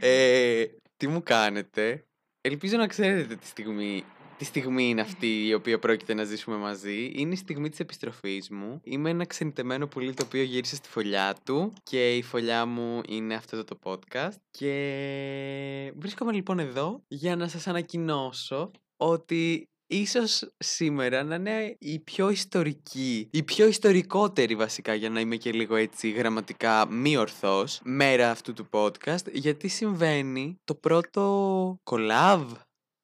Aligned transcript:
ε, 0.00 0.64
τι 0.96 1.08
μου 1.08 1.22
κάνετε; 1.22 2.04
Ελπίζω 2.40 2.76
να 2.76 2.86
ξέρετε 2.86 3.36
τη 3.36 3.46
στιγμή 3.46 4.04
τη 4.38 4.44
στιγμή 4.44 4.88
είναι 4.88 5.00
αυτή 5.00 5.46
η 5.46 5.54
οποία 5.54 5.78
πρόκειται 5.78 6.14
να 6.14 6.24
ζήσουμε 6.24 6.56
μαζί. 6.56 7.12
Είναι 7.14 7.32
η 7.32 7.36
στιγμή 7.36 7.68
της 7.68 7.80
επιστροφής 7.80 8.50
μου. 8.50 8.80
Είμαι 8.84 9.10
ένα 9.10 9.24
ξενιτεμένο 9.24 9.86
πουλί 9.86 10.14
το 10.14 10.24
οποίο 10.26 10.42
γύρισε 10.42 10.76
στη 10.76 10.88
φωλιά 10.88 11.36
του 11.44 11.72
και 11.82 12.16
η 12.16 12.22
φωλιά 12.22 12.66
μου 12.66 13.00
είναι 13.08 13.34
αυτό 13.34 13.64
το 13.64 13.78
podcast. 13.82 14.36
Και 14.50 15.92
βρίσκομαι 15.96 16.32
λοιπόν 16.32 16.58
εδώ 16.58 17.02
για 17.08 17.36
να 17.36 17.48
σας 17.48 17.66
ανακοινώσω 17.66 18.70
ότι 18.96 19.68
ίσως 19.88 20.50
σήμερα 20.58 21.22
να 21.22 21.34
είναι 21.34 21.76
η 21.78 21.98
πιο 21.98 22.30
ιστορική, 22.30 23.28
η 23.32 23.42
πιο 23.42 23.66
ιστορικότερη 23.66 24.54
βασικά 24.54 24.94
για 24.94 25.10
να 25.10 25.20
είμαι 25.20 25.36
και 25.36 25.52
λίγο 25.52 25.76
έτσι 25.76 26.10
γραμματικά 26.10 26.86
μη 26.90 27.16
ορθός 27.16 27.80
μέρα 27.84 28.30
αυτού 28.30 28.52
του 28.52 28.68
podcast 28.70 29.32
γιατί 29.32 29.68
συμβαίνει 29.68 30.60
το 30.64 30.74
πρώτο 30.74 31.80
collab, 31.84 32.46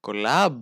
collab, 0.01 0.59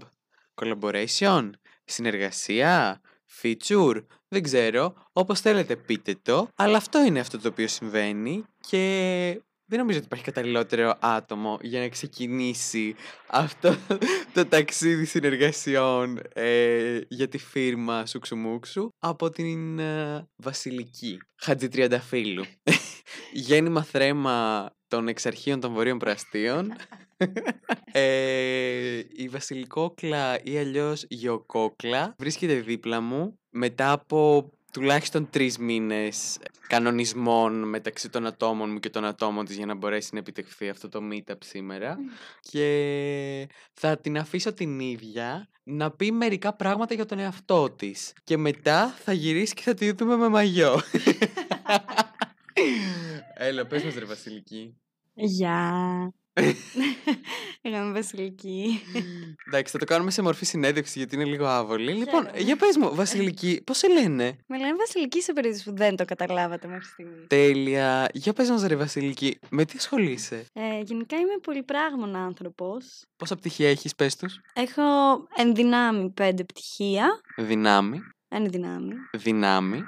collaboration, 0.54 1.50
συνεργασία, 1.84 3.00
feature, 3.42 4.04
δεν 4.28 4.42
ξέρω, 4.42 4.94
όπως 5.12 5.41
θέλετε 5.41 5.77
πείτε 5.77 6.18
το, 6.22 6.48
αλλά 6.54 6.77
αυτό 6.77 7.04
είναι 7.04 7.20
αυτό 7.20 7.38
το 7.38 7.48
οποίο 7.48 7.68
συμβαίνει 7.68 8.44
και 8.60 9.42
δεν 9.72 9.80
νομίζω 9.80 9.98
ότι 9.98 10.06
υπάρχει 10.06 10.24
καταλληλότερο 10.24 10.96
άτομο 11.00 11.58
για 11.62 11.80
να 11.80 11.88
ξεκινήσει 11.88 12.94
αυτό 13.26 13.76
το 14.34 14.46
ταξίδι 14.46 15.04
συνεργασιών 15.04 16.20
ε, 16.32 17.00
για 17.08 17.28
τη 17.28 17.38
φίρμα 17.38 18.06
Σουξουμούξου 18.06 18.88
από 18.98 19.30
την 19.30 19.78
ε, 19.78 20.28
Βασιλική 20.36 21.18
Χατζη 21.36 21.68
Τριανταφύλου. 21.68 22.44
Γέννημα 23.47 23.82
θρέμα 23.82 24.70
των 24.88 25.08
εξαρχείων 25.08 25.60
των 25.60 25.72
Βορείων 25.72 25.98
Πραστίων. 25.98 26.72
ε, 27.92 28.98
η 29.12 29.28
Βασιλικόκλα 29.28 30.42
ή 30.42 30.58
αλλιώς 30.58 31.04
Γεωκόκλα 31.08 32.14
βρίσκεται 32.19 32.54
δίπλα 32.54 33.00
μου 33.00 33.38
μετά 33.50 33.92
από 33.92 34.50
τουλάχιστον 34.73 35.31
τρεις 35.31 35.59
μήνες 35.59 36.39
κανονισμών 36.67 37.69
μεταξύ 37.69 38.09
των 38.09 38.27
ατόμων 38.27 38.70
μου 38.70 38.78
και 38.78 38.91
των 38.91 39.05
ατόμων 39.05 39.45
της 39.45 39.56
για 39.56 39.67
να 39.67 39.75
μπορέσει 39.75 40.09
να 40.12 40.19
επιτευχθεί 40.19 40.69
αυτό 40.69 40.89
το 40.89 41.01
meetup 41.12 41.37
σήμερα. 41.39 41.98
Και 42.41 43.48
θα 43.73 43.98
την 43.98 44.19
αφήσω 44.19 44.53
την 44.53 44.81
ίδια 44.81 45.48
να 45.62 45.91
πει 45.91 46.12
μερικά 46.12 46.55
πράγματα 46.55 46.95
για 46.95 47.06
τον 47.06 47.19
εαυτό 47.19 47.70
της. 47.70 48.12
Και 48.25 48.37
μετά 48.37 48.89
θα 48.89 49.12
γυρίσει 49.12 49.55
και 49.55 49.62
θα 49.62 49.75
τη 49.75 49.93
δούμε 49.93 50.17
με 50.17 50.28
μαγιό. 50.28 50.81
Έλα, 53.34 53.67
πες 53.67 53.84
μας 53.84 53.95
ρε 53.95 54.05
Βασιλική. 54.05 54.77
Γεια. 55.15 55.59
Εγώ 55.98 56.22
είμαι 57.62 57.92
Βασιλική. 57.92 58.80
Εντάξει, 59.47 59.72
θα 59.72 59.78
το 59.78 59.84
κάνουμε 59.84 60.11
σε 60.11 60.22
μορφή 60.22 60.44
συνέντευξη 60.44 60.98
γιατί 60.98 61.14
είναι 61.14 61.25
λίγο 61.25 61.47
άβολη. 61.47 61.92
Λοιπόν, 61.92 62.28
για 62.36 62.56
πες 62.56 62.77
μου, 62.77 62.94
Βασιλική, 62.94 63.62
πώς 63.66 63.78
σε 63.78 63.88
λένε; 63.88 64.36
Με 64.47 64.58
λένε 64.58 64.75
Βασιλική 64.77 65.22
σε 65.22 65.33
περίπτωση 65.33 65.64
που 65.64 65.77
δεν 65.77 65.97
το 65.97 66.05
καταλάβατε 66.05 66.69
μέχρι 66.69 66.84
στιγμής. 66.84 67.27
Τέλεια. 67.27 68.08
Για 68.12 68.33
πες 68.33 68.50
μας 68.50 68.62
ρε 68.62 68.77
Βασιλική, 68.77 69.38
με 69.50 69.64
τι 69.64 69.75
ασχολείσαι; 69.77 70.44
Ε, 70.53 70.80
γενικά 70.80 71.16
είμαι 71.16 71.38
πολυπράγμων 71.42 72.16
άνθρωπος. 72.16 73.03
Πόσα 73.16 73.36
πτυχία 73.36 73.69
έχεις, 73.69 73.94
πες 73.94 74.16
τους; 74.16 74.41
Έχω 74.53 74.83
ενδυνάμει 75.36 76.10
πέντε 76.10 76.44
πτυχία. 76.44 77.20
Δυνάμει. 77.36 78.00
Ενδυνάμει. 78.28 78.94
Δυνάμει. 79.16 79.83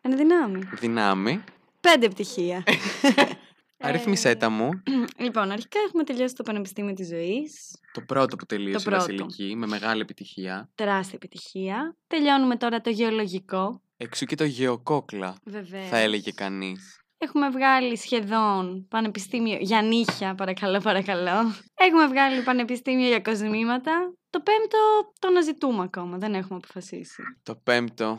Ενδυνάμει. 0.00 0.68
Δυνάμει. 0.80 1.44
Πέντε 1.80 2.08
πτυχία. 2.08 2.62
Αριθμισέ 3.80 4.34
τα 4.34 4.50
μου. 4.50 4.82
λοιπόν, 5.24 5.50
αρχικά 5.50 5.78
έχουμε 5.86 6.04
τελειώσει 6.04 6.34
το 6.34 6.42
Πανεπιστήμιο 6.42 6.94
της 6.94 7.08
Ζωής. 7.08 7.80
Το 7.92 8.00
πρώτο 8.00 8.36
που 8.36 8.46
τελείωσε 8.46 8.78
η 8.80 8.82
πρώτο. 8.82 8.98
Βασιλική, 8.98 9.56
με 9.56 9.66
μεγάλη 9.66 10.00
επιτυχία. 10.00 10.70
Τεράστια 10.74 11.12
επιτυχία. 11.22 11.96
Τελειώνουμε 12.06 12.56
τώρα 12.56 12.80
το 12.80 12.90
γεωλογικό. 12.90 13.82
Εξού 13.96 14.24
και 14.26 14.34
το 14.36 14.44
γεωκόκλα, 14.44 15.36
Βεβαίως. 15.44 15.88
θα 15.88 15.96
έλεγε 15.96 16.30
κανείς. 16.30 17.00
Έχουμε 17.18 17.50
βγάλει 17.50 17.96
σχεδόν 17.96 18.86
πανεπιστήμιο 18.88 19.58
για 19.60 19.82
νύχια, 19.82 20.34
παρακαλώ, 20.34 20.78
παρακαλώ. 20.80 21.54
Έχουμε 21.74 22.06
βγάλει 22.06 22.42
πανεπιστήμιο 22.42 23.06
για 23.08 23.20
κοσμήματα. 23.20 24.12
Το 24.30 24.40
πέμπτο 24.40 24.78
το 25.18 25.28
αναζητούμε 25.28 25.82
ακόμα, 25.82 26.18
δεν 26.18 26.34
έχουμε 26.34 26.58
αποφασίσει. 26.62 27.22
Το 27.42 27.54
πέμπτο 27.56 28.18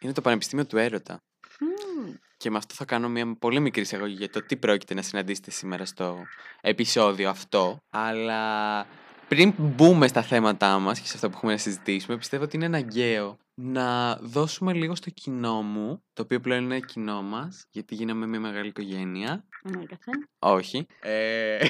είναι 0.00 0.12
το 0.12 0.20
Πανεπιστήμιο 0.20 0.66
του 0.66 0.76
Έρωτα. 0.76 1.18
Μμμ. 1.60 2.14
Και 2.36 2.50
με 2.50 2.56
αυτό 2.56 2.74
θα 2.74 2.84
κάνω 2.84 3.08
μια 3.08 3.36
πολύ 3.38 3.60
μικρή 3.60 3.80
εισαγωγή 3.82 4.14
για 4.14 4.30
το 4.30 4.42
τι 4.42 4.56
πρόκειται 4.56 4.94
να 4.94 5.02
συναντήσετε 5.02 5.50
σήμερα 5.50 5.84
στο 5.84 6.22
επεισόδιο 6.60 7.28
αυτό. 7.28 7.78
Αλλά 7.90 8.86
πριν 9.28 9.54
μπούμε 9.58 10.06
στα 10.08 10.22
θέματά 10.22 10.78
μας 10.78 11.00
και 11.00 11.06
σε 11.06 11.12
αυτό 11.14 11.28
που 11.28 11.34
έχουμε 11.36 11.52
να 11.52 11.58
συζητήσουμε, 11.58 12.16
πιστεύω 12.16 12.44
ότι 12.44 12.56
είναι 12.56 12.64
αναγκαίο 12.64 13.38
να 13.54 14.16
δώσουμε 14.16 14.72
λίγο 14.72 14.94
στο 14.94 15.10
κοινό 15.10 15.62
μου, 15.62 16.02
το 16.12 16.22
οποίο 16.22 16.40
πλέον 16.40 16.64
είναι 16.64 16.80
κοινό 16.80 17.22
μας, 17.22 17.66
γιατί 17.70 17.94
γίναμε 17.94 18.26
μια 18.26 18.40
μεγάλη 18.40 18.68
οικογένεια. 18.68 19.44
Ανέκαθεν. 19.62 20.28
Όχι. 20.38 20.86
Ε... 21.00 21.66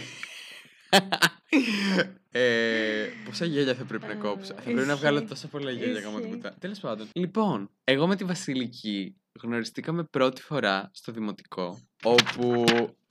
ε, 2.30 3.08
πόσα 3.24 3.44
γέλια 3.44 3.74
θα 3.74 3.84
πρέπει 3.84 4.06
να 4.06 4.12
Ε, 4.12 4.14
κόψω. 4.14 4.54
Θα 4.54 4.60
πρέπει 4.62 4.86
να 4.86 4.96
βγάλω 4.96 5.16
ισχύει. 5.16 5.28
τόσα 5.28 5.48
πολλά 5.48 5.70
γέλια 5.70 6.00
γάμο 6.00 6.18
Ισχύει. 6.18 6.30
τίποτα. 6.30 6.56
Τέλος 6.58 6.78
πάντων. 6.80 7.08
Λοιπόν, 7.12 7.70
εγώ 7.84 8.06
με 8.06 8.16
τη 8.16 8.24
Βασιλική 8.24 9.16
γνωριστήκαμε 9.42 10.04
πρώτη 10.04 10.42
φορά 10.42 10.90
στο 10.92 11.12
δημοτικό. 11.12 11.80
Όπου. 12.02 12.64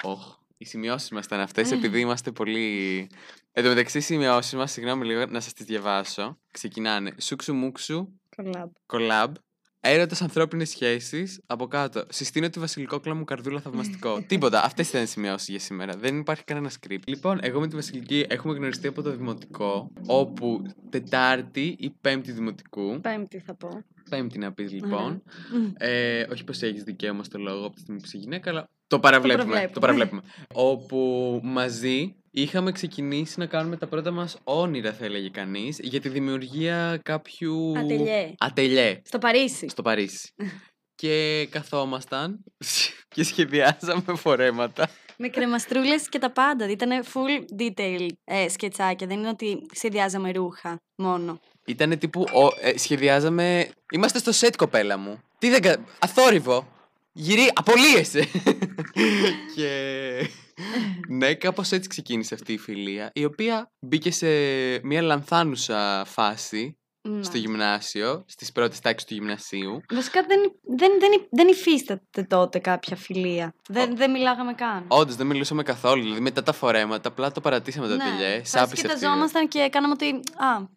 Οχ, 0.04 0.38
οι 0.58 0.66
σημειώσεις 0.66 1.10
μας 1.10 1.26
ήταν 1.26 1.40
αυτές, 1.40 1.72
επειδή 1.72 2.00
είμαστε 2.00 2.32
πολύ. 2.32 3.10
Εν 3.52 3.64
τω 3.64 3.70
μεταξύ, 3.70 3.98
οι 3.98 4.02
σημειώσεις 4.02 4.54
μας, 4.54 4.72
συγγνώμη 4.72 5.06
λίγο 5.06 5.26
να 5.26 5.40
σας 5.40 5.54
τις 5.54 5.66
διαβάσω. 5.66 6.38
Ξεκινάνε. 6.52 7.16
Σούξου 7.22 7.54
μουξου, 7.54 8.08
Κολλάμπ. 8.36 8.72
collab. 8.94 9.32
Έρωτας 9.88 10.22
ανθρώπινες 10.22 10.70
σχέσεις. 10.70 11.42
Από 11.46 11.68
κάτω. 11.68 12.04
Συστήνω 12.10 12.50
τη 12.50 12.60
βασιλικόκλα 12.60 13.14
μου 13.14 13.24
καρδούλα 13.24 13.62
θαυμαστικό. 13.62 14.22
Τίποτα. 14.28 14.64
Αυτές 14.64 14.90
ήταν 14.90 15.04
οι 15.04 15.06
σημειώσεις 15.06 15.48
για 15.48 15.60
σήμερα. 15.60 15.98
Δεν 15.98 16.20
υπάρχει 16.20 16.44
κανένα 16.44 16.72
script. 16.80 17.00
Λοιπόν, 17.06 17.40
εγώ 17.42 17.60
με 17.60 17.68
τη 17.68 17.76
Βασιλική 17.76 18.26
έχουμε 18.30 18.54
γνωριστεί 18.54 18.88
από 18.88 19.02
το 19.02 19.12
δημοτικό. 19.12 19.92
Όπου 20.06 20.62
Τετάρτη 20.90 21.76
ή 21.80 21.90
Πέμπτη 22.02 22.32
δημοτικού. 22.32 23.02
Πέμπτη 23.02 23.40
θα 23.40 23.56
πω. 23.56 23.84
Πέμπτη 24.10 24.38
να 24.38 24.54
πεις 24.54 24.72
λοιπόν. 24.72 25.24
Μμ. 25.54 25.72
Ε, 25.78 26.26
όχι 26.32 26.44
πως 26.44 26.62
έχεις 26.62 26.84
δικαίωμα 26.84 27.24
στο 27.24 27.40
λόγο 27.40 27.66
από 27.66 27.76
τη 27.76 27.82
στιγμή 27.82 28.00
που 28.00 28.06
είσαι 28.08 28.18
γυναίκα, 28.18 28.50
αλλά 28.50 28.70
το 28.88 29.00
παραβλέπουμε. 29.00 29.44
Το, 29.46 29.50
προβλέπουμε. 29.50 29.80
παραβλέπουμε. 29.80 30.22
Όπου 30.54 31.40
μαζί 31.44 32.16
είχαμε 32.32 32.72
ξεκινήσει 32.72 33.40
να 33.40 33.46
κάνουμε 33.46 33.78
τα 33.78 33.88
πρώτα 33.88 34.12
μας 34.12 34.38
όνειρα, 34.44 34.94
θα 34.94 35.06
έλεγε 35.06 35.30
κανείς, 35.30 35.80
για 35.80 36.02
τη 36.02 36.10
δημιουργία 36.10 37.00
κάποιου... 37.04 37.78
Ατελιέ. 37.78 38.34
Ατελιέ 38.38 39.02
Στο 39.04 39.18
Παρίσι. 39.18 39.70
στο 39.70 39.82
Παρίσι. 39.82 40.34
και 40.96 41.48
καθόμασταν 41.52 42.44
και 43.16 43.24
σχεδιάζαμε 43.24 44.16
φορέματα. 44.16 44.90
Με 45.18 45.28
κρεμαστρούλες 45.28 46.10
και 46.10 46.20
τα 46.20 46.32
πάντα. 46.32 46.70
Ήταν 46.70 47.04
full 47.04 47.62
detail 47.62 48.08
ε, 48.24 48.50
σκετσάκια. 48.50 49.08
Δεν 49.08 49.18
είναι 49.18 49.30
ότι 49.30 49.66
σχεδιάζαμε 49.74 50.32
ρούχα 50.32 50.78
μόνο. 50.96 51.40
Ήταν 51.66 51.98
τύπου, 51.98 52.22
ο, 52.22 52.68
ε, 52.68 52.78
σχεδιάζαμε, 52.78 53.70
είμαστε 53.92 54.20
στο 54.20 54.32
σετ 54.32 54.56
κοπέλα 54.56 54.98
μου. 54.98 55.20
Τι 55.38 55.50
δεν 55.50 55.62
κα... 55.62 55.76
Αθόρυβο. 56.00 56.68
Γυρί, 57.18 57.52
απολύεσαι. 57.54 58.28
και 59.56 59.70
ναι, 61.08 61.34
κάπως 61.34 61.72
έτσι 61.72 61.90
ξεκίνησε 61.90 62.34
αυτή 62.34 62.54
η 62.54 62.58
φιλία, 62.58 63.12
η 63.14 63.26
οποία 63.26 63.72
μπήκε 63.80 64.12
σε 64.12 64.28
μια 64.84 65.02
λανθάνουσα 65.02 66.04
φάση 66.06 66.78
στο 67.22 67.34
Ναι. 67.34 67.40
γυμνάσιο, 67.40 68.24
στις 68.28 68.52
πρώτες 68.52 68.80
τάξεις 68.80 69.08
του 69.08 69.14
γυμνασίου. 69.14 69.82
Βασικά 69.94 70.24
δεν, 70.28 70.40
δεν, 70.78 70.92
δεν, 71.00 71.28
δεν 71.32 71.48
υφίσταται 71.48 72.24
τότε 72.24 72.60
κάποια 72.60 72.96
φιλία. 72.96 73.56
Δεν, 73.70 73.96
δεν 73.98 74.12
μιλάγαμε 74.12 74.54
καν. 74.54 74.86
Όντως 74.88 75.16
δεν 75.16 75.26
μιλούσαμε 75.28 75.64
καθόλου. 75.64 76.02
Δηλαδή 76.04 76.22
μετά 76.22 76.44
τα 76.44 76.52
φορέματα, 76.54 77.10
απλά 77.10 77.32
το 77.32 77.42
παρατήσαμε 77.42 77.88
το 77.88 77.98
τελειές. 77.98 78.38
Φάση 78.38 78.50
Σάπισε 78.50 78.88
αυτή. 78.88 78.98
κοιταζόμασταν 78.98 79.48
και 79.48 79.68
κάναμε 79.72 79.94
ότι. 79.94 80.10
Α, 80.36 80.68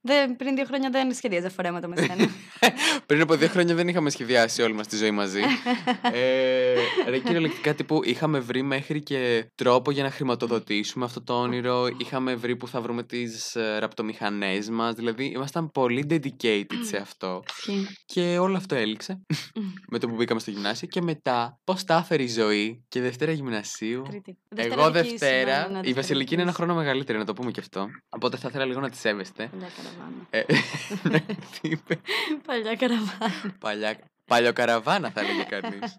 δεν, 0.00 0.36
πριν 0.36 0.54
δύο 0.54 0.64
χρόνια 0.64 0.90
δεν 0.90 1.14
σχεδίαζα 1.14 1.50
φορέματα 1.50 1.88
με 1.88 1.96
σένα. 1.96 2.28
Πριν 3.06 3.20
από 3.20 3.34
δύο 3.34 3.48
χρόνια 3.48 3.74
δεν 3.74 3.88
είχαμε 3.88 4.10
σχεδιάσει 4.10 4.62
όλη 4.62 4.72
μας 4.72 4.86
τη 4.86 4.96
ζωή 4.96 5.10
μαζί. 5.10 5.40
ε, 6.12 6.74
ρε, 7.08 7.18
κυριολεκτικά 7.18 7.74
τύπου 7.74 8.00
είχαμε 8.04 8.38
βρει 8.38 8.62
μέχρι 8.62 9.02
και 9.02 9.50
τρόπο 9.54 9.90
για 9.90 10.02
να 10.02 10.10
χρηματοδοτήσουμε 10.10 11.04
αυτό 11.04 11.22
το 11.22 11.40
όνειρο. 11.40 11.86
είχαμε 11.96 12.34
βρει 12.34 12.56
που 12.56 12.68
θα 12.68 12.80
βρούμε 12.80 13.02
τις 13.02 13.54
ε, 13.56 13.78
ραπτομηχανές 13.78 14.68
μας. 14.68 14.94
Δηλαδή 14.94 15.24
ήμασταν 15.24 15.70
πολύ 15.70 16.06
dedicated 16.10 16.84
σε 16.84 16.96
αυτό. 16.96 17.42
Ισχύει. 17.56 17.86
Και 18.04 18.38
όλο 18.38 18.56
αυτό 18.56 18.74
έληξε 18.74 19.20
με 19.92 19.98
το 19.98 20.08
που 20.08 20.14
μπήκαμε 20.14 20.40
στο 20.40 20.50
γυμνάσιο. 20.50 20.88
Και 20.88 21.02
μετά, 21.02 21.60
πώς 21.64 21.84
τα 21.84 21.96
έφερε 21.96 22.22
η 22.22 22.28
ζωή; 22.28 22.84
Και 22.88 23.00
Δευτέρα 23.00 23.32
γυμνασίου. 23.32 24.02
Τρίτη. 24.08 24.38
Εγώ 24.54 24.90
Δευτέρα 24.90 24.90
Δευτέρα. 24.90 25.58
δικής, 25.58 25.80
ναι, 25.82 25.88
η 25.88 25.92
Βασιλική 25.92 26.32
είναι 26.34 26.42
ένα 26.42 26.50
δικής. 26.50 26.64
χρόνο 26.64 26.80
μεγαλύτερη, 26.80 27.18
να 27.18 27.24
το 27.24 27.32
πούμε 27.32 27.50
και 27.50 27.60
αυτό. 27.60 27.86
Οπότε 28.08 28.36
θα 28.36 28.48
ήθελα 28.48 28.64
λίγο 28.64 28.80
να 28.80 28.90
τη 28.90 28.96
σέβεστε. 28.96 29.50
Παλιά 29.96 30.06
καραβάνα. 30.06 30.26
Ε, 30.30 30.42
τι 31.60 31.68
είπε, 31.68 32.00
Παλιά 32.46 32.74
καραβάνα. 32.76 33.56
παλιά. 33.58 33.98
Παλιοκαραβάνα 34.28 35.10
θα 35.10 35.20
έλεγε 35.20 35.42
κανείς. 35.48 35.96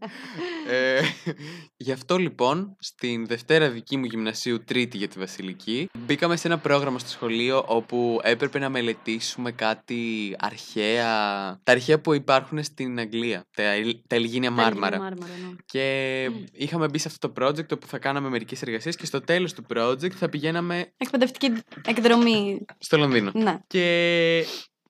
ε, 0.70 1.02
γι' 1.78 1.92
αυτό 1.92 2.18
λοιπόν 2.18 2.76
στην 2.80 3.26
Δευτέρα 3.28 3.70
δική 3.70 3.98
μου 3.98 4.06
γυμνασίου 4.06 4.64
τρίτη 4.64 4.98
για 4.98 5.08
τη 5.08 5.20
Βασιλική 5.20 5.90
μπήκαμε 5.98 6.36
σε 6.36 6.48
ένα 6.48 6.58
πρόγραμμα 6.58 7.00
στο 7.00 7.10
σχολείο 7.10 7.64
όπου 7.68 8.20
έπρεπε 8.24 8.60
να 8.60 8.70
μελετήσουμε 8.70 9.52
κάτι 9.52 10.36
αρχαία, 10.40 11.06
τα 11.64 11.72
αρχαία 11.72 12.00
που 12.02 12.14
υπάρχουν 12.14 12.64
στην 12.64 13.00
Αγγλία, 13.00 13.46
τα, 13.56 13.64
ελ- 13.64 13.98
τα 14.08 14.16
Ελγίνια 14.16 14.52
Μάρμαρα. 14.52 14.98
Μάρμαρα, 15.00 15.31
ναι. 15.50 15.56
Και 15.66 16.30
είχαμε 16.52 16.88
μπει 16.88 16.98
σε 16.98 17.08
αυτό 17.08 17.31
το 17.31 17.46
project 17.46 17.72
όπου 17.72 17.88
θα 17.88 17.98
κάναμε 17.98 18.30
μερικές 18.30 18.62
εργασίες 18.62 18.96
και 18.96 19.06
στο 19.06 19.22
τέλος 19.22 19.54
του 19.54 19.66
project 19.76 20.12
θα 20.12 20.30
πηγαίναμε 20.30 20.92
Εκπαιδευτική 20.98 21.52
εκδρομή. 21.86 22.66
στο 22.80 22.98
Λονδίνο. 22.98 23.31
Ναι. 23.34 23.60
Και 23.68 24.46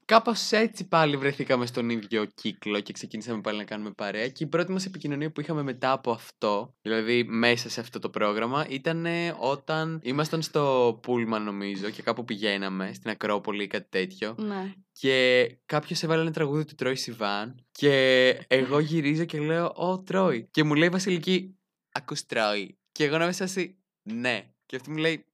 κάπως 0.10 0.52
έτσι 0.52 0.88
πάλι 0.88 1.18
βρεθήκαμε 1.18 1.66
στον 1.66 1.90
ίδιο 1.90 2.26
κύκλο 2.26 2.80
και 2.80 2.94
ξεκίνησαμε 2.94 3.42
πάλι 3.42 3.58
να 3.58 3.64
κάνουμε 3.64 3.92
παρέα. 3.92 4.28
Και 4.28 4.44
η 4.44 4.48
πρώτη 4.48 4.72
μας 4.72 4.86
επικοινωνία 4.86 5.32
που 5.32 5.42
είχαμε 5.42 5.64
μετά 5.64 5.92
από 5.92 6.12
αυτό, 6.12 6.76
δηλαδή 6.82 7.24
μέσα 7.24 7.70
σε 7.70 7.80
αυτό 7.80 8.00
το 8.00 8.10
πρόγραμμα, 8.10 8.66
ήταν 8.70 9.06
όταν 9.40 10.00
ήμασταν 10.04 10.42
στο 10.42 11.00
Πούλμαν, 11.02 11.44
νομίζω, 11.44 11.90
και 11.90 12.02
κάπου 12.02 12.26
πηγαίναμε 12.26 12.92
στην 12.94 13.10
Ακρόπολη 13.10 13.64
ή 13.64 13.68
κάτι 13.68 13.88
τέτοιο. 13.90 14.36
ναι. 14.38 14.74
Και 14.92 15.48
κάποιος 15.66 16.04
έβαλε 16.04 16.22
ένα 16.22 16.32
τραγούδι 16.32 16.66
του 16.66 16.76
Τρόι 16.76 16.96
Σιβάν. 16.96 17.66
Και 17.72 18.30
εγώ 18.48 18.80
γυρίζω 18.80 19.26
και 19.26 19.40
λέω: 19.40 19.74
Ω, 19.76 20.00
Τρόι. 20.04 20.48
Και 20.52 20.64
μου 20.64 20.76
λέει 20.76 20.88
η 20.88 20.92
Βασιλική, 20.92 21.58
Ακούς 21.92 22.26
Τρόι. 22.26 22.78
Και 22.92 23.04
εγώ 23.04 23.18
να 23.18 23.24
είμαι 23.24 23.34
σε 23.34 23.46
φάση, 23.46 23.78
Ναι. 24.02 24.50
Και 24.66 24.76
αυτή 24.76 24.90
μου 24.90 24.98
λέει, 24.98 25.26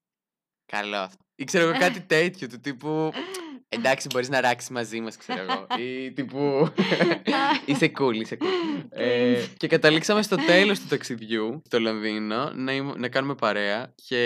Καλό 0.65 0.97
αυτό. 0.97 1.25
Ή 1.35 1.43
ξέρω 1.43 1.69
εγώ 1.69 1.79
κάτι 1.79 2.01
τέτοιο 2.15 2.47
του 2.47 2.59
τύπου. 2.59 3.11
Εντάξει, 3.77 4.07
μπορείς 4.13 4.29
να 4.29 4.41
ράξεις 4.41 4.69
μαζί 4.69 4.99
μας, 4.99 5.17
ξέρω 5.17 5.41
εγώ. 5.41 5.67
Ή 5.83 6.11
τύπου. 6.11 6.69
είσαι 7.65 7.91
cool, 7.99 8.13
είσαι 8.15 8.37
cool. 8.41 8.85
ε, 8.89 9.43
και 9.57 9.67
καταλήξαμε 9.67 10.21
στο 10.21 10.35
τέλος 10.35 10.79
του 10.79 10.87
ταξιδιού 10.87 11.61
στο 11.65 11.79
Λονδίνο 11.79 12.51
να, 12.55 12.71
είμαι- 12.73 12.97
να 12.97 13.07
κάνουμε 13.07 13.35
παρέα 13.35 13.93
και 14.07 14.23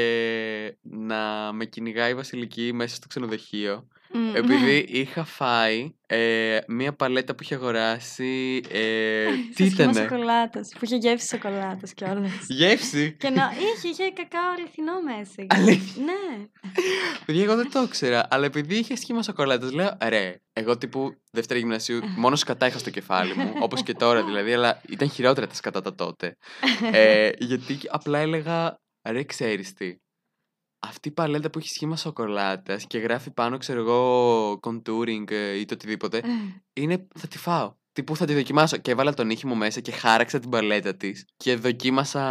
να 0.81 1.51
με 1.53 1.65
κυνηγάει 1.65 2.11
η 2.11 2.15
Βασιλική 2.15 2.71
μέσα 2.73 2.95
στο 2.95 3.07
ξενοδοχείο. 3.07 3.87
Μμ. 4.13 4.35
Επειδή 4.35 4.85
είχα 4.89 5.23
φάει 5.23 5.93
ε, 6.07 6.57
μία 6.67 6.93
παλέτα 6.93 7.35
που 7.35 7.43
είχε 7.43 7.55
αγοράσει. 7.55 8.61
Ε, 8.71 9.25
τι 9.55 9.63
Σε 9.63 9.69
σχήμα 9.69 9.91
ήτανε. 9.91 10.07
σοκολάτας, 10.09 10.69
που 10.79 10.85
είχε 10.85 10.95
γεύση 10.95 11.27
σοκολάτας 11.27 11.93
κιόλας. 11.93 12.31
Γεύση; 12.47 13.15
Και 13.19 13.29
να 13.29 13.51
είχε, 13.57 13.87
είχε 13.87 14.11
κακάο 14.13 14.51
αληθινό 14.57 14.93
μέσα. 15.01 15.45
Αλήθεια. 15.59 16.03
Ναι. 16.03 16.45
Παιδιά, 17.25 17.43
εγώ 17.43 17.55
δεν 17.55 17.71
το 17.71 17.81
ήξερα. 17.81 18.27
Αλλά 18.29 18.45
επειδή 18.45 18.75
είχε 18.75 18.95
σχήμα 18.95 19.21
σοκολάτας, 19.23 19.71
λέω 19.71 19.97
ρε. 20.07 20.35
Εγώ 20.53 20.77
τύπου 20.77 21.15
δεύτερη 21.31 21.59
γυμνασίου, 21.59 21.99
μόνος 22.23 22.39
σκατά 22.39 22.67
είχα 22.67 22.77
στο 22.77 22.89
κεφάλι 22.89 23.35
μου. 23.35 23.53
Όπως 23.59 23.83
και 23.83 23.93
τώρα 23.93 24.23
δηλαδή, 24.23 24.53
αλλά 24.53 24.81
ήταν 24.89 25.09
χειρότερα 25.09 25.47
τα 25.47 25.53
σκατά 25.55 25.81
τα 25.81 25.95
τότε. 25.95 26.37
ε, 26.91 27.29
γιατί 27.39 27.79
απλά 27.89 28.19
έλεγα, 28.19 28.79
ρε, 29.09 29.23
ξέρεις 29.23 29.73
τι. 29.73 29.95
Αυτή 30.79 31.07
η 31.07 31.11
παλέτα 31.11 31.49
που 31.49 31.59
έχει 31.59 31.67
σχήμα 31.67 31.95
σοκολάτας 31.95 32.85
και 32.87 32.97
γράφει 32.97 33.31
πάνω, 33.31 33.57
ξέρω 33.57 33.79
εγώ, 33.79 34.51
contouring 34.61 35.31
ε, 35.31 35.59
ή 35.59 35.65
το 35.65 35.73
οτιδήποτε, 35.73 36.21
είναι. 36.73 37.07
θα 37.15 37.27
τη 37.27 37.37
φάω. 37.37 37.77
Τύπου 37.93 38.15
θα 38.15 38.25
τη 38.25 38.33
δοκιμάσω. 38.33 38.77
Και 38.77 38.91
έβαλα 38.91 39.13
τον 39.13 39.29
ήχη 39.29 39.47
μου 39.47 39.55
μέσα 39.55 39.79
και 39.79 39.91
χάραξα 39.91 40.39
την 40.39 40.49
παλέτα 40.49 40.95
της 40.95 41.25
και 41.37 41.55
δοκίμασα 41.55 42.21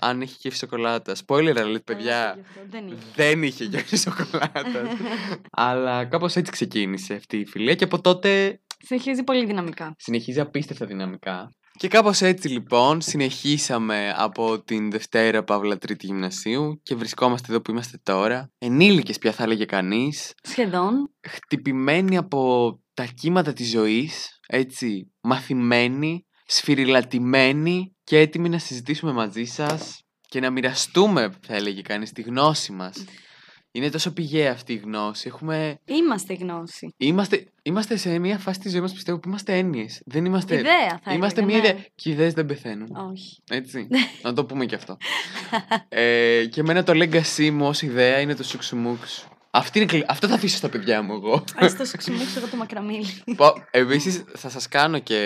αν 0.00 0.20
έχει 0.22 0.36
γεύση 0.38 0.58
σοκολάτας. 0.58 1.22
Spoiler 1.26 1.56
alert, 1.56 1.84
παιδιά. 1.84 2.38
Δεν 2.70 2.86
είχε. 2.86 2.96
Δεν 3.14 3.42
είχε 3.42 3.64
γεύση 3.64 3.96
σοκολάτας. 3.96 4.88
Αλλά 5.50 6.04
κάπως 6.04 6.36
έτσι 6.36 6.52
ξεκίνησε 6.52 7.14
αυτή 7.14 7.36
η 7.38 7.46
φιλία 7.46 7.74
και 7.74 7.84
από 7.84 8.00
τότε 8.00 8.60
Συνεχίζει 8.78 9.22
πολύ 9.22 9.46
δυναμικά. 9.46 9.94
συνεχίζει 9.98 10.40
απίστευτα 10.40 10.86
δυναμικά. 10.86 11.50
Και 11.78 11.88
κάπως 11.88 12.20
έτσι 12.20 12.48
λοιπόν 12.48 13.00
συνεχίσαμε 13.00 14.14
από 14.16 14.62
την 14.62 14.90
Δευτέρα 14.90 15.44
Παύλα 15.44 15.78
Τρίτη 15.78 16.06
Γυμνασίου 16.06 16.80
και 16.82 16.94
βρισκόμαστε 16.94 17.46
εδώ 17.50 17.60
που 17.60 17.70
είμαστε 17.70 18.00
τώρα. 18.02 18.50
Ενήλικες 18.58 19.18
πια 19.18 19.32
θα 19.32 19.42
έλεγε 19.42 19.64
κανείς, 19.64 20.34
Σχεδόν. 20.42 21.14
χτυπημένοι 21.28 22.16
από 22.16 22.72
τα 22.94 23.04
κύματα 23.04 23.52
της 23.52 23.70
ζωής, 23.70 24.38
έτσι, 24.46 25.12
μαθημένοι, 25.20 26.26
σφυριλατημένοι 26.46 27.96
και 28.04 28.18
έτοιμοι 28.18 28.48
να 28.48 28.58
συζητήσουμε 28.58 29.12
μαζί 29.12 29.44
σας 29.44 30.04
και 30.28 30.40
να 30.40 30.50
μοιραστούμε, 30.50 31.30
θα 31.46 31.54
έλεγε 31.54 31.82
κανείς, 31.82 32.12
τη 32.12 32.22
γνώση 32.22 32.72
μας. 32.72 33.04
Είναι 33.76 33.90
τόσο 33.90 34.12
πηγαία 34.12 34.52
αυτή 34.52 34.72
η 34.72 34.76
γνώση. 34.76 35.28
Έχουμε... 35.28 35.78
Είμαστε 35.84 36.32
η 36.32 36.36
γνώση. 36.36 36.94
Είμαστε, 36.96 37.46
είμαστε 37.62 37.96
σε 37.96 38.18
μια 38.18 38.38
φάση 38.38 38.60
της 38.60 38.70
ζωής 38.70 38.82
μας 38.82 38.92
πιστεύω 38.92 39.18
που 39.18 39.28
είμαστε 39.28 39.58
έννοιες. 39.58 40.02
Δεν 40.04 40.24
είμαστε... 40.24 40.54
Ιδέα 40.54 41.00
θα 41.02 41.12
Είμαστε 41.12 41.40
έλεγα, 41.40 41.58
μια 41.58 41.68
ναι. 41.68 41.74
ιδέα. 41.74 41.86
Και 41.94 42.08
οι 42.08 42.12
ιδέες 42.12 42.32
δεν 42.32 42.46
πεθαίνουν. 42.46 42.96
Όχι. 43.10 43.42
Έτσι. 43.50 43.88
να 44.22 44.32
το 44.32 44.44
πούμε 44.44 44.66
και 44.66 44.74
αυτό. 44.74 44.96
ε, 45.88 46.44
και 46.50 46.60
εμένα 46.60 46.82
το 46.82 46.92
legacy 46.94 47.50
μου 47.50 47.66
ως 47.66 47.82
ιδέα 47.82 48.20
είναι 48.20 48.34
το 48.34 48.44
σουξουμούξ. 48.44 49.28
Αυτή 49.56 49.78
είναι, 49.78 49.86
κλη- 49.86 50.04
αυτό 50.08 50.28
θα 50.28 50.34
αφήσω 50.34 50.56
στα 50.56 50.68
παιδιά 50.68 51.02
μου 51.02 51.12
εγώ. 51.12 51.44
Ας 51.54 51.76
το 51.76 51.84
σουξουμίξω 51.84 52.38
εγώ 52.38 52.46
το 52.46 52.56
μακραμίλι. 52.56 53.22
Επίση, 53.70 54.24
θα 54.36 54.48
σας 54.48 54.68
κάνω 54.68 54.98
και. 54.98 55.18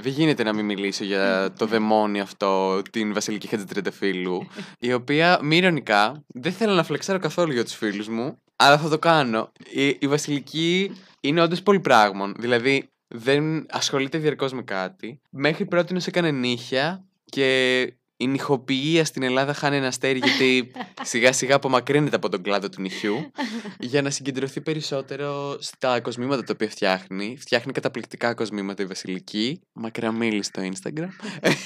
Δεν 0.00 0.12
γίνεται 0.12 0.42
να 0.42 0.52
μην 0.54 0.64
μιλήσω 0.64 1.04
για 1.04 1.52
το 1.58 1.66
δαιμόνι 1.66 2.20
αυτό, 2.20 2.82
την 2.90 3.12
Βασιλική 3.12 3.46
Χατζητρενταφύλου, 3.46 4.46
η 4.78 4.92
οποία 4.92 5.38
μη 5.42 5.56
ειρωνικά 5.56 6.24
δεν 6.26 6.52
θέλω 6.52 6.72
να 6.74 6.82
φλεξάρω 6.82 7.18
καθόλου 7.18 7.52
για 7.52 7.64
τους 7.64 7.74
φίλους 7.74 8.08
μου, 8.08 8.38
αλλά 8.56 8.78
θα 8.78 8.88
το 8.88 8.98
κάνω. 8.98 9.52
Η, 9.70 9.86
η 9.86 10.06
Βασιλική 10.06 10.92
είναι 11.20 11.40
όντως 11.42 11.62
πολυπράγμων. 11.62 12.34
Δηλαδή, 12.38 12.88
δεν 13.08 13.66
ασχολείται 13.70 14.18
διαρκώς 14.18 14.52
με 14.52 14.62
κάτι. 14.62 15.20
Μέχρι 15.30 15.66
πρώτη 15.66 15.96
έκανε 16.06 16.30
νύχια 16.30 17.04
και 17.24 17.92
η 18.16 18.26
νυχοποιία 18.26 19.04
στην 19.04 19.22
Ελλάδα 19.22 19.54
χάνει 19.54 19.76
ένα 19.76 19.86
αστέρι 19.86 20.18
γιατί 20.18 20.70
σιγά 21.10 21.32
σιγά 21.32 21.54
απομακρύνεται 21.54 22.16
από 22.16 22.28
τον 22.28 22.42
κλάδο 22.42 22.68
του 22.68 22.80
νυχιού 22.80 23.30
για 23.78 24.02
να 24.02 24.10
συγκεντρωθεί 24.10 24.60
περισσότερο 24.60 25.56
στα 25.60 26.00
κοσμήματα 26.00 26.42
τα 26.42 26.52
οποία 26.52 26.68
φτιάχνει. 26.68 27.36
Φτιάχνει 27.38 27.72
καταπληκτικά 27.72 28.34
κοσμήματα 28.34 28.82
η 28.82 28.86
Βασιλική. 28.86 29.60
Μακραμίλη 29.72 30.42
στο 30.42 30.62
Instagram. 30.62 31.08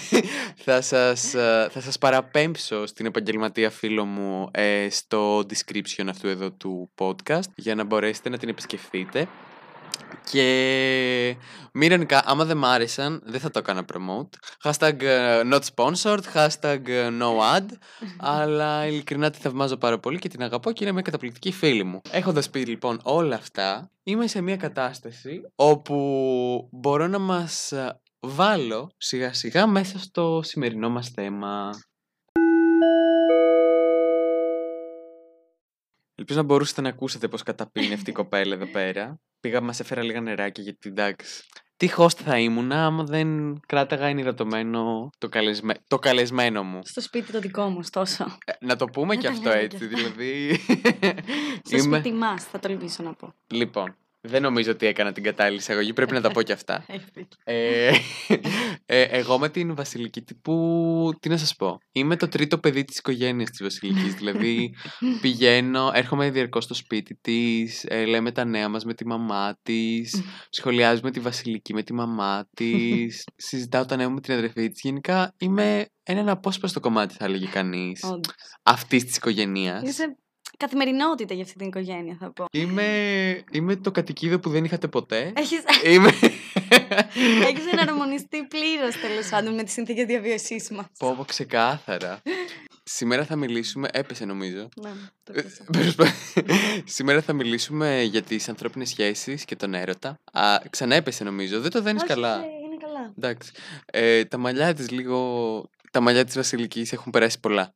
θα, 0.64 0.80
σας, 0.80 1.34
ε, 1.34 1.68
θα 1.70 1.80
σας 1.80 1.98
παραπέμψω 1.98 2.86
στην 2.86 3.06
επαγγελματία 3.06 3.70
φίλο 3.70 4.04
μου 4.04 4.48
ε, 4.50 4.86
στο 4.90 5.38
description 5.38 6.04
αυτού 6.08 6.28
εδώ 6.28 6.50
του 6.50 6.90
podcast 6.98 7.50
για 7.54 7.74
να 7.74 7.84
μπορέσετε 7.84 8.28
να 8.28 8.38
την 8.38 8.48
επισκεφθείτε. 8.48 9.28
Και 10.30 11.36
μη 11.72 11.86
ειρωνικά, 11.86 12.22
άμα 12.24 12.44
δεν 12.44 12.56
μ' 12.56 12.64
άρεσαν, 12.64 13.22
δεν 13.24 13.40
θα 13.40 13.50
το 13.50 13.58
έκανα 13.58 13.84
promote. 13.92 14.28
Hashtag 14.70 15.02
ε, 15.02 15.40
not 15.52 15.60
sponsored, 15.74 16.20
hashtag 16.34 16.88
ε, 16.88 17.08
no 17.20 17.56
ad. 17.56 17.66
αλλά 18.36 18.86
ειλικρινά 18.86 19.30
τη 19.30 19.38
θαυμάζω 19.38 19.76
πάρα 19.76 19.98
πολύ 19.98 20.18
και 20.18 20.28
την 20.28 20.42
αγαπώ 20.42 20.72
και 20.72 20.84
είναι 20.84 20.92
μια 20.92 21.02
καταπληκτική 21.02 21.52
φίλη 21.52 21.84
μου. 21.84 22.00
Έχοντας 22.10 22.50
πει 22.50 22.60
λοιπόν 22.60 23.00
όλα 23.02 23.36
αυτά, 23.36 23.90
είμαι 24.02 24.26
σε 24.26 24.40
μια 24.40 24.56
κατάσταση 24.56 25.40
όπου 25.54 26.68
μπορώ 26.72 27.06
να 27.06 27.18
μας 27.18 27.72
ε, 27.72 28.00
βάλω 28.20 28.90
σιγά 28.96 29.32
σιγά 29.32 29.66
μέσα 29.66 29.98
στο 29.98 30.40
σημερινό 30.44 30.88
μας 30.90 31.08
θέμα. 31.08 31.70
Ελπίζω 36.20 36.38
να 36.38 36.44
μπορούσατε 36.44 36.80
να 36.80 36.88
ακούσετε 36.88 37.28
πώς 37.28 37.42
καταπίνει 37.42 37.92
αυτή 37.94 38.10
η 38.10 38.12
κοπέλα 38.12 38.54
εδώ 38.54 38.66
πέρα. 38.66 39.20
Πήγα, 39.40 39.60
μας 39.60 39.80
έφερα 39.80 40.02
λίγα 40.02 40.20
νεράκια 40.20 40.62
γιατί 40.62 40.88
εντάξει. 40.88 41.44
Τι 41.76 41.88
host 41.96 42.16
θα 42.24 42.38
ήμουνα 42.38 42.86
άμα 42.86 43.04
δεν 43.04 43.60
κράταγα 43.66 44.06
ενυδατωμένο 44.06 45.10
το, 45.18 45.28
καλεσμέ... 45.28 45.74
το 45.88 45.98
καλεσμένο 45.98 46.62
μου. 46.62 46.80
Στο 46.84 47.00
σπίτι 47.00 47.32
το 47.32 47.40
δικό 47.40 47.68
μου, 47.68 47.76
ωστόσο. 47.78 48.24
Ε, 48.44 48.52
να 48.60 48.76
το 48.76 48.86
πούμε 48.86 49.14
Δεν 49.14 49.18
και 49.18 49.26
τα 49.26 49.32
αυτό 49.32 49.48
λέμε 49.48 49.60
έτσι, 49.60 49.78
κι 49.78 49.84
αυτά. 49.84 49.96
δηλαδή. 49.96 50.60
Στο 51.62 51.78
σπίτι 51.78 52.12
μας, 52.12 52.44
θα 52.44 52.58
τολμήσω 52.58 53.02
να 53.02 53.14
πω. 53.14 53.34
Λοιπόν, 53.46 53.96
δεν 54.20 54.42
νομίζω 54.42 54.70
ότι 54.70 54.86
έκανα 54.86 55.12
την 55.12 55.22
κατάλληλη 55.22 55.58
εισαγωγή, 55.58 55.92
πρέπει 55.92 56.12
να 56.12 56.20
τα 56.20 56.30
πω 56.30 56.42
και 56.42 56.52
αυτά. 56.52 56.84
Έχεις 56.88 57.08
δίκιο. 57.12 57.38
Ε, 57.44 57.90
ε, 58.86 59.02
εγώ 59.02 59.38
με 59.38 59.48
την 59.48 59.74
Βασιλική 59.74 60.22
τύπου, 60.22 61.12
τι 61.20 61.28
να 61.28 61.36
σας 61.36 61.56
πω, 61.56 61.78
είμαι 61.92 62.16
το 62.16 62.28
τρίτο 62.28 62.58
παιδί 62.58 62.84
της 62.84 62.98
οικογένειας 62.98 63.50
της 63.50 63.62
Βασιλικής, 63.62 64.14
δηλαδή 64.14 64.74
πηγαίνω, 65.22 65.90
έρχομαι 65.94 66.30
διαρκώς 66.30 66.64
στο 66.64 66.74
σπίτι 66.74 67.18
της, 67.20 67.84
ε, 67.84 68.04
λέμε 68.04 68.32
τα 68.32 68.44
νέα 68.44 68.68
μας 68.68 68.84
με 68.84 68.94
τη 68.94 69.06
μαμά 69.06 69.58
της, 69.62 70.22
σχολιάζουμε 70.56 71.10
τη 71.10 71.20
Βασιλική 71.20 71.74
με 71.74 71.82
τη 71.82 71.92
μαμά 71.92 72.48
της, 72.54 73.24
συζητάω 73.36 73.84
τα 73.84 73.96
νέα 73.96 74.08
μου 74.08 74.14
με 74.14 74.20
την 74.20 74.34
αδερφή 74.34 74.68
της, 74.68 74.80
γενικά 74.82 75.34
είμαι 75.38 75.86
έναν 76.02 76.28
απόσπαστο 76.28 76.80
κομμάτι 76.80 77.14
θα 77.14 77.24
έλεγε 77.24 77.46
κανείς 77.46 78.02
Όντως. 78.02 78.34
αυτής 78.62 79.04
της 79.04 79.16
οικογένειας. 79.16 79.82
Είσαι 79.82 80.16
καθημερινότητα 80.64 81.34
για 81.34 81.42
αυτή 81.42 81.58
την 81.58 81.66
οικογένεια, 81.66 82.16
θα 82.20 82.32
πω. 82.32 82.44
Είμαι, 82.50 82.84
είμαι 83.50 83.76
το 83.76 83.90
κατοικίδιο 83.90 84.40
που 84.40 84.50
δεν 84.50 84.64
είχατε 84.64 84.88
ποτέ. 84.88 85.32
Έχεις, 85.36 85.62
Είμαι... 85.84 86.08
έχεις 87.48 87.66
εναρμονιστεί 87.72 88.42
πλήρως 88.46 89.00
τέλος 89.00 89.28
πάντων 89.28 89.54
με 89.54 89.62
τις 89.62 89.72
συνθήκες 89.72 90.04
διαβίωσής 90.06 90.70
μας. 90.70 90.86
Πω, 90.98 91.14
πω, 91.16 91.24
ξεκάθαρα. 91.24 92.22
Σήμερα 92.82 93.24
θα 93.24 93.36
μιλήσουμε, 93.36 93.88
έπεσε 93.92 94.24
νομίζω. 94.24 94.68
Ναι, 94.82 94.90
το 95.22 95.32
Ε, 95.34 95.38
έπαιζα. 95.38 95.64
προσπα- 95.70 96.14
Σήμερα 96.84 97.22
θα 97.22 97.32
μιλήσουμε 97.32 98.02
για 98.02 98.22
τις 98.22 98.48
ανθρώπινες 98.48 98.88
σχέσεις 98.88 99.44
και 99.44 99.56
τον 99.56 99.74
έρωτα. 99.74 100.18
Α, 100.32 100.58
ξανά 100.70 100.94
έπεσε 100.94 101.24
νομίζω, 101.24 101.60
δεν 101.60 101.70
το 101.70 101.82
δένεις 101.82 102.02
Όχι, 102.02 102.12
καλά. 102.12 102.34
ε, 102.36 102.38
Είναι 102.64 102.76
καλά. 102.80 103.12
Εντάξει. 103.18 103.50
Ε, 103.86 104.24
τα 104.24 104.38
μαλλιά 104.38 104.74
της 104.74 104.90
λίγο... 104.90 105.18
Τα 105.90 106.00
μαλλιά 106.00 106.24
της 106.24 106.34
Βασιλικής 106.34 106.92
έχουν 106.92 107.12
περάσει 107.12 107.40
πολλά. 107.40 107.74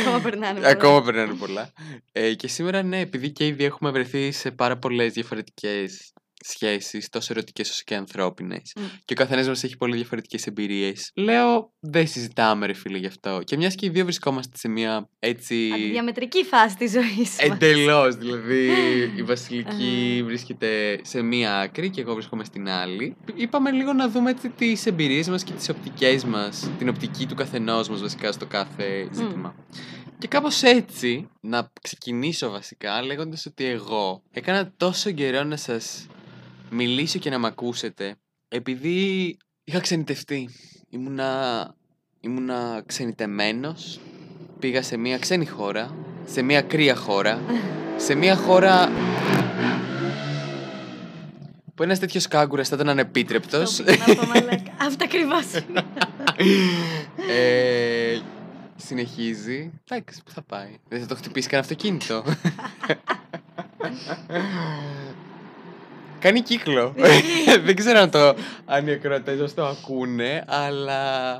Ακόμα 0.00 0.20
περνάνε. 0.20 0.54
πολλά. 0.54 0.68
Ακόμα 0.68 1.02
περνάνε 1.02 1.34
πολλά. 1.34 1.72
Ε, 2.12 2.34
και 2.34 2.48
σήμερα, 2.48 2.82
ναι, 2.82 3.00
επειδή 3.00 3.30
και 3.30 3.46
ήδη 3.46 3.64
έχουμε 3.64 3.90
βρεθεί 3.90 4.32
σε 4.32 4.50
πάρα 4.50 4.78
πολλές 4.78 5.12
διαφορετικές 5.12 6.12
σχέσεις, 6.44 7.08
τόσο 7.08 7.32
ερωτικές 7.32 7.70
όσο 7.70 7.82
και 7.84 7.94
ανθρώπινες, 7.94 8.72
Μμ. 8.76 8.82
και 9.04 9.12
ο 9.12 9.16
καθένας 9.16 9.48
μας 9.48 9.64
έχει 9.64 9.76
πολύ 9.76 9.96
διαφορετικές 9.96 10.46
εμπειρίες, 10.46 11.10
λέω, 11.14 11.72
δεν 11.80 12.06
συζητάμε 12.06 12.66
ρε 12.66 12.72
φίλε 12.72 12.98
γι' 12.98 13.06
αυτό. 13.06 13.40
Και 13.44 13.56
μιας 13.56 13.74
και 13.74 13.86
οι 13.86 13.88
δύο 13.88 14.04
βρισκόμαστε 14.04 14.56
σε 14.56 14.68
μια 14.68 15.08
έτσι... 15.18 15.70
Αντιδιαμετρική 15.74 16.44
φάση 16.44 16.76
της 16.76 16.90
ζωής 16.90 17.16
μας. 17.16 17.38
Εντελώς. 17.38 18.16
Δηλαδή, 18.16 18.70
η 19.16 19.22
Βασιλική 19.22 20.22
βρίσκεται 20.24 21.00
σε 21.02 21.22
μία 21.22 21.58
άκρη 21.58 21.90
και 21.90 22.00
εγώ 22.00 22.14
βρίσκομαι 22.14 22.44
στην 22.44 22.68
άλλη. 22.68 23.16
Είπαμε 23.34 23.70
λίγο 23.70 23.92
να 23.92 24.08
δούμε 24.08 24.34
τις 24.56 24.86
εμπειρίες 24.86 25.28
μας 25.28 25.44
και 25.44 25.52
τις 25.52 25.68
οπτικές 25.68 26.24
μας, 26.24 26.70
την 26.78 26.88
οπτική 26.88 27.26
του 27.26 27.34
καθενός 27.34 27.88
μας 27.88 28.00
βασικά 28.00 28.32
στο 28.32 28.46
κάθε 28.46 29.08
ζήτημα. 29.12 29.54
Και 30.18 30.28
κάπως 30.28 30.62
έτσι, 30.62 31.28
να 31.40 31.72
ξεκινήσω 31.82 32.50
βασικά 32.50 33.02
λέγοντας 33.02 33.46
ότι 33.46 33.64
εγώ 33.64 34.22
έκανα 34.30 34.72
τόσο 34.76 35.10
καιρό 35.10 35.44
να 35.44 35.56
σας 35.56 36.06
μιλήσω 36.70 37.18
και 37.18 37.30
να 37.30 37.38
μ' 37.38 37.46
ακούσετε, 37.46 38.16
επειδή 38.48 39.36
είχα 39.64 39.80
ξενιτευτεί. 39.80 40.48
Ήμουνα, 40.90 41.74
ήμουνα 42.20 42.82
ξενιτεμένος, 42.86 44.00
πήγα 44.58 44.82
σε 44.82 44.96
μια 44.96 45.18
ξένη 45.18 45.46
χώρα, 45.46 45.94
σε 46.24 46.42
μια 46.42 46.62
κρύα 46.62 46.96
χώρα, 46.96 47.40
σε 47.96 48.14
μια 48.14 48.36
χώρα 48.36 48.92
που 51.74 51.82
ένας 51.82 51.98
τέτοιος 51.98 52.28
κάγκουρας 52.28 52.68
θα 52.68 52.74
ήταν 52.76 52.88
ανεπίτρεπτος. 52.88 53.76
Το 53.76 53.84
πήγα 53.84 54.04
να 54.06 54.14
πω, 54.14 54.26
μαλάκα. 54.26 54.72
Αυτό 54.86 55.04
ακριβώς. 55.04 55.52
ε, 57.28 58.20
συνεχίζει. 58.76 59.72
Εντάξει, 59.88 60.22
πού 60.24 60.30
θα 60.30 60.42
πάει. 60.42 60.78
Δεν 60.88 61.00
θα 61.00 61.06
το 61.06 61.14
χτυπήσει 61.14 61.48
κανένα 61.48 61.68
αυτοκίνητο. 61.68 62.24
Κάνει 66.20 66.42
κύκλο. 66.42 66.94
Δεν 67.64 67.76
ξέρω 67.76 67.98
αν, 67.98 68.10
το, 68.10 68.34
αν 68.64 68.86
οι 68.86 68.90
ακροατές 68.90 69.40
μας 69.40 69.54
το 69.54 69.66
ακούνε, 69.66 70.44
αλλά 70.46 71.34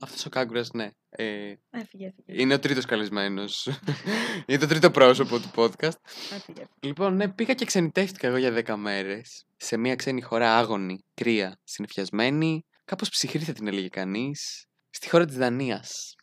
αυτός 0.00 0.26
ο 0.26 0.28
κάγκουρας, 0.28 0.70
ναι. 0.72 0.90
Ε, 1.10 1.24
Έφυγε, 1.70 2.06
έφυγε. 2.06 2.42
είναι 2.42 2.54
ο 2.54 2.58
τρίτος 2.58 2.84
καλεσμένος. 2.84 3.68
είναι 4.46 4.58
το 4.58 4.66
τρίτο 4.66 4.90
πρόσωπο 4.90 5.38
του 5.38 5.50
podcast. 5.54 5.98
έφυγε. 6.34 6.64
Λοιπόν, 6.80 7.16
ναι, 7.16 7.28
πήγα 7.28 7.54
και 7.54 7.64
ξενιτεύτηκα 7.64 8.26
εγώ 8.26 8.36
για 8.36 8.62
10 8.66 8.74
μέρες 8.76 9.44
σε 9.56 9.76
μια 9.76 9.94
ξένη 9.96 10.20
χώρα 10.20 10.56
άγονη, 10.58 11.04
κρύα, 11.14 11.58
συνεφιασμένη, 11.64 12.64
κάπως 12.84 13.08
ψυχρή 13.08 13.38
θα 13.38 13.52
την 13.52 13.66
έλεγε 13.66 13.88
κανείς, 13.88 14.64
στη 14.90 15.08
χώρα 15.08 15.24
της 15.24 15.36
Δανίας. 15.36 16.14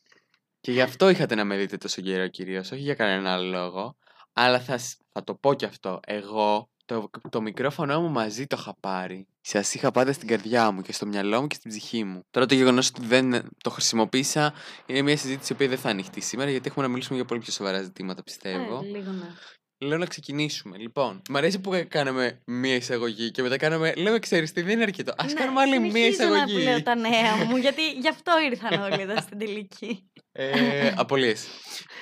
Και 0.60 0.72
γι' 0.72 0.82
αυτό 0.82 1.10
είχατε 1.10 1.36
να 1.36 1.44
με 1.44 1.58
δείτε 1.58 1.78
τόσο 1.78 2.02
καιρό 2.02 2.28
κυρίως, 2.28 2.72
όχι 2.72 2.82
για 2.82 2.96
κανέναν 2.96 3.26
άλλο 3.28 3.50
λόγο, 3.50 3.98
αλλά 4.34 4.60
θα, 4.60 4.78
σ- 4.78 5.00
θα 5.12 5.24
το 5.24 5.36
πω 5.36 5.54
κι 5.54 5.66
αυτό. 5.66 6.00
Εγώ 6.08 6.70
το, 6.88 7.10
το 7.30 7.42
μικρόφωνο 7.42 8.02
μου 8.02 8.10
μαζί 8.10 8.48
το 8.48 8.56
είχα 8.60 8.76
πάρει. 8.80 9.28
Σας 9.42 9.74
είχα 9.74 9.92
πάντα 9.92 10.14
στην 10.14 10.28
καρδιά 10.28 10.72
μου 10.72 10.82
και 10.82 10.94
στο 10.94 11.06
μυαλό 11.06 11.42
μου 11.42 11.48
και 11.48 11.56
στην 11.56 11.70
ψυχή 11.70 12.04
μου. 12.04 12.26
Τώρα 12.30 12.46
το 12.46 12.56
γεγονός 12.56 12.88
ότι 12.88 13.06
δεν 13.06 13.50
το 13.64 13.70
χρησιμοποίησα 13.70 14.54
είναι 14.86 15.02
μια 15.02 15.18
συζήτηση 15.18 15.54
που 15.54 15.68
δεν 15.68 15.78
θα 15.78 15.90
ανοιχτεί 15.90 16.22
σήμερα 16.22 16.50
γιατί 16.50 16.68
έχουμε 16.70 16.86
να 16.86 16.92
μιλήσουμε 16.92 17.18
για 17.18 17.26
πολύ 17.26 17.40
πιο 17.40 17.52
σοβαρά 17.52 17.82
ζητήματα, 17.82 18.24
πιστεύω. 18.24 18.80
Ε, 18.84 18.86
λίγο 18.86 19.12
ναι. 19.12 19.34
Λέω 19.80 19.98
να 19.98 20.06
ξεκινήσουμε. 20.06 20.78
Λοιπόν, 20.78 21.22
μ' 21.30 21.36
αρέσει 21.38 21.60
που 21.60 21.86
κάναμε 21.88 22.42
μία 22.46 22.76
εισαγωγή 22.76 23.32
και 23.32 23.42
μετά 23.42 23.58
κάναμε. 23.58 23.94
Λέμε, 23.96 24.20
ξέρεις 24.20 24.52
τι, 24.52 24.62
δεν 24.62 24.72
είναι 24.74 24.84
αρκετό. 24.84 25.12
Α 25.12 25.26
Ναι, 25.26 25.34
κάνουμε 25.34 25.62
άλλη 25.62 25.80
μία 25.80 25.92
συνεχίζω 25.92 26.24
εισαγωγή. 26.24 26.64
να 26.64 26.70
λέω 26.72 26.84
τα 26.84 26.96
νέα 26.96 27.36
μου, 27.48 27.58
γιατί 27.58 27.92
γι' 27.92 28.08
αυτό 28.08 28.32
ήρθαν 28.52 28.82
όλοι 28.82 29.02
εδώ 29.02 29.22
στην 29.26 29.38
τελική. 29.38 30.12
Ε, 30.32 30.94
απολύες. 30.96 31.48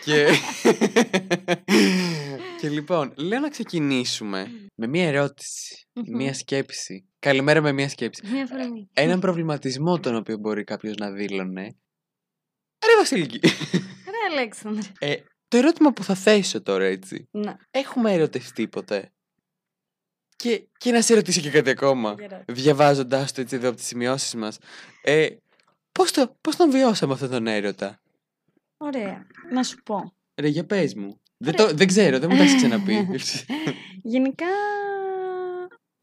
και... 0.03 0.27
και 2.61 2.69
λοιπόν, 2.69 3.13
λέω 3.17 3.39
να 3.39 3.49
ξεκινήσουμε 3.49 4.47
με 4.75 4.87
μία 4.87 5.07
ερώτηση. 5.07 5.87
Μμμ. 5.93 6.15
μία 6.15 6.33
σκέψη. 6.33 7.09
Καλημέρα 7.19 7.61
με 7.61 7.71
μία 7.71 7.89
σκέψη. 7.89 8.21
Μία 8.31 8.45
φορμή. 8.45 8.89
Έναν 8.93 9.19
προβληματισμό 9.19 9.99
τον 9.99 10.15
οποίο 10.15 10.37
μπορεί 10.37 10.63
κάποιος 10.63 10.95
να 10.95 11.11
δήλωνε. 11.11 11.63
Ρε 12.85 12.95
Βασιλική. 12.97 13.39
Ρε 14.05 14.37
Αλέξανδρε. 14.37 14.91
Ε, 14.99 15.15
το 15.55 15.61
ερώτημα 15.61 15.93
που 15.93 16.03
θα 16.03 16.15
θέσω 16.15 16.61
τώρα 16.61 16.83
έτσι. 16.85 17.27
Να, 17.31 17.57
Έχουμε 17.71 18.13
ερωτευτεί 18.13 18.67
ποτέ. 18.67 19.11
Και, 20.35 20.67
και 20.77 20.91
να 20.91 21.01
σε 21.01 21.13
ρωτήσω 21.13 21.41
και 21.41 21.49
κάτι 21.49 21.69
ακόμα. 21.69 22.15
γερά. 22.19 22.43
Διαβάζοντάς 22.47 23.31
το 23.31 23.41
έτσι 23.41 23.55
εδώ 23.55 23.67
από 23.67 23.77
τις 23.77 23.85
σημειώσεις 23.85 24.35
μας. 24.35 24.57
Ε, 25.03 25.27
πώς, 25.91 26.11
το, 26.11 26.37
πώς 26.41 26.55
τον 26.55 26.71
βιώσαμε 26.71 27.13
αυτόν 27.13 27.29
τον 27.29 27.47
έρωτα; 27.47 28.01
Ωραία. 28.77 29.27
Να 29.51 29.63
σου 29.63 29.77
πω. 29.83 30.13
Ρε, 30.35 30.47
για 30.47 30.65
πες 30.65 30.93
μου. 30.93 31.21
Δεν, 31.37 31.55
το, 31.55 31.73
δεν 31.73 31.87
ξέρω, 31.87 32.19
δεν 32.19 32.29
μου 32.31 32.37
τα 32.37 32.43
έχεις 32.43 32.55
ξαναπεί. 32.55 33.07
Γενικά 34.13 34.45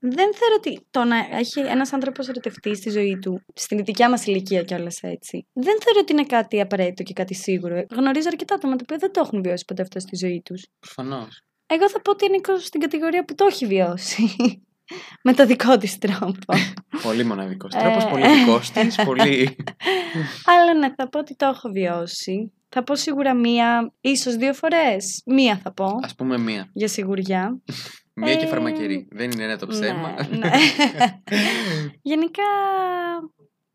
δεν 0.04 0.34
θεωρώ 0.34 0.54
ότι 0.56 0.86
το 0.90 1.04
να 1.04 1.16
έχει 1.38 1.60
ένας 1.60 1.92
άνθρωπος 1.92 2.28
ερωτευτεί 2.28 2.74
στη 2.76 2.90
ζωή 2.90 3.18
του, 3.18 3.44
στην 3.54 3.84
δικιά 3.84 4.10
μας 4.10 4.26
ηλικία 4.26 4.62
κιόλας 4.62 4.98
έτσι, 5.02 5.46
δεν 5.52 5.76
θεωρώ 5.84 6.00
ότι 6.00 6.12
είναι 6.12 6.24
κάτι 6.24 6.60
απαραίτητο 6.60 7.02
και 7.02 7.12
κάτι 7.12 7.34
σίγουρο. 7.34 7.84
Γνωρίζω 7.90 8.28
αρκετά 8.28 8.54
άτομα 8.54 8.76
τα 8.76 8.80
οποία 8.82 8.96
δεν 8.96 9.12
το 9.12 9.20
έχουν 9.24 9.42
βιώσει 9.42 9.64
ποτέ 9.64 9.82
αυτό 9.82 10.00
στη 10.00 10.16
ζωή 10.16 10.42
τους. 10.44 10.66
Προφανώς. 10.80 11.42
Εγώ 11.66 11.88
θα 11.90 12.00
πω 12.00 12.10
ότι 12.10 12.24
ανήκω 12.24 12.58
στην 12.58 12.80
κατηγορία 12.80 13.24
που 13.24 13.34
το 13.34 13.44
έχει 13.44 13.66
βιώσει. 13.66 14.22
Με 15.24 15.32
το 15.34 15.46
δικό 15.46 15.76
της 15.78 15.98
τρόπο. 15.98 16.54
Πολύ 17.02 17.24
μοναδικός 17.24 17.74
Ε, 17.74 17.78
τρόπος, 17.78 18.04
πολύ 18.06 18.26
δικός 18.38 18.70
της, 18.70 18.96
πολύ... 19.04 19.56
Αλλά 20.58 20.74
ναι, 20.74 20.94
θα 20.96 21.08
πω 21.08 21.18
ότι 21.18 21.36
το 21.36 21.46
έχω 21.46 21.68
βιώσει. 21.68 22.52
Θα 22.68 22.82
πω 22.82 22.96
σίγουρα 22.96 23.34
μία, 23.34 23.92
ίσως 24.00 24.34
δύο 24.36 24.52
φορές. 24.54 25.22
Μία 25.26 25.56
θα 25.62 25.72
πω, 25.72 25.98
Ας 26.02 26.14
πούμε 26.14 26.38
μία. 26.38 26.70
για 26.72 26.88
σιγουριά. 26.88 27.60
Μία 28.14 28.36
και 28.36 28.44
Ε, 28.44 28.48
φαρμακερή. 28.48 29.08
Δεν 29.10 29.30
είναι 29.30 29.42
ένα 29.44 29.58
το 29.58 29.66
ψέμα. 29.66 30.14
Ναι, 30.30 30.36
ναι. 30.38 30.50
Γενικά, 32.02 32.42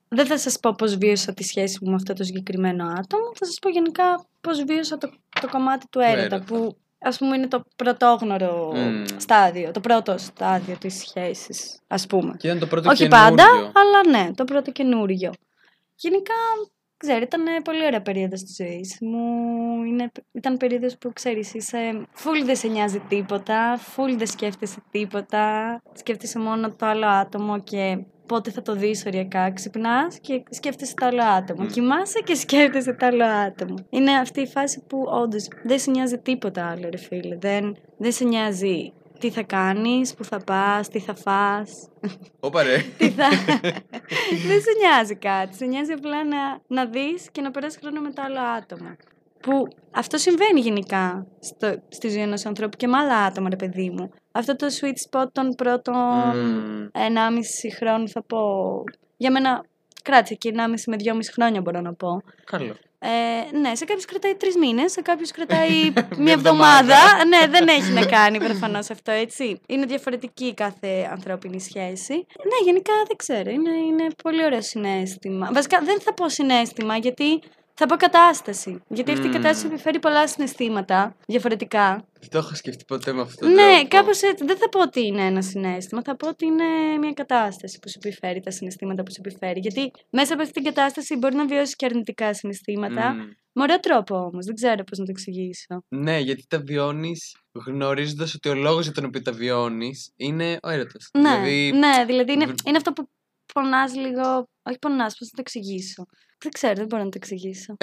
δεν 0.08 0.26
θα 0.26 0.38
σας 0.38 0.60
πω 0.60 0.74
πώς 0.78 0.96
βίωσα 0.98 1.34
τη 1.34 1.44
σχέση 1.44 1.78
μου 1.82 1.90
με 1.90 1.96
αυτό 1.96 2.14
το 2.14 2.24
συγκεκριμένο 2.24 2.84
άτομο. 2.86 3.32
Θα 3.36 3.46
σας 3.46 3.60
πω 3.62 3.70
γενικά 3.70 4.26
πώς 4.42 4.64
βίωσα 4.64 4.98
το, 4.98 5.10
το 5.42 5.48
κομμάτι 5.50 5.86
του 5.90 6.00
έρωτα, 6.00 6.20
έρωτα. 6.20 6.44
που 6.44 6.78
ας 7.00 7.18
πούμε 7.18 7.36
είναι 7.36 7.48
το 7.48 7.64
πρωτόγνωρο 7.76 8.72
Μμμ. 8.76 9.04
στάδιο, 9.18 9.72
το 9.72 9.80
πρώτο 9.80 10.18
στάδιο 10.18 10.76
της 10.78 10.98
σχέσης, 11.00 11.80
ας 11.88 12.08
πούμε. 12.08 12.36
Και 12.38 12.48
ήταν 12.48 12.60
το 12.60 12.68
πρώτο 12.68 12.90
Όχι 12.90 13.08
καινούριο. 13.08 13.36
πάντα, 13.36 13.72
αλλά 13.76 14.08
ναι, 14.10 14.32
το 14.34 14.44
πρώτο 14.44 14.72
καινούριο. 14.72 15.32
Γενικά, 15.96 16.34
ξέρει, 16.98 17.24
ήταν 17.24 17.44
πολύ 17.64 17.86
ωραία 17.86 18.02
περίοδος 18.02 18.44
της 18.44 18.56
ζωής 18.56 18.98
μου. 19.02 19.84
Είναι, 19.84 20.12
ήταν 20.32 20.58
περίοδος 20.58 20.98
που, 20.98 21.14
ξέρεις, 21.14 21.54
είσαι 21.54 22.08
φουλ 22.12 22.44
δεν 22.44 22.56
σε 22.56 22.68
νοιάζει 22.68 23.00
τίποτα, 23.00 23.78
φουλ 23.78 24.16
δεν 24.16 24.28
σκέφτεσαι 24.28 24.84
τίποτα. 24.92 25.82
Σκέφτεσαι 25.94 26.40
μόνο 26.40 26.72
το 26.72 26.86
άλλο 26.86 27.08
άτομο 27.08 27.60
και 27.60 27.98
πότε 28.26 28.52
θα 28.52 28.62
το 28.62 28.76
δεις 28.76 29.06
οριακά. 29.06 29.52
Ξυπνάς 29.52 30.20
και 30.20 30.44
σκέφτεσαι 30.50 30.94
το 30.94 31.06
άλλο 31.06 31.24
άτομο. 31.24 31.64
Μμ. 31.64 31.68
Κοιμάσαι 31.68 32.20
και 32.20 32.36
σκέφτεσαι 32.36 32.94
το 32.94 33.06
άλλο 33.06 33.26
άτομο. 33.26 33.76
Είναι 33.90 34.12
αυτή 34.12 34.42
η 34.42 34.48
φάση 34.48 34.84
που 34.88 35.04
όντως 35.08 35.48
δεν 35.64 35.80
σε 35.80 35.92
νοιάζει 35.92 36.18
τίποτα 36.18 36.66
άλλο, 36.66 36.90
ρε 36.90 36.98
φίλε. 36.98 37.38
Δεν, 37.38 37.76
δεν 37.98 38.12
σε 38.12 38.24
νοιάζει 38.26 38.94
τι 39.20 39.30
θα 39.30 39.44
κάνεις, 39.44 40.14
που 40.14 40.24
θα 40.24 40.38
πας, 40.38 40.90
τι 40.90 41.00
θα 41.00 41.16
φας. 41.16 41.90
Όπα 42.40 42.64
ρε. 42.64 42.78
Τι 42.98 43.10
θα... 43.10 43.30
δεν 44.48 44.62
σε 44.62 44.72
νοιάζει 44.82 45.16
κάτι. 45.16 45.56
Σε 45.56 45.66
νοιάζει 45.66 45.92
απλά 45.92 46.24
να, 46.24 46.62
να 46.68 46.86
δεις 46.86 47.30
και 47.32 47.42
να 47.42 47.52
περάσεις 47.52 47.80
χρόνο 47.82 48.02
με 48.02 48.12
το 48.12 48.22
άλλο 48.22 48.40
άτομο. 48.58 48.96
Που 49.42 49.68
αυτό 49.92 50.18
συμβαίνει 50.18 50.60
γενικά 50.60 51.28
στο, 51.40 51.82
στη 51.90 52.10
ζωή 52.10 52.22
ενός 52.22 52.46
ανθρώπου 52.46 52.78
και 52.78 52.88
με 52.88 52.98
άλλα 52.98 53.18
άτομα, 53.18 53.50
ρε 53.50 53.56
παιδί 53.56 53.90
μου. 53.90 54.12
Αυτό 54.32 54.56
το 54.56 54.68
sweet 54.82 55.20
spot 55.20 55.26
των 55.32 55.56
πρώτων 55.56 55.96
Μμμ. 55.96 56.88
1,5 56.94 57.00
χρόνου 57.78 58.10
θα 58.10 58.24
πω. 58.24 58.40
Για 59.18 59.32
μένα 59.32 59.66
κράτησε 60.10 60.34
και 60.36 60.54
1,5 60.56 60.60
με 60.86 60.96
2,5 61.04 61.20
χρόνια 61.34 61.62
μπορώ 61.62 61.82
να 61.82 61.94
πω. 61.94 62.22
Καλό. 62.44 62.76
Ε, 63.00 63.58
ναι, 63.58 63.76
σε 63.76 63.86
κάποιους 63.86 64.06
κρατάει 64.06 64.36
τρεις 64.36 64.56
μήνες, 64.58 64.92
σε 64.92 65.02
κάποιους 65.02 65.32
κρατάει 65.32 65.70
Μια 65.94 66.08
μία 66.18 66.34
εβδομάδα. 66.34 66.94
εβδομάδα. 66.96 67.26
ναι, 67.26 67.48
δεν 67.50 67.68
έχει 67.68 67.92
να 67.92 68.06
κάνει 68.06 68.38
προφανώς 68.38 68.90
αυτό, 68.90 69.12
έτσι. 69.12 69.62
Είναι 69.68 69.86
διαφορετική 69.86 70.46
η 70.46 70.54
κάθε 70.54 71.08
ανθρώπινη 71.12 71.60
σχέση. 71.62 72.14
Ναι, 72.50 72.58
γενικά 72.64 72.94
δεν 73.08 73.16
ξέρω. 73.16 73.50
Είναι, 73.50 73.70
είναι 73.88 74.08
πολύ 74.24 74.44
ωραίο 74.44 74.62
συνέστημα. 74.62 75.50
Βασικά 75.54 75.80
δεν 75.84 76.00
θα 76.02 76.14
πω 76.14 76.30
συνέστημα, 76.30 76.98
γιατί 76.98 77.42
θα 77.80 77.86
πω 77.86 77.96
κατάσταση. 77.96 78.82
Γιατί 78.88 79.12
αυτή 79.12 79.24
η 79.26 79.28
Μμμ. 79.30 79.34
κατάσταση 79.36 79.66
επιφέρει 79.74 80.00
πολλά 80.00 80.28
συναισθήματα 80.28 81.16
διαφορετικά. 81.28 82.06
Δεν 82.20 82.30
το 82.30 82.38
έχω 82.38 82.56
σκεφτεί 82.56 82.84
ποτέ 82.88 83.14
με 83.14 83.22
αυτόν 83.22 83.48
τον 83.48 83.52
Ναι, 83.52 83.72
τρόπο. 83.74 83.88
κάπως 83.88 84.22
έτσι. 84.22 84.46
Δεν 84.46 84.58
θα 84.58 84.70
πω 84.70 84.82
ότι 84.82 85.06
είναι 85.06 85.22
ένα 85.26 85.42
συνέστημα, 85.42 86.02
θα 86.06 86.16
πω 86.16 86.28
ότι 86.28 86.46
είναι 86.46 86.64
μια 87.00 87.14
κατάσταση 87.14 87.80
που 87.80 87.90
σου 87.90 88.00
επιφέρει 88.04 88.40
τα 88.40 88.52
συναισθήματα 88.52 89.04
που 89.04 89.12
σου 89.12 89.22
επιφέρει. 89.26 89.60
Γιατί 89.60 89.92
μέσα 90.10 90.34
από 90.34 90.42
αυτή 90.42 90.54
την 90.54 90.64
κατάσταση 90.64 91.16
μπορεί 91.16 91.36
να 91.36 91.46
βιώσεις 91.46 91.76
και 91.76 91.86
αρνητικά 91.86 92.34
συναισθήματα. 92.34 93.14
Μμ. 93.14 93.18
Με 93.52 93.64
ωραίο 93.64 93.80
τρόπο 93.80 94.16
όμως. 94.16 94.46
Δεν 94.46 94.56
ξέρω 94.56 94.84
πώς 94.84 94.98
να 94.98 95.06
το 95.06 95.12
εξηγήσω. 95.12 95.84
Ναι, 95.88 96.20
γιατί 96.20 96.46
τα 96.50 96.60
βιώνεις 96.60 97.36
γνωρίζοντας 97.66 98.34
ότι 98.34 98.50
ο 98.50 98.54
λόγος 98.56 98.84
για 98.84 98.94
τον 98.94 99.06
οποίο 99.06 99.22
τα 99.22 99.32
βιώνεις 99.32 100.12
είναι 100.16 100.58
ο 100.64 100.70
έρωτας. 100.70 101.10
Ναι, 101.14 101.22
δηλαδή, 101.30 101.72
ναι, 101.72 102.04
δηλαδή 102.06 102.32
είναι, 102.34 102.46
βρ- 102.46 102.68
είναι 102.68 102.78
αυτό 102.78 102.92
που 102.94 103.10
πονάς 103.54 103.96
λίγο. 103.96 104.50
Όχι 104.64 104.78
πονάς, 104.80 105.18
πώς 105.18 105.28
να 105.32 105.36
το 105.36 105.42
εξηγήσω. 105.46 106.06
Δεν 106.40 106.52
ξέρω, 106.52 106.74
δεν 106.74 106.86
μπορώ 106.86 107.04
να 107.04 107.10
το 107.10 107.18
εξηγήσω. 107.22 107.76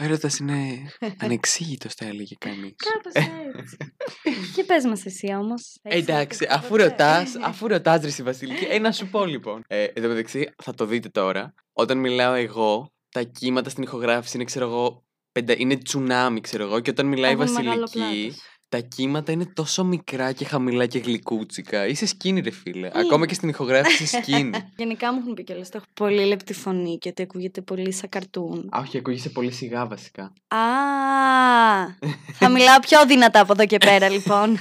Ο 0.00 0.04
έρωτα 0.04 0.30
είναι 0.40 0.90
ανεξήγητος, 1.18 1.94
θα 1.94 2.04
έλεγε 2.04 2.34
κανείς. 2.38 2.74
Κάπως 2.76 3.12
έτσι. 3.56 3.76
Και 4.54 4.64
πες 4.64 4.84
μας 4.84 5.04
εσύ 5.06 5.34
όμως. 5.34 5.78
Εντάξει, 5.82 6.46
αφού 6.50 6.76
ρωτάς, 6.76 7.36
αφού 7.50 7.66
ρωτάς, 7.66 8.02
ρε 8.02 8.22
Βασιλική, 8.22 8.64
ε, 8.64 8.78
να 8.78 8.92
σου 8.92 9.08
πω 9.08 9.24
λοιπόν. 9.24 9.62
Ε, 9.66 9.84
εν 9.84 10.02
τω 10.02 10.08
μεταξύ, 10.08 10.50
θα 10.62 10.74
το 10.74 10.86
δείτε 10.86 11.08
τώρα. 11.08 11.54
Όταν 11.72 11.98
μιλάω 11.98 12.34
εγώ, 12.34 12.92
τα 13.10 13.22
κύματα 13.22 13.70
στην 13.70 13.82
ηχογράφηση 13.82 14.36
είναι, 14.36 14.44
ξέρω 14.44 14.66
εγώ, 14.66 15.04
πεντα... 15.32 15.54
είναι 15.56 15.76
τσουνάμι, 15.76 16.40
ξέρω 16.40 16.64
εγώ. 16.64 16.80
Και 16.80 16.90
όταν 16.90 17.06
μιλάει 17.06 17.32
η 17.32 17.36
Βασιλική, 17.36 18.34
τα 18.68 18.78
κύματα 18.78 19.32
είναι 19.32 19.46
τόσο 19.46 19.84
μικρά 19.84 20.32
και 20.32 20.44
χαμηλά 20.44 20.86
και 20.86 20.98
γλυκούτσικα. 20.98 21.86
Είσαι 21.86 22.06
σκίνη, 22.06 22.40
ρε 22.40 22.50
φίλε. 22.50 22.90
Ακόμα 22.94 23.26
και 23.26 23.34
στην 23.34 23.48
ηχογράφηση 23.48 24.06
σκίνη. 24.06 24.50
Γενικά 24.76 25.12
μου 25.12 25.18
έχουν 25.20 25.34
πει 25.34 25.44
κιόλας. 25.44 25.70
Έχω 25.72 25.84
πολύ 25.94 26.24
λεπτή 26.24 26.52
φωνή 26.52 26.98
και 26.98 27.08
ότι 27.08 27.22
ακούγεται 27.22 27.60
πολύ 27.60 27.92
σαν 27.92 28.08
καρτούν. 28.08 28.68
Α, 28.76 28.80
όχι, 28.80 28.98
ακούγεσαι 28.98 29.28
πολύ 29.28 29.52
σιγά 29.52 29.86
βασικά. 29.86 30.22
Α, 30.48 30.58
θα 32.32 32.48
μιλάω 32.48 32.80
πιο 32.80 33.06
δυνατά 33.06 33.40
από 33.40 33.52
εδώ 33.52 33.66
και 33.66 33.78
πέρα, 33.78 34.08
λοιπόν. 34.18 34.58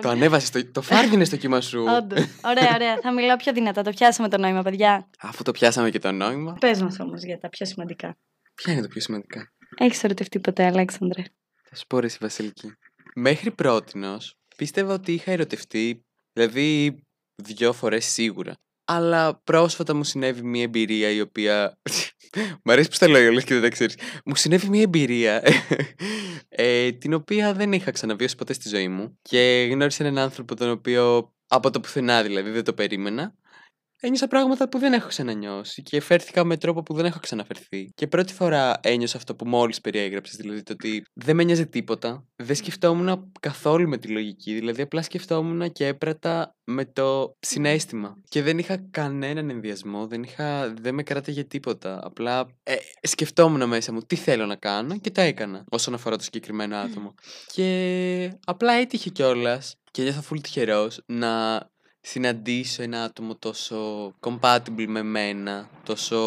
το 0.00 0.08
ανέβασες. 0.08 0.50
Το, 0.50 0.70
το 0.72 0.82
φάρδινε 0.82 1.24
στο 1.24 1.36
κύμα 1.36 1.60
σου. 1.60 1.84
Όντως. 1.98 2.26
Ωραία, 2.44 2.70
ωραία. 2.74 2.98
Θα 3.02 3.12
μιλάω 3.12 3.36
πιο 3.36 3.52
δυνατά. 3.52 3.82
Το 3.82 3.90
πιάσαμε 3.90 4.28
το 4.28 4.38
νόημα, 4.38 4.62
παιδιά. 4.62 5.08
Αφού 5.20 5.42
το 5.42 5.50
πιάσαμε 5.50 5.90
και 5.90 5.98
το 5.98 6.12
νόημα. 6.12 6.56
Πες 6.60 6.82
μας 6.82 7.00
όμως 7.00 7.22
για 7.22 7.38
τα 7.38 7.48
πιο 7.48 7.66
σημαντικά. 7.66 8.16
Ποια 8.54 8.72
είναι 8.72 8.82
τα 8.82 8.88
πιο 8.88 9.00
σημαντικά; 9.00 9.52
Έχεις 9.78 10.04
ερωτευτεί 10.04 10.38
ποτέ, 10.38 10.64
Αλέξανδρε; 10.64 11.22
Θα 11.74 11.78
σου 11.80 11.86
πω 11.86 11.98
ρε 11.98 12.08
Βασιλική. 12.20 12.72
Μέχρι 13.14 13.50
πρότινος 13.50 14.36
πίστευα 14.56 14.94
ότι 14.94 15.12
είχα 15.12 15.32
ερωτευτεί, 15.32 16.04
δηλαδή 16.32 17.02
δυο 17.34 17.72
φορές 17.72 18.04
σίγουρα. 18.04 18.54
Αλλά 18.84 19.40
πρόσφατα 19.44 19.94
μου 19.94 20.04
συνέβη 20.04 20.42
μια 20.42 20.62
εμπειρία 20.62 21.10
η 21.10 21.20
οποία... 21.20 21.78
Μ' 22.64 22.70
αρέσει 22.70 22.88
που 22.88 22.94
στα 22.94 23.08
λέω 23.08 23.28
όλες 23.28 23.44
και 23.44 23.54
δεν 23.54 23.62
τα 23.62 23.68
ξέρεις. 23.68 23.96
Μου 24.24 24.34
συνέβη 24.34 24.68
μια 24.68 24.82
εμπειρία 24.82 25.42
ε, 26.48 26.92
την 26.92 27.14
οποία 27.14 27.54
δεν 27.54 27.72
είχα 27.72 27.90
ξαναβιώσει 27.90 28.36
ποτέ 28.36 28.52
στη 28.52 28.68
ζωή 28.68 28.88
μου 28.88 29.18
και 29.22 29.68
γνώρισα 29.70 30.04
έναν 30.04 30.24
άνθρωπο 30.24 30.56
τον 30.56 30.70
οποίο 30.70 31.32
από 31.46 31.70
το 31.70 31.80
πουθενά 31.80 32.22
δηλαδή 32.22 32.50
δεν 32.50 32.64
το 32.64 32.72
περίμενα 32.72 33.34
ένιωσα 34.02 34.28
πράγματα 34.28 34.68
που 34.68 34.78
δεν 34.78 34.92
έχω 34.92 35.08
ξανανιώσει 35.08 35.82
και 35.82 36.00
φέρθηκα 36.00 36.44
με 36.44 36.56
τρόπο 36.56 36.82
που 36.82 36.94
δεν 36.94 37.04
έχω 37.04 37.18
ξαναφερθεί. 37.18 37.90
Και 37.94 38.06
πρώτη 38.06 38.32
φορά 38.32 38.80
ένιωσα 38.82 39.16
αυτό 39.16 39.34
που 39.34 39.48
μόλις 39.48 39.80
περιέγραψες, 39.80 40.36
δηλαδή 40.36 40.62
το 40.62 40.72
ότι 40.72 41.02
δεν 41.12 41.36
με 41.36 41.44
νοιάζει 41.44 41.66
τίποτα. 41.66 42.26
Δεν 42.36 42.56
σκεφτόμουν 42.56 43.32
καθόλου 43.40 43.88
με 43.88 43.98
τη 43.98 44.08
λογική, 44.08 44.54
δηλαδή 44.54 44.82
απλά 44.82 45.02
σκεφτόμουν 45.02 45.72
και 45.72 45.86
έπρατα 45.86 46.54
με 46.64 46.84
το 46.84 47.36
συνέστημα. 47.40 48.16
Και 48.28 48.42
δεν 48.42 48.58
είχα 48.58 48.76
κανέναν 48.90 49.50
ενδιασμό, 49.50 50.06
δεν, 50.06 50.22
είχα, 50.22 50.74
δεν 50.80 50.94
με 50.94 51.02
κράταγε 51.02 51.44
τίποτα. 51.44 52.00
Απλά 52.02 52.46
ε, 52.62 52.74
σκεφτόμουν 53.02 53.68
μέσα 53.68 53.92
μου 53.92 54.00
τι 54.00 54.16
θέλω 54.16 54.46
να 54.46 54.56
κάνω 54.56 54.98
και 54.98 55.10
τα 55.10 55.22
έκανα 55.22 55.64
όσον 55.70 55.94
αφορά 55.94 56.16
το 56.16 56.22
συγκεκριμένο 56.22 56.76
άτομο. 56.76 57.14
Και 57.52 58.38
απλά 58.44 58.72
έτυχε 58.72 59.10
κιόλας 59.10 59.76
και 59.90 60.02
νιώθω 60.02 60.22
φουλ 60.22 60.38
τυχερός 60.38 61.02
να 61.06 61.60
συναντήσω 62.02 62.82
ένα 62.82 63.02
άτομο 63.02 63.36
τόσο 63.36 64.12
compatible 64.20 64.86
με 64.88 65.02
μένα, 65.02 65.68
τόσο 65.84 66.18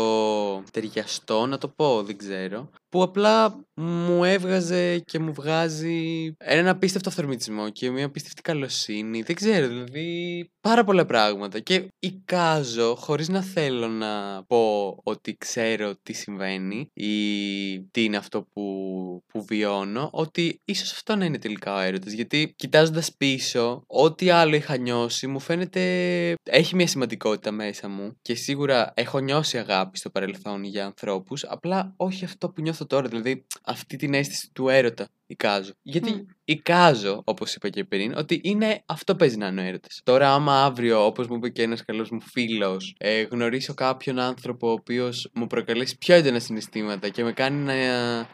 ταιριαστό, 0.71 1.45
να 1.45 1.57
το 1.57 1.67
πω, 1.67 2.03
δεν 2.03 2.17
ξέρω, 2.17 2.69
που 2.95 3.01
απλά 3.01 3.65
μου 3.75 4.23
έβγαζε 4.23 4.99
και 4.99 5.19
μου 5.19 5.33
βγάζει 5.33 6.33
έναν 6.37 6.67
απίστευτο 6.67 7.09
αυθορμητισμό 7.09 7.69
και 7.69 7.89
μια 7.89 8.05
απίστευτη 8.05 8.41
καλοσύνη. 8.41 9.21
Δεν 9.21 9.35
ξέρω, 9.35 9.67
δηλαδή 9.67 10.49
πάρα 10.61 10.83
πολλά 10.83 11.05
πράγματα. 11.05 11.59
Και 11.59 11.87
εικάζω, 11.99 12.95
χωρίς 12.95 13.29
να 13.29 13.41
θέλω 13.41 13.87
να 13.87 14.43
πω 14.47 14.97
ότι 15.03 15.35
ξέρω 15.37 15.95
τι 16.03 16.13
συμβαίνει 16.13 16.87
ή 16.93 17.13
τι 17.81 18.03
είναι 18.03 18.17
αυτό 18.17 18.47
που, 18.53 18.63
που 19.27 19.45
βιώνω, 19.45 20.09
ότι 20.11 20.61
ίσως 20.65 20.91
αυτό 20.91 21.15
να 21.15 21.25
είναι 21.25 21.39
τελικά 21.39 21.75
ο 21.75 21.79
έρωτας. 21.79 22.13
Γιατί 22.13 22.53
κοιτάζοντας 22.55 23.15
πίσω, 23.17 23.83
ό,τι 23.87 24.29
άλλο 24.29 24.55
είχα 24.55 24.77
νιώσει 24.77 25.27
μου 25.27 25.39
φαίνεται 25.39 25.64
έχει 26.43 26.75
μια 26.75 26.87
σημαντικότητα 26.87 27.51
μέσα 27.51 27.87
μου 27.89 28.17
και 28.21 28.35
σίγουρα 28.35 28.91
έχω 28.95 29.19
νιώσει 29.19 29.57
αγάπη 29.57 29.97
στο 29.97 30.09
παρελθόν 30.09 30.63
για 30.63 30.85
ανθρώπους, 30.85 31.43
απλά 31.43 31.93
όχι 31.97 32.25
αυτό 32.25 32.49
που 32.49 32.61
νιώθω 32.61 32.85
τώρα, 32.85 33.07
δηλαδή 33.07 33.45
αυτή 33.63 33.95
την 33.95 34.13
αίσθηση 34.13 34.49
του 34.53 34.69
έρωτα 34.69 35.07
εικάζω. 35.27 35.71
Γιατί 35.81 36.11
mm. 36.15 36.35
εικάζω, 36.45 37.21
όπως 37.25 37.55
είπα 37.55 37.69
και 37.69 37.83
πριν, 37.83 38.13
ότι 38.17 38.39
είναι 38.43 38.83
αυτό 38.85 39.15
παίζει 39.15 39.37
να 39.37 39.47
είναι 39.47 39.61
ο 39.61 39.63
έρωτας. 39.63 40.01
Τώρα, 40.03 40.33
άμα 40.33 40.63
αύριο, 40.63 41.05
όπως 41.05 41.27
μου 41.27 41.35
είπε 41.35 41.49
και 41.49 41.61
ένας 41.61 41.85
καλός 41.85 42.09
μου 42.09 42.21
φίλος, 42.21 42.95
ε, 42.97 43.21
γνωρίσω 43.21 43.73
κάποιον 43.73 44.19
άνθρωπο 44.19 44.67
ο 44.67 44.71
οποίος 44.71 45.29
μου 45.33 45.47
προκαλέσει 45.47 45.97
πιο 45.97 46.15
έντονα 46.15 46.39
συναισθήματα 46.39 47.09
και 47.09 47.23
με 47.23 47.31
κάνει 47.31 47.63
να, 47.63 47.75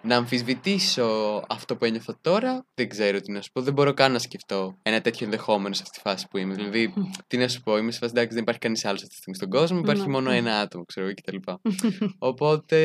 να 0.01 0.15
αμφισβητήσω 0.15 1.43
αυτό 1.49 1.75
που 1.75 1.85
ένιωθω 1.85 2.17
τώρα, 2.21 2.65
δεν 2.73 2.89
ξέρω 2.89 3.21
τι 3.21 3.31
να 3.31 3.41
σου 3.41 3.51
πω. 3.51 3.61
Δεν 3.61 3.73
μπορώ 3.73 3.93
καν 3.93 4.11
να 4.11 4.19
σκεφτώ 4.19 4.77
ένα 4.81 5.01
τέτοιο 5.01 5.25
ενδεχόμενο 5.25 5.73
σε 5.73 5.81
αυτή 5.83 6.01
τη 6.01 6.09
φάση 6.09 6.27
που 6.29 6.37
είμαι. 6.37 6.53
Δηλαδή, 6.53 6.93
τι 7.27 7.37
να 7.37 7.47
σου 7.47 7.61
πω, 7.61 7.77
είμαι 7.77 7.91
σε 7.91 7.99
φάση 7.99 8.11
εντάξει, 8.11 8.33
δεν 8.33 8.41
υπάρχει 8.41 8.59
κανείς 8.59 8.85
άλλος 8.85 9.01
αυτή 9.01 9.13
τη 9.13 9.19
στιγμή 9.19 9.35
στον 9.35 9.49
κόσμο, 9.49 9.79
υπάρχει 9.79 10.09
μόνο 10.09 10.31
ένα 10.31 10.59
άτομο, 10.59 10.85
ξέρω 10.85 11.05
εγώ 11.05 11.15
κτλ. 11.15 11.51
Οπότε, 12.29 12.77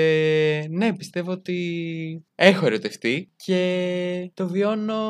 ναι, 0.71 0.97
πιστεύω 0.97 1.31
ότι 1.31 1.55
έχω 2.35 2.67
ερωτευτεί 2.67 3.31
και 3.37 3.96
το 4.35 4.49
βιώνω 4.49 5.03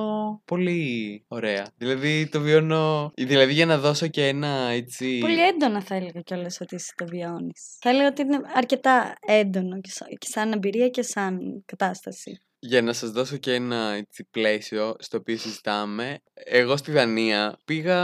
πολύ 0.44 1.25
ωραία. 1.29 1.66
Δηλαδή 1.77 2.29
το 2.29 2.40
βιώνω. 2.40 3.12
Δηλαδή 3.14 3.53
για 3.53 3.66
να 3.66 3.79
δώσω 3.79 4.07
και 4.07 4.27
ένα 4.27 4.68
έτσι. 4.70 5.18
Πολύ 5.18 5.46
έντονα 5.46 5.81
θα 5.81 5.94
έλεγα 5.94 6.20
κιόλας 6.20 6.61
ότι 6.61 6.77
εσύ 6.77 6.92
το 6.96 7.07
βιώνεις. 7.07 7.77
Θα 7.81 7.90
έλεγα 7.90 8.09
ότι 8.09 8.22
είναι 8.22 8.40
αρκετά 8.55 9.14
έντονο 9.27 9.81
και 10.18 10.29
σαν 10.29 10.53
εμπειρία 10.53 10.88
και 10.88 11.03
σαν 11.03 11.62
κατάσταση. 11.66 12.40
Για 12.59 12.83
να 12.83 12.92
σας 12.92 13.11
δώσω 13.11 13.37
και 13.37 13.55
ένα 13.55 13.92
έτσι, 13.92 14.25
πλαίσιο 14.31 14.96
στο 14.99 15.16
οποίο 15.16 15.37
συζητάμε, 15.37 16.18
εγώ 16.35 16.77
στη 16.77 16.92
Δανία 16.92 17.59
πήγα 17.64 17.99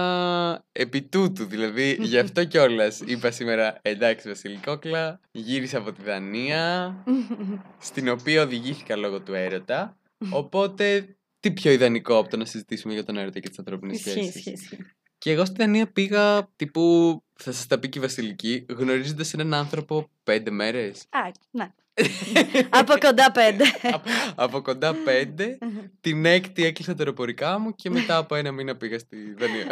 επί 0.73 1.03
τούτου, 1.03 1.45
δηλαδή 1.45 1.97
γι' 2.11 2.18
αυτό 2.18 2.45
κιόλας 2.45 3.01
είπα 3.01 3.31
σήμερα 3.31 3.79
εντάξει 3.83 4.29
Βασιλικόκλα, 4.29 5.21
γύρισα 5.31 5.79
από 5.79 5.92
τη 5.92 6.03
Δανία, 6.03 6.95
στην 7.88 8.09
οποία 8.09 8.42
οδηγήθηκα 8.42 8.97
λόγω 8.97 9.21
του 9.21 9.35
έρωτα 9.35 9.97
Οπότε, 10.30 11.16
τι 11.40 11.50
πιο 11.52 11.70
ιδανικό 11.70 12.18
από 12.18 12.28
το 12.28 12.37
να 12.37 12.44
συζητήσουμε 12.44 12.92
για 12.92 13.04
τον 13.04 13.16
έρωτα 13.16 13.40
και 13.40 13.48
τις 13.48 13.58
ανθρώπινες 13.58 14.00
σχέσεις. 14.00 14.78
Και 15.18 15.30
εγώ 15.30 15.44
στην 15.44 15.56
Δανία 15.56 15.92
πήγα 15.92 16.48
τύπου. 16.56 17.16
Θα 17.35 17.52
σας 17.52 17.66
τα 17.66 17.78
πει 17.78 17.88
και 17.88 17.98
η 17.98 18.02
Βασιλική, 18.02 18.66
γνωρίζοντας 18.68 19.35
έναν 19.35 19.54
άνθρωπο 19.54 20.11
πέντε 20.24 20.50
μέρες. 20.50 21.06
Α, 21.11 21.30
ναι. 21.50 21.72
Από 22.68 22.92
κοντά 23.00 23.33
πέντε. 23.33 23.64
από, 24.35 24.62
κοντά 24.62 24.94
πέντε. 24.94 25.59
την 26.00 26.24
έκτη 26.24 26.64
έκλεισα 26.64 26.92
τα 26.92 26.98
αεροπορικά 26.98 27.59
μου 27.59 27.74
και 27.74 27.90
μετά 27.90 28.16
από 28.16 28.35
ένα 28.35 28.52
μήνα 28.52 28.76
πήγα 28.76 28.98
στη 28.98 29.16
Δανία. 29.38 29.66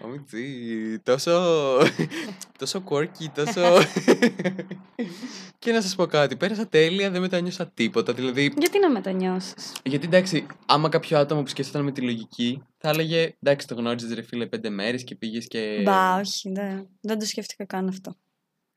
Ομιτσί, 0.00 1.00
τόσο, 1.02 1.42
τόσο 2.58 2.84
quirky, 2.88 3.26
τόσο... 3.34 3.78
και 5.58 5.72
να 5.72 5.80
σας 5.80 5.94
πω 5.94 6.06
κάτι, 6.06 6.36
πέρασα 6.36 6.68
τέλεια, 6.68 7.10
δεν 7.10 7.20
μετανιώσα 7.20 7.70
τίποτα, 7.74 8.12
δηλαδή... 8.12 8.52
Γιατί 8.56 8.78
να 8.78 8.90
μετανιώσεις; 8.90 9.72
Γιατί 9.82 10.06
εντάξει, 10.06 10.46
άμα 10.66 10.88
κάποιο 10.88 11.18
άτομο 11.18 11.42
που 11.42 11.48
σκέφτονταν 11.48 11.84
με 11.84 11.92
τη 11.92 12.00
λογική, 12.00 12.62
θα 12.78 12.88
έλεγε 12.88 13.36
εντάξει 13.42 13.66
το 13.66 13.74
γνώριζες 13.74 14.14
ρε 14.14 14.22
φίλε 14.22 14.46
πέντε 14.46 14.70
μέρες 14.70 15.04
και 15.04 15.14
πήγες 15.14 15.46
και... 15.46 15.80
Μπα, 15.84 16.16
όχι, 16.16 16.50
δεν, 16.52 16.88
δεν 17.00 17.18
το 17.18 17.26
σκέφτηκα 17.26 17.64
καν 17.64 17.88
αυτό. 17.88 18.16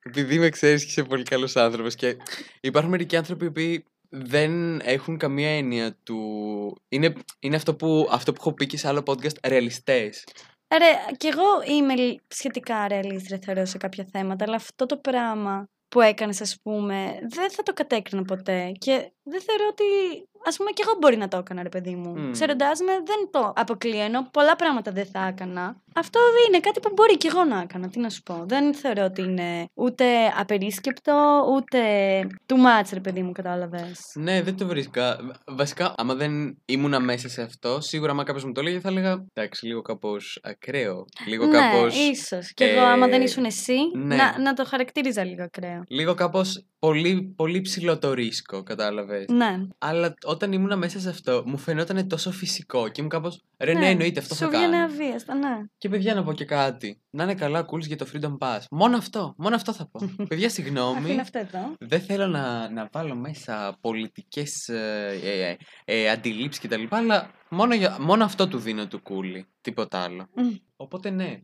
Επειδή 0.08 0.40
με 0.40 0.50
ξέρεις 0.50 0.84
και 0.84 0.90
είσαι 0.90 1.04
πολύ 1.04 1.24
καλός 1.24 1.56
άνθρωπος 1.56 1.96
και 1.96 2.18
υπάρχουν 2.62 2.92
μερικοί 2.92 3.18
άνθρωποι 3.18 3.52
που 3.52 3.84
δεν 4.10 4.80
έχουν 4.80 5.18
καμία 5.18 5.58
έννοια 5.58 5.98
του... 6.04 6.18
Είναι, 6.90 7.14
είναι 7.40 7.56
αυτό, 7.56 7.76
που, 7.76 8.08
αυτό 8.12 8.32
που 8.32 8.38
έχω 8.40 8.54
πει 8.54 8.66
και 8.66 8.78
σε 8.78 8.88
άλλο 8.88 9.04
podcast, 9.06 9.48
ρεαλιστές. 9.48 10.24
Ρε, 10.78 11.16
κι 11.18 11.28
εγώ 11.28 11.74
είμαι 11.76 11.94
σχετικά 12.28 12.88
ρεαλίστρια 12.88 13.40
θεωρώ 13.46 13.66
σε 13.66 13.78
κάποια 13.78 14.08
θέματα, 14.12 14.46
αλλά 14.46 14.56
αυτό 14.56 14.86
το 14.86 14.98
πράγμα 14.98 15.66
που 15.88 16.02
έκανες, 16.02 16.42
ας 16.42 16.58
πούμε, 16.62 17.20
δεν 17.30 17.52
θα 17.52 17.64
το 17.64 17.74
κατέκρινα 17.74 18.22
ποτέ. 18.22 18.72
Και 18.72 19.12
δεν 19.32 19.42
θεωρώ 19.48 19.66
ότι 19.74 19.88
Α 20.50 20.56
πούμε 20.58 20.72
και 20.72 20.84
εγώ 20.86 20.98
μπορεί 21.00 21.18
να 21.18 21.28
το 21.28 21.38
έκανα, 21.38 21.64
ρε 21.64 21.70
παιδί 21.70 21.96
μου. 21.96 22.14
Mm. 22.18 22.32
Ξέροντά 22.32 22.72
με, 22.86 22.94
δεν 23.06 23.30
το 23.32 23.54
αποκλείω. 23.56 24.02
Ενώ 24.02 24.28
πολλά 24.32 24.56
πράγματα 24.56 24.92
δεν 24.92 25.06
θα 25.06 25.28
έκανα. 25.28 25.82
Αυτό 25.96 26.20
είναι 26.48 26.60
κάτι 26.60 26.80
που 26.80 26.92
μπορεί 26.96 27.18
και 27.18 27.28
εγώ 27.28 27.44
να 27.44 27.62
έκανα. 27.62 27.90
Τι 27.90 28.00
να 28.00 28.10
σου 28.10 28.24
πω. 28.24 28.44
Δεν 28.48 28.74
θεωρώ 28.74 29.04
ότι 29.04 29.22
είναι 29.22 29.70
ούτε 29.74 30.06
απερίσκεπτο, 30.38 31.46
ούτε 31.56 31.80
too 32.46 32.56
much, 32.56 32.90
ρε 32.94 33.00
παιδί 33.00 33.22
μου, 33.24 33.32
κατάλαβες. 33.32 34.12
Ναι, 34.14 34.42
δεν 34.42 34.58
το 34.58 34.68
βρίσκα. 34.68 35.18
Βασικά, 35.48 35.94
άμα 35.98 36.16
δεν 36.16 36.58
ήμουν 36.66 37.04
μέσα 37.04 37.30
σε 37.30 37.42
αυτό, 37.42 37.82
σίγουρα 37.82 38.12
άμα 38.12 38.24
κάποιος 38.24 38.44
μου 38.46 38.52
το 38.52 38.60
έλεγε, 38.60 38.80
θα 38.80 38.90
έλεγα 38.90 39.26
εντάξει, 39.34 39.66
λίγο 39.66 39.82
κάπως 39.82 40.40
ακραίο. 40.44 41.06
Λίγο 41.28 41.46
ναι, 41.46 41.58
κάπως. 41.58 41.96
ίσως. 42.12 42.54
Και 42.54 42.66
εγώ, 42.66 42.82
άμα 42.82 43.08
δεν 43.08 43.22
ήσουν 43.22 43.46
εσύ, 43.46 43.78
ναι. 43.94 44.16
να, 44.16 44.40
να 44.40 44.54
το 44.54 44.66
χαρακτήριζα 44.66 45.24
λίγο 45.24 45.44
ακραίο. 45.44 45.84
Λίγο 45.88 46.14
κάπως 46.14 46.66
πολύ, 46.80 47.34
πολύ 47.36 47.62
ψηλό 47.62 47.98
το 47.98 48.14
ρίσκο, 48.14 48.64
κατάλαβες. 48.64 49.17
Κατάλαβε. 49.26 49.58
Ναι. 49.58 49.68
Αλλά 49.78 50.14
όταν 50.24 50.52
ήμουν 50.52 50.78
μέσα 50.78 51.00
σε 51.00 51.10
αυτό, 51.10 51.44
μου 51.46 51.58
φαινόταν 51.58 52.08
τόσο 52.08 52.32
φυσικό 52.32 52.88
και 52.88 52.94
ήμουν 52.98 53.10
κάπως. 53.12 53.44
Ρε, 53.58 53.74
ναι, 53.74 53.90
εννοείται, 53.90 54.20
αυτό 54.20 54.36
Σου 54.36 54.44
θα 54.44 54.50
βγαίνει 54.50 54.72
κάνω. 54.72 54.84
αβίαστα, 54.84 55.34
ναι. 55.34 55.58
Και 55.78 55.90
παιδιά 55.90 56.14
να 56.14 56.24
πω 56.24 56.34
και 56.34 56.46
κάτι. 56.46 57.02
Να 57.10 57.24
είναι 57.24 57.36
καλά 57.36 57.66
cool 57.72 57.80
για 57.80 57.98
το 57.98 58.08
Freedom 58.14 58.38
Pass. 58.38 58.60
Μόνο 58.72 58.98
αυτό. 58.98 59.34
Μόνο 59.38 59.56
αυτό 59.56 59.74
θα 59.74 59.90
πω. 59.90 60.00
παιδιά, 60.30 60.50
συγγνώμη. 60.50 60.98
Αφήνω 60.98 61.22
αυτό 61.22 61.40
εδώ. 61.40 61.74
Δεν 61.80 62.02
θέλω 62.02 62.28
να, 62.28 62.70
να 62.70 62.90
βάλω 62.92 63.16
μέσα 63.16 63.78
πολιτικές 63.82 64.68
ε, 64.68 65.20
ε, 65.24 65.50
ε, 65.50 65.58
ε, 65.86 66.10
αντιλήψεις 66.10 66.62
κτλ. 66.68 66.84
Αλλά 66.90 67.32
μόνο, 67.50 67.74
για, 67.76 67.98
μόνο 68.00 68.24
αυτό 68.24 68.48
του 68.48 68.58
δίνω 68.58 68.88
του 68.88 69.02
κούλι. 69.02 69.48
Τίποτα 69.62 70.00
άλλο. 70.00 70.28
Μμ. 70.36 70.56
Οπότε 70.76 71.10
ναι. 71.10 71.40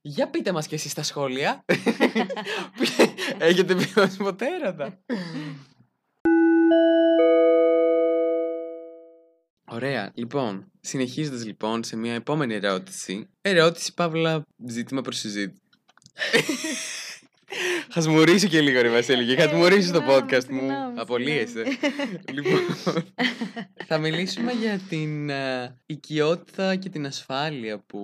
Για 0.00 0.28
πείτε 0.30 0.52
μας 0.52 0.66
και 0.66 0.74
εσείς 0.74 0.90
στα 0.90 1.02
σχόλια. 1.02 1.64
Έχετε 3.38 3.74
βιώσει 3.74 4.16
ποτέ 4.16 4.46
έρωτα; 4.60 4.98
Ωραία. 9.70 10.10
Λοιπόν, 10.14 10.70
συνεχίζοντας 10.80 11.44
λοιπόν 11.44 11.84
σε 11.84 11.96
μια 11.96 12.14
επόμενη 12.14 12.54
ερώτηση. 12.54 13.28
Ερώτηση, 13.40 13.94
Παύλα, 13.94 14.42
ζήτημα 14.66 15.00
προς 15.00 15.18
συζήτηση. 15.18 15.60
Χασμουρίσω 17.90 18.46
και 18.46 18.60
λίγο 18.60 18.80
ρε 18.82 18.88
Βασίλη 18.88 19.34
και 19.34 19.42
χασμουρίσω 19.42 19.92
το 19.92 19.98
συγγνώμη, 19.98 20.20
podcast 20.30 20.44
μου. 20.48 20.58
συγγνώμη, 20.60 20.92
Απολύεσαι. 21.00 21.64
συγγνώμη. 21.64 22.18
λοιπόν, 22.34 22.60
θα 23.86 23.98
μιλήσουμε 23.98 24.52
για 24.52 24.80
την 24.88 25.30
ε, 25.30 25.76
οικειότητα 25.86 26.76
και 26.76 26.88
την 26.88 27.06
ασφάλεια 27.06 27.78
που... 27.86 28.00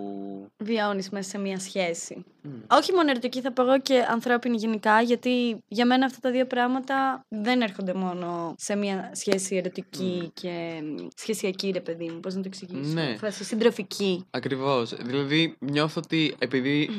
Βιώνεις 0.56 1.10
μέσα 1.10 1.28
σε 1.28 1.38
μια 1.38 1.58
σχέση. 1.58 2.24
Μμ. 2.42 2.50
Όχι 2.70 2.92
μόνο 2.92 3.10
ερωτική, 3.10 3.40
θα 3.40 3.52
πω 3.52 3.62
εγώ 3.62 3.80
και 3.80 4.04
ανθρώπινη 4.10 4.56
γενικά, 4.56 5.00
γιατί 5.00 5.58
για 5.68 5.86
μένα 5.86 6.06
αυτά 6.06 6.18
τα 6.20 6.30
δύο 6.30 6.46
πράγματα 6.46 7.20
δεν 7.28 7.60
έρχονται 7.60 7.94
μόνο 7.94 8.54
σε 8.58 8.76
μια 8.76 9.10
σχέση 9.14 9.56
ερωτική 9.56 10.30
και 10.34 10.80
μ, 10.82 11.06
σχεσιακή, 11.16 11.70
ρε 11.70 11.80
παιδί 11.80 12.04
μου. 12.08 12.20
Πώς 12.20 12.34
να 12.34 12.40
το 12.42 12.48
εξηγήσω; 12.52 12.92
Ναι. 12.92 13.16
Φάση 13.16 13.44
συντροφική. 13.44 14.24
Ακριβώς. 14.30 14.94
Δηλαδή 14.94 15.56
νιώθω 15.58 16.00
ότι 16.04 16.34
επειδή 16.38 16.90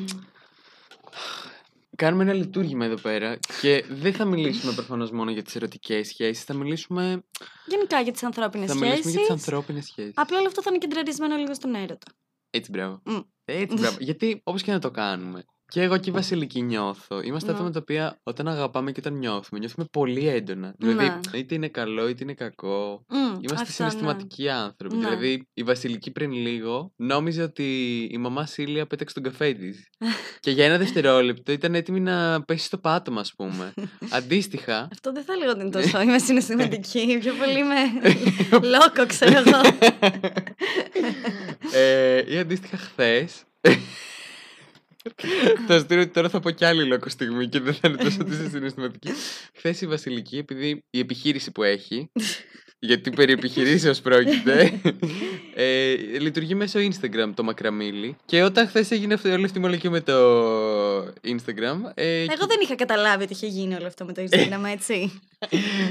κάνουμε 1.95 2.23
ένα 2.23 2.33
λειτουργήμα 2.33 2.85
εδώ 2.85 2.95
πέρα 2.95 3.37
και 3.61 3.85
δεν 3.89 4.13
θα 4.13 4.25
μιλήσουμε 4.25 4.73
προφανώς 4.73 5.11
μόνο 5.11 5.31
για 5.31 5.41
τις 5.43 5.55
ερωτικές 5.55 6.07
σχέσεις, 6.07 6.43
θα 6.43 6.53
μιλήσουμε, 6.53 7.23
Γενικά 7.65 8.01
για 8.01 8.11
τις 8.11 8.23
ανθρώπινες 8.23 8.67
θα 8.69 8.75
μιλήσουμε 8.75 9.01
σχέσει. 9.01 9.17
για 9.25 9.35
τις 9.35 9.45
ανθρώπινες 9.45 9.85
σχέσεις. 9.85 10.11
Απλά 10.15 10.37
όλο 10.37 10.47
αυτό 10.47 10.61
θα 10.61 10.69
είναι 10.69 10.79
κεντραρισμένο 10.79 11.35
λίγο 11.35 11.53
στον 11.53 11.75
έρωτα. 11.75 12.11
Έτσι 12.49 12.71
μπράβο. 12.71 13.01
Μμ. 13.05 13.19
Έτσι 13.45 13.75
μπράβο. 13.79 13.97
Γιατί 13.99 14.41
όπως 14.43 14.61
και 14.61 14.71
να 14.71 14.79
το 14.79 14.91
κάνουμε. 14.91 15.45
Και 15.67 15.81
εγώ 15.81 15.97
και 15.97 16.09
η 16.09 16.13
Βασιλική 16.13 16.61
νιώθω. 16.61 17.21
Είμαστε 17.21 17.49
Ναι. 17.49 17.55
άτομα 17.55 17.71
τα 17.71 17.79
οποία 17.81 18.19
όταν 18.23 18.47
αγαπάμε 18.47 18.91
και 18.91 18.99
όταν 19.05 19.17
νιώθουμε, 19.17 19.59
νιώθουμε 19.59 19.85
πολύ 19.91 20.27
έντονα. 20.27 20.73
Δηλαδή, 20.77 21.05
Ναι. 21.05 21.19
είτε 21.39 21.55
είναι 21.55 21.67
καλό 21.67 22.07
είτε 22.07 22.23
είναι 22.23 22.33
κακό. 22.33 23.05
Μμ, 23.09 23.17
Είμαστε 23.17 23.41
αυτό, 23.51 23.63
ναι. 23.83 23.89
συναισθηματικοί 23.89 24.49
άνθρωποι. 24.49 24.95
Ναι. 24.95 25.03
Δηλαδή, 25.05 25.47
η 25.53 25.63
Βασιλική 25.63 26.11
πριν 26.11 26.31
λίγο 26.31 26.91
νόμιζε 26.95 27.41
ότι 27.43 27.99
η 28.11 28.17
μαμά 28.17 28.45
Σίλια 28.45 28.85
πέταξε 28.87 29.13
τον 29.13 29.23
καφέ 29.23 29.53
της. 29.53 29.89
και 30.39 30.51
για 30.51 30.65
ένα 30.65 30.77
δευτερόλεπτο 30.77 31.51
ήταν 31.51 31.75
έτοιμη 31.75 31.99
να 31.99 32.43
πέσει 32.43 32.65
στο 32.65 32.77
πάτωμα, 32.77 33.19
ας 33.21 33.33
πούμε. 33.35 33.73
Αντίστοιχα. 34.17 34.87
Αυτό 34.91 35.11
δεν 35.11 35.23
θα 35.23 35.35
λέγω 35.35 35.51
ότι 35.51 35.61
είναι 35.61 35.69
τόσο. 35.69 36.01
Είμαι 36.01 36.19
συναισθηματική. 36.19 37.17
Πιο 37.21 37.33
πολύ 37.33 37.59
είμαι 37.59 37.75
λόκο, 38.51 39.05
ξέρω 39.07 39.43
εγώ. 39.45 39.61
ε, 41.73 42.33
ή 42.33 42.37
αντίστοιχα 42.37 42.77
χθε. 42.77 43.27
Το 45.67 45.73
αστείο 45.73 46.01
ότι 46.01 46.11
τώρα 46.11 46.29
θα 46.29 46.39
πω 46.39 46.49
κι 46.49 46.65
άλλη 46.65 46.83
λόγο 46.83 47.09
στιγμή 47.09 47.47
και 47.47 47.59
δεν 47.59 47.73
θα 47.73 47.87
είναι 47.87 47.97
τόσο 47.97 48.17
ότι 48.21 48.31
είσαι 48.31 48.49
συναισθηματική. 48.49 49.09
Χθες 49.57 49.81
η 49.81 49.87
Βασιλική, 49.87 50.37
επειδή 50.37 50.83
η 50.89 50.99
επιχείρηση 50.99 51.51
που 51.51 51.63
έχει, 51.63 52.11
γιατί 52.85 53.09
περί 53.09 53.31
επιχειρήσεως 53.31 54.01
πρόκειται, 54.01 54.79
ε, 55.55 55.93
λειτουργεί 56.19 56.55
μέσω 56.55 56.79
Instagram 56.79 57.31
το 57.35 57.43
μακραμίλι. 57.43 58.15
Και 58.25 58.43
όταν 58.43 58.67
χθες 58.67 58.91
έγινε 58.91 59.13
αυτή, 59.13 59.29
όλη 59.29 59.45
αυτή 59.45 59.57
η 59.57 59.61
μολυκή 59.61 59.89
με 59.89 60.01
το 60.01 60.13
Instagram. 61.05 61.77
Ε, 61.93 62.21
Εγώ 62.21 62.45
δεν 62.47 62.59
είχα 62.63 62.75
καταλάβει 62.75 63.23
ότι 63.23 63.33
είχε 63.33 63.47
γίνει 63.47 63.75
όλο 63.75 63.87
αυτό 63.87 64.05
με 64.05 64.13
το 64.13 64.23
Instagram, 64.29 64.63
έτσι. 64.77 65.21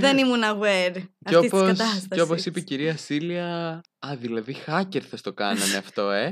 δεν 0.01 0.19
ήμουν 0.19 0.43
aware 0.43 1.03
και 1.25 1.35
αυτής 1.35 1.51
της 1.51 1.53
όπως, 1.53 1.61
κατάσταση. 1.61 2.09
και 2.11 2.21
όπως 2.21 2.47
είπε 2.47 2.59
η 2.59 2.63
κυρία 2.63 2.97
Σίλια, 2.97 3.81
α, 3.99 4.17
δηλαδή 4.21 4.57
hacker 4.67 5.01
θα 5.11 5.17
στο 5.17 5.33
κάνανε 5.33 5.77
αυτό, 5.79 6.11
ε. 6.11 6.31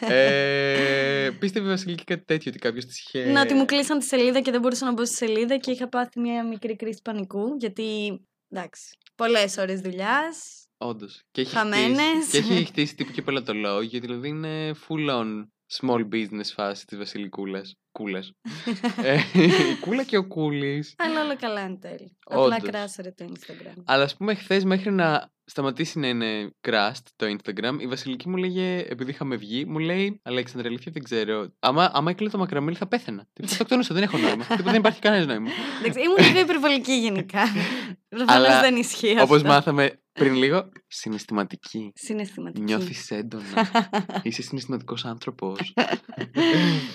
ε 0.16 1.30
πίστευε 1.38 1.66
η 1.66 1.70
Βασιλική 1.70 2.04
κάτι 2.04 2.24
τέτοιο, 2.24 2.50
ότι 2.50 2.58
κάποιος 2.58 2.84
της 2.84 2.98
είχε... 2.98 3.24
Να 3.24 3.40
ότι 3.40 3.54
μου 3.54 3.64
κλείσαν 3.64 3.98
τη 3.98 4.04
σελίδα 4.04 4.40
και 4.40 4.50
δεν 4.50 4.60
μπορούσα 4.60 4.84
να 4.84 4.92
μπω 4.92 5.04
στη 5.04 5.14
σελίδα 5.14 5.56
και 5.56 5.70
είχα 5.70 5.88
πάθει 5.88 6.20
μια 6.20 6.46
μικρή 6.46 6.76
κρίση 6.76 7.00
πανικού. 7.02 7.56
Γιατί, 7.58 8.20
εντάξει, 8.48 8.96
πολλές 9.14 9.56
ώρες 9.56 9.80
δουλειάς. 9.80 10.66
Όντως. 10.78 11.22
Και 11.30 11.40
έχει 11.40 11.54
Χαμένες. 11.54 12.26
χτίσει, 12.28 12.42
και 12.42 12.54
έχει 12.54 12.64
χτίσει 12.72 12.94
τύπου 12.94 13.12
και 13.12 13.22
πελατολόγιο, 13.22 14.00
δηλαδή 14.00 14.28
είναι 14.28 14.74
full 14.88 15.10
on 15.10 15.46
small 15.80 16.08
business 16.12 16.50
φάση 16.54 16.86
της 16.86 16.98
Βασιλικούλας. 16.98 17.74
Κούλας. 17.92 18.32
ε, 19.02 19.14
η 19.34 19.76
Κούλα 19.80 20.04
και 20.04 20.16
ο 20.16 20.26
Κούλης. 20.26 20.94
Αλλά 20.98 21.24
όλα 21.24 21.36
καλά 21.36 21.60
εν 21.60 21.80
τέλει. 21.80 22.16
Απλά 22.24 22.42
Όντως. 22.56 22.62
κράσαρε 22.62 23.10
το 23.10 23.24
Instagram. 23.32 23.82
Αλλά 23.84 24.04
ας 24.04 24.16
πούμε 24.16 24.34
χθες 24.34 24.64
μέχρι 24.64 24.90
να 24.92 25.30
σταματήσει 25.52 25.98
να 25.98 26.08
είναι 26.08 26.54
crust 26.68 27.04
το 27.16 27.26
Instagram, 27.26 27.76
η 27.78 27.86
Βασιλική 27.86 28.28
μου 28.28 28.36
λέγε, 28.36 28.78
επειδή 28.88 29.10
είχαμε 29.10 29.36
βγει, 29.36 29.64
μου 29.64 29.78
λέει 29.78 30.20
Αλέξανδρα, 30.22 30.68
αλήθεια 30.68 30.92
δεν 30.92 31.02
ξέρω. 31.02 31.52
Άμα, 31.58 31.90
άμα 31.94 32.10
έκλεινε 32.10 32.30
το 32.32 32.38
μακραμίλι 32.38 32.76
θα 32.76 32.86
πέθαινα. 32.86 33.26
Τι 33.32 33.42
θα 33.42 33.48
το 33.48 33.56
εκτονούσα, 33.60 33.94
δεν 33.94 34.02
έχω 34.02 34.18
νόημα. 34.18 34.44
Τίποτα, 34.44 34.62
δεν 34.62 34.74
υπάρχει 34.74 35.00
κανένας 35.00 35.26
νόημα. 35.26 35.50
Εντάξει, 35.80 36.00
ήμουν 36.00 36.16
λίγο 36.18 36.40
υπερβολική 36.40 36.92
γενικά. 36.92 37.42
Προφανώς 38.08 38.34
Αλλά, 38.34 38.60
δεν 38.60 38.76
ισχύει 38.76 39.20
Όπως 39.20 39.36
αυτό. 39.36 39.48
μάθαμε 39.48 40.00
πριν 40.12 40.34
λίγο, 40.34 40.68
συναισθηματική. 40.86 41.92
Συναισθηματική. 41.94 42.64
Νιώθεις 42.64 43.10
έντονα. 43.10 43.70
Είσαι 44.22 44.42
συναισθηματικός 44.42 45.04
άνθρωπος. 45.04 45.74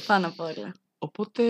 Πάνω 0.08 0.28
απ' 0.28 0.39
όλα. 0.39 0.72
Οπότε, 0.98 1.43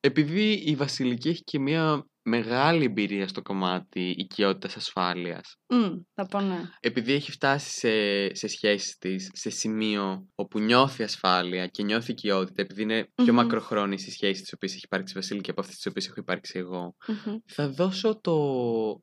επειδή 0.00 0.52
η 0.52 0.74
Βασιλική 0.74 1.28
έχει 1.28 1.44
και 1.44 1.58
μια 1.58 2.06
μεγάλη 2.28 2.84
εμπειρία 2.84 3.28
στο 3.28 3.42
κομμάτι 3.42 4.14
οικειότητας 4.16 4.76
ασφάλειας, 4.76 5.56
Μμ, 5.68 5.92
θα 6.14 6.26
πω 6.26 6.40
ναι. 6.40 6.60
επειδή 6.80 7.12
έχει 7.12 7.30
φτάσει 7.30 7.70
σε, 7.70 8.34
σε 8.34 8.48
σχέσεις 8.48 8.96
της, 8.98 9.30
σε 9.32 9.50
σημείο 9.50 10.28
όπου 10.34 10.60
νιώθει 10.60 11.02
ασφάλεια 11.02 11.66
και 11.66 11.82
νιώθει 11.82 12.10
οικειότητα, 12.10 12.62
επειδή 12.62 12.82
είναι 12.82 13.08
πιο 13.14 13.32
Μμμ. 13.32 13.34
μακροχρόνιες 13.34 14.06
οι 14.06 14.10
σχέσεις 14.10 14.40
τις 14.42 14.52
οποίες 14.52 14.72
έχει 14.72 14.84
υπάρξει 14.84 15.12
η 15.16 15.20
Βασίλικη 15.20 15.50
από 15.50 15.60
αυτές 15.60 15.76
τις 15.76 15.86
οποίες 15.86 16.06
έχω 16.06 16.20
υπάρξει 16.20 16.58
εγώ, 16.58 16.96
Μμμ. 17.06 17.36
θα 17.46 17.68
δώσω 17.68 18.20
το, 18.20 18.36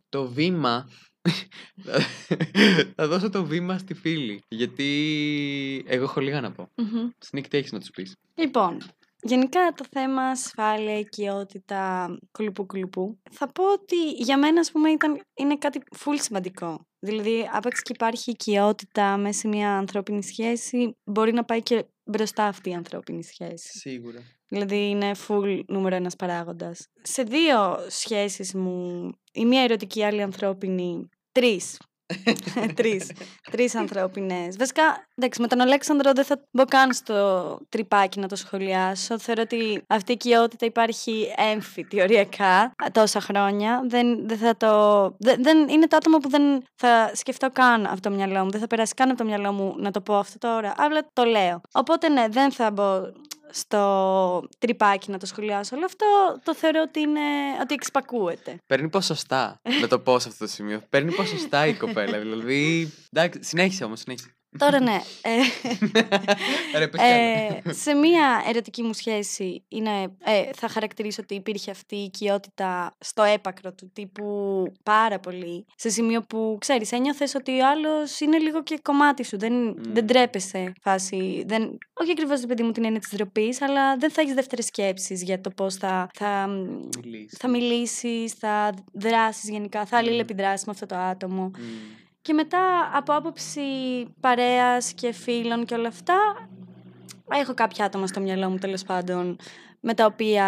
το 0.09 0.27
βήμα 0.27 0.87
θα 2.95 3.07
δώσω 3.07 3.29
το 3.29 3.45
βήμα 3.45 3.77
στη 3.77 3.93
φίλη. 3.93 4.43
Γιατί 4.47 5.83
εγώ 5.87 6.03
έχω 6.03 6.21
λίγα 6.21 6.41
να 6.41 6.51
πω. 6.51 6.71
Μμμ. 6.75 7.09
Σνίκ, 7.19 7.47
τι 7.47 7.57
έχεις 7.57 7.71
να 7.71 7.79
τους 7.79 7.89
πεις. 7.89 8.15
Λοιπόν, 8.35 8.77
γενικά 9.23 9.73
το 9.75 9.85
θέμα 9.91 10.21
ασφάλεια, 10.21 10.99
οικειότητα, 10.99 12.15
κουλουπού 12.31 12.65
κουλουπού, 12.65 13.21
θα 13.31 13.47
πω 13.47 13.71
ότι 13.71 14.11
για 14.11 14.37
μένα 14.37 14.59
ας 14.59 14.71
πούμε 14.71 14.89
ήταν, 14.89 15.21
είναι 15.33 15.57
κάτι 15.57 15.79
full 15.97 16.15
σημαντικό. 16.19 16.87
Δηλαδή, 16.99 17.49
άπαξ 17.51 17.81
και 17.81 17.93
υπάρχει 17.95 18.31
οικειότητα 18.31 19.17
μέσα 19.17 19.39
σε 19.39 19.47
μια 19.47 19.77
ανθρώπινη 19.77 20.23
σχέση, 20.23 20.95
μπορεί 21.03 21.33
να 21.33 21.43
πάει 21.43 21.61
και 21.61 21.85
μπροστά 22.03 22.45
αυτή 22.45 22.69
η 22.69 22.73
ανθρώπινη 22.73 23.23
σχέση. 23.23 23.77
Σίγουρα. 23.77 24.19
Δηλαδή 24.47 24.89
είναι 24.89 25.11
full 25.27 25.59
νούμερο 25.67 25.95
ένας 25.95 26.15
παράγοντας. 26.15 26.87
Σε 27.01 27.23
δύο 27.23 27.85
σχέσεις 27.87 28.53
μου, 28.53 29.09
η 29.33 29.45
μία 29.45 29.61
ερωτική, 29.61 29.99
η 29.99 30.03
άλλη 30.03 30.21
ανθρώπινη, 30.21 31.09
τρεις. 31.31 31.77
τρεις. 32.75 33.11
Τρεις 33.51 33.75
ανθρώπινες. 33.75 34.55
Βασικά, 34.57 35.07
εντάξει, 35.15 35.41
με 35.41 35.47
τον 35.47 35.61
Αλέξανδρο 35.61 36.11
δεν 36.13 36.25
θα 36.25 36.41
μπω 36.51 36.65
καν 36.65 36.93
στο 36.93 37.59
τρυπάκι 37.69 38.19
να 38.19 38.27
το 38.27 38.35
σχολιάσω. 38.35 39.19
Θεωρώ 39.19 39.41
ότι 39.41 39.83
αυτή 39.87 40.11
η 40.11 40.13
οικειότητα 40.13 40.65
υπάρχει 40.65 41.33
έμφυτη 41.53 42.01
οριακά 42.01 42.71
τόσα 42.91 43.19
χρόνια. 43.19 43.81
Δεν, 43.87 44.27
δεν 44.27 44.37
θα 44.37 44.57
το... 44.57 45.03
Δεν, 45.19 45.43
δεν, 45.43 45.67
είναι 45.69 45.87
το 45.87 45.95
άτομο 45.95 46.17
που 46.17 46.29
δεν 46.29 46.63
θα 46.75 47.11
σκεφτώ 47.13 47.49
καν 47.49 47.85
από 47.85 48.01
το 48.01 48.09
μυαλό 48.09 48.43
μου. 48.43 48.49
Δεν 48.49 48.59
θα 48.59 48.67
περάσει 48.67 48.93
καν 48.93 49.09
από 49.09 49.17
το 49.17 49.25
μυαλό 49.25 49.51
μου 49.51 49.75
να 49.77 49.91
το 49.91 50.01
πω 50.01 50.17
αυτό 50.17 50.37
τώρα. 50.37 50.73
Αλλά 50.77 51.07
το 51.13 51.23
λέω. 51.23 51.61
Οπότε 51.73 52.09
ναι, 52.09 52.25
δεν 52.29 52.51
θα 52.51 52.71
μπω 52.71 53.01
στο 53.53 54.47
τρυπάκι 54.59 55.11
να 55.11 55.17
το 55.17 55.25
σχολιάσω. 55.25 55.75
Αλλά 55.75 55.85
αυτό 55.85 56.05
το 56.43 56.55
θεωρώ 56.55 56.81
ότι, 56.87 56.99
είναι, 56.99 57.19
ότι 57.61 57.73
εξπακούεται. 57.73 58.57
Παίρνει 58.67 58.89
ποσοστά. 58.89 59.59
να 59.81 59.87
το 59.87 59.99
πω 59.99 60.19
σε 60.19 60.29
αυτό 60.29 60.45
το 60.45 60.51
σημείο. 60.51 60.81
Παίρνει 60.89 61.13
ποσοστά 61.13 61.67
η 61.67 61.73
κοπέλα. 61.73 62.19
Δηλαδή. 62.23 62.91
Εντάξει, 63.11 63.43
συνέχισε 63.43 63.83
όμως, 63.83 63.99
συνέχισε. 63.99 64.35
Τώρα 64.57 64.81
ναι. 64.81 64.99
Ε, 65.21 65.29
Ρε, 66.77 66.87
πες 66.87 66.99
κι 66.99 67.05
άλλα. 67.05 67.15
ε, 67.15 67.61
σε 67.73 67.93
μία 67.93 68.43
ερωτική 68.49 68.81
μου 68.83 68.93
σχέση 68.93 69.63
είναι, 69.67 70.01
ε, 70.23 70.43
θα 70.55 70.67
χαρακτηρίσω 70.67 71.21
ότι 71.23 71.35
υπήρχε 71.35 71.71
αυτή 71.71 71.95
η 71.95 72.03
οικειότητα 72.03 72.95
στο 72.99 73.23
έπακρο 73.23 73.73
του 73.73 73.89
τύπου 73.93 74.63
πάρα 74.83 75.19
πολύ. 75.19 75.65
Σε 75.75 75.89
σημείο 75.89 76.21
που, 76.21 76.57
ξέρεις, 76.59 76.91
ένιωθες 76.91 77.35
ότι 77.35 77.59
ο 77.61 77.67
άλλος 77.67 78.19
είναι 78.19 78.37
λίγο 78.37 78.63
και 78.63 78.79
κομμάτι 78.81 79.23
σου. 79.25 79.37
Δεν, 79.37 79.75
δεν 79.93 80.03
Μμ. 80.03 80.07
τρέπεσαι 80.07 80.73
φάση. 80.81 81.43
Δεν, 81.47 81.77
όχι 81.93 82.11
ακριβώς, 82.11 82.39
ρε 82.41 82.47
παιδί 82.47 82.63
μου, 82.63 82.71
την 82.71 82.85
έννοια 82.85 82.99
της 82.99 83.09
ντροπής, 83.15 83.61
αλλά 83.61 83.97
δεν 83.97 84.11
θα 84.11 84.21
έχεις 84.21 84.33
δεύτερες 84.33 84.65
σκέψεις 84.65 85.23
για 85.23 85.41
το 85.41 85.49
πώς 85.49 85.75
θα, 85.75 86.09
θα, 86.13 86.47
Μιλήσεις. 87.03 87.37
θα 87.37 87.47
μιλήσεις, 87.49 88.33
θα 88.33 88.73
δράσεις 88.93 89.49
γενικά, 89.49 89.85
θα 89.85 89.97
Μμ. 90.01 90.05
αλληλεπιδράσεις 90.05 90.65
με 90.65 90.71
αυτό 90.71 90.85
το 90.85 90.95
άτομο. 90.95 91.51
Μμ. 91.57 92.01
Και 92.23 92.33
μετά 92.33 92.91
από 92.93 93.13
άποψη 93.13 93.61
παρέας 94.19 94.93
και 94.93 95.11
φίλων 95.11 95.65
και 95.65 95.73
όλα 95.73 95.87
αυτά, 95.87 96.15
έχω 97.31 97.53
κάποια 97.53 97.85
άτομα 97.85 98.07
στο 98.07 98.19
μυαλό 98.19 98.49
μου 98.49 98.57
τέλος 98.57 98.83
πάντων 98.83 99.37
με 99.79 99.93
τα 99.93 100.05
οποία 100.05 100.47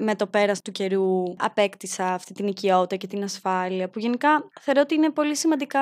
με 0.00 0.14
το 0.14 0.26
πέρας 0.26 0.62
του 0.62 0.72
καιρού 0.72 1.22
απέκτησα 1.36 2.12
αυτή 2.12 2.32
την 2.32 2.46
οικειότητα 2.46 2.96
και 2.96 3.06
την 3.06 3.22
ασφάλεια 3.22 3.88
που 3.88 3.98
γενικά 3.98 4.48
θεωρώ 4.60 4.80
ότι 4.80 4.94
είναι 4.94 5.10
πολύ 5.10 5.36
σημαντικά 5.36 5.80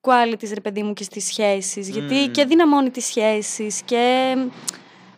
qualities 0.00 0.50
ρε 0.54 0.60
παιδί 0.60 0.82
μου 0.82 0.92
και 0.92 1.02
στις 1.02 1.24
σχέσεις 1.24 1.88
γιατί 1.88 2.14
Μμμ. 2.14 2.30
και 2.30 2.44
δυναμώνει 2.44 2.90
τις 2.90 3.04
σχέσεις 3.04 3.82
και 3.82 4.34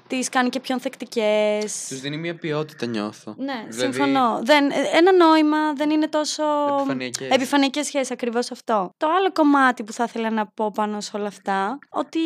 τις 0.09 0.29
κάνει 0.29 0.49
και 0.49 0.61
πιο 0.61 0.75
ανθεκτικές. 0.75 1.87
Τους 1.89 2.01
δίνει 2.01 2.17
μια 2.17 2.35
ποιότητα, 2.35 2.87
νιώθω. 2.87 3.35
Ναι, 3.39 3.65
Δηλαδή, 3.69 3.93
συμφωνώ. 3.93 4.41
Δεν, 4.43 4.71
ε, 4.71 4.75
ένα 4.93 5.13
νόημα 5.13 5.73
δεν 5.73 5.91
είναι 5.91 6.09
τόσο 6.09 6.43
Επιφανειακές. 6.79 7.29
επιφανειακές 7.31 7.87
σχέσεις, 7.87 8.11
ακριβώς 8.11 8.51
αυτό. 8.51 8.91
Το 8.97 9.07
άλλο 9.19 9.33
κομμάτι 9.33 9.83
που 9.85 9.93
θα 9.93 10.05
ήθελα 10.05 10.31
να 10.31 10.47
πω 10.47 10.71
πάνω 10.75 11.01
σε 11.01 11.11
όλα 11.17 11.27
αυτά, 11.27 11.79
ότι 11.91 12.19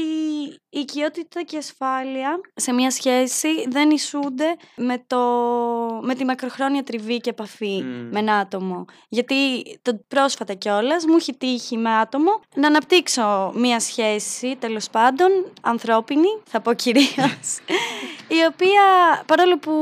η 0.74 0.78
οικειότητα 0.78 1.42
και 1.42 1.56
η 1.56 1.58
ασφάλεια 1.58 2.40
σε 2.54 2.72
μια 2.72 2.90
σχέση 2.90 3.48
δεν 3.68 3.90
ισούνται 3.90 4.56
με, 4.76 5.04
το, 5.06 5.18
με 6.02 6.14
τη 6.14 6.24
μακροχρόνια 6.24 6.82
τριβή 6.82 7.18
και 7.18 7.30
επαφή 7.30 7.82
Μμ. 7.82 8.08
με 8.12 8.18
ένα 8.18 8.35
άτομο. 8.35 8.85
Γιατί 9.08 9.35
το 9.82 10.00
πρόσφατα 10.08 10.54
κιόλας 10.54 11.04
μου 11.04 11.16
έχει 11.16 11.35
τύχει 11.35 11.76
με 11.76 11.90
άτομο 11.90 12.40
να 12.54 12.66
αναπτύξω 12.66 13.52
μια 13.54 13.80
σχέση, 13.80 14.56
τέλος 14.58 14.90
πάντων, 14.90 15.28
ανθρώπινη, 15.61 16.40
θα 16.44 16.61
πω 16.61 16.72
κυρίως, 16.72 17.58
η 18.35 18.45
οποία 18.53 18.83
παρόλο 19.27 19.59
που 19.59 19.73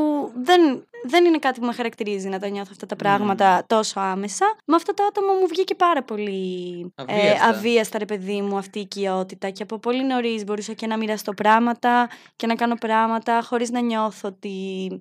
δεν, 0.43 0.85
δεν 1.05 1.25
είναι 1.25 1.39
κάτι 1.39 1.61
που 1.61 1.67
με 1.67 1.73
χαρακτηρίζει 1.73 2.29
να 2.29 2.39
τα 2.39 2.49
νιώθω 2.49 2.69
αυτά 2.73 2.87
τα 2.87 2.97
πράγματα 2.97 3.65
τόσο 3.67 4.01
άμεσα, 4.01 4.57
με 4.65 4.75
αυτό 4.77 4.95
το 4.95 5.03
άτομο 5.09 5.33
μου 5.33 5.47
βγήκε 5.47 5.75
πάρα 5.75 6.03
πολύ 6.03 6.93
ε, 6.95 7.03
Αβίαστα. 7.13 7.47
αβίαστα, 7.49 7.99
ρε 7.99 8.05
παιδί 8.05 8.41
μου, 8.41 8.57
αυτή 8.57 8.79
η 8.79 8.83
οικειότητα. 8.83 9.51
Και 9.51 9.63
από 9.63 9.79
πολύ 9.79 10.05
νωρίς 10.05 10.45
μπορούσα 10.45 10.73
και 10.73 10.87
να 10.87 10.97
μοιραστώ 10.97 11.33
πράγματα 11.35 12.09
και 12.37 12.47
να 12.47 12.55
κάνω 12.55 12.75
πράγματα 12.75 13.43
χωρίς 13.45 13.71
να 13.71 13.81
νιώθω 13.81 14.29
ότι. 14.29 14.51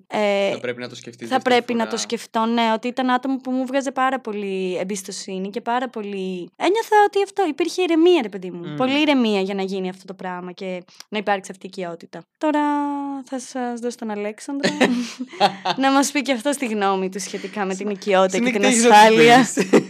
ε, 0.06 0.50
Θα 0.52 0.60
πρέπει 0.60 0.80
να 0.80 0.88
το 0.88 0.94
σκεφτείς 0.94 1.28
θα 1.28 1.34
δεύτερη 1.34 1.54
πρέπει 1.54 1.72
να 1.74 1.84
φορά. 1.84 1.90
το 1.90 1.96
σκεφτώ, 2.02 2.44
ναι, 2.44 2.72
ότι 2.74 2.88
ήταν 2.88 3.10
άτομο 3.10 3.36
που 3.36 3.50
μου 3.50 3.66
βγάζε 3.66 3.90
πάρα 3.90 4.20
πολύ 4.20 4.76
εμπιστοσύνη 4.76 5.50
και 5.50 5.60
πάρα 5.60 5.88
πολύ. 5.88 6.50
Ένιωθα 6.56 6.96
ότι 7.06 7.22
αυτό 7.24 7.44
υπήρχε 7.48 7.82
ηρεμία, 7.82 8.22
ρε 8.22 8.28
παιδί 8.28 8.50
μου. 8.50 8.66
Μμ. 8.68 8.76
Πολύ 8.76 9.00
ηρεμία 9.00 9.40
για 9.40 9.54
να 9.54 9.62
γίνει 9.62 9.88
αυτό 9.88 10.04
το 10.04 10.14
πράγμα 10.14 10.52
και 10.52 10.82
να 11.08 11.18
υπάρξει 11.18 11.50
αυτή 11.50 11.66
η 11.66 11.70
οικειότητα. 11.72 12.20
Τώρα 12.38 12.60
θα 13.24 13.38
σας 13.40 13.80
δώσω 13.80 13.96
τον 13.96 14.10
Αλέξανδρο 14.10 14.70
να 15.76 15.92
μας 15.92 16.10
πει 16.10 16.22
και 16.22 16.32
αυτό 16.32 16.50
τη 16.50 16.66
γνώμη 16.66 17.08
του 17.08 17.20
σχετικά 17.20 17.64
με 17.64 17.74
την 17.74 17.88
οικειότητα 17.88 18.38
και 18.38 18.44
την 18.44 18.52
Συνεχίζεις 18.52 18.84
να 18.84 18.96
ασφάλεια. 18.96 19.36
τους 19.54 19.68
πεις. 19.68 19.82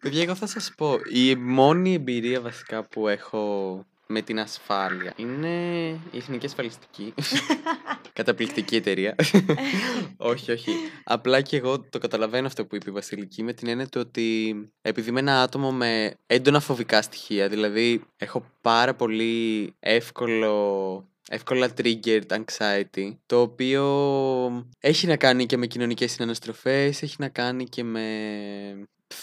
Παιδιά, 0.00 0.22
εγώ 0.22 0.34
θα 0.34 0.46
σας 0.46 0.72
πω, 0.76 0.94
η 1.12 1.34
μόνη 1.36 1.94
εμπειρία 1.94 2.40
βασικά 2.40 2.84
που 2.84 3.08
έχω 3.08 3.84
με 4.06 4.22
την 4.22 4.40
ασφάλεια 4.40 5.12
είναι 5.16 5.48
η 6.10 6.16
Εθνική 6.16 6.46
Ασφαλιστική. 6.46 7.14
Καταπληκτική 8.12 8.76
εταιρεία. 8.76 9.14
όχι, 10.16 10.50
όχι. 10.52 10.70
Απλά 11.04 11.40
και 11.40 11.56
εγώ 11.56 11.80
το 11.80 11.98
καταλαβαίνω 11.98 12.46
αυτό 12.46 12.66
που 12.66 12.76
είπε 12.76 12.90
η 12.90 12.92
Βασιλική 12.92 13.42
με 13.42 13.52
την 13.52 13.68
έννοια 13.68 13.86
του 13.88 14.00
ότι 14.06 14.54
επειδή 14.82 15.08
είμαι 15.08 15.20
ένα 15.20 15.42
άτομο 15.42 15.72
με 15.72 16.14
έντονα 16.26 16.60
φοβικά 16.60 17.02
στοιχεία, 17.02 17.48
δηλαδή 17.48 18.02
έχω 18.16 18.44
πάρα 18.60 18.94
πολύ 18.94 19.74
εύκολο 19.80 21.07
εύκολα 21.28 21.68
triggered 21.82 22.26
anxiety, 22.28 23.16
το 23.26 23.40
οποίο 23.40 23.84
έχει 24.80 25.06
να 25.06 25.16
κάνει 25.16 25.46
και 25.46 25.56
με 25.56 25.66
κοινωνικές 25.66 26.12
συναναστροφές, 26.12 27.02
έχει 27.02 27.16
να 27.18 27.28
κάνει 27.28 27.64
και 27.64 27.84
με 27.84 28.02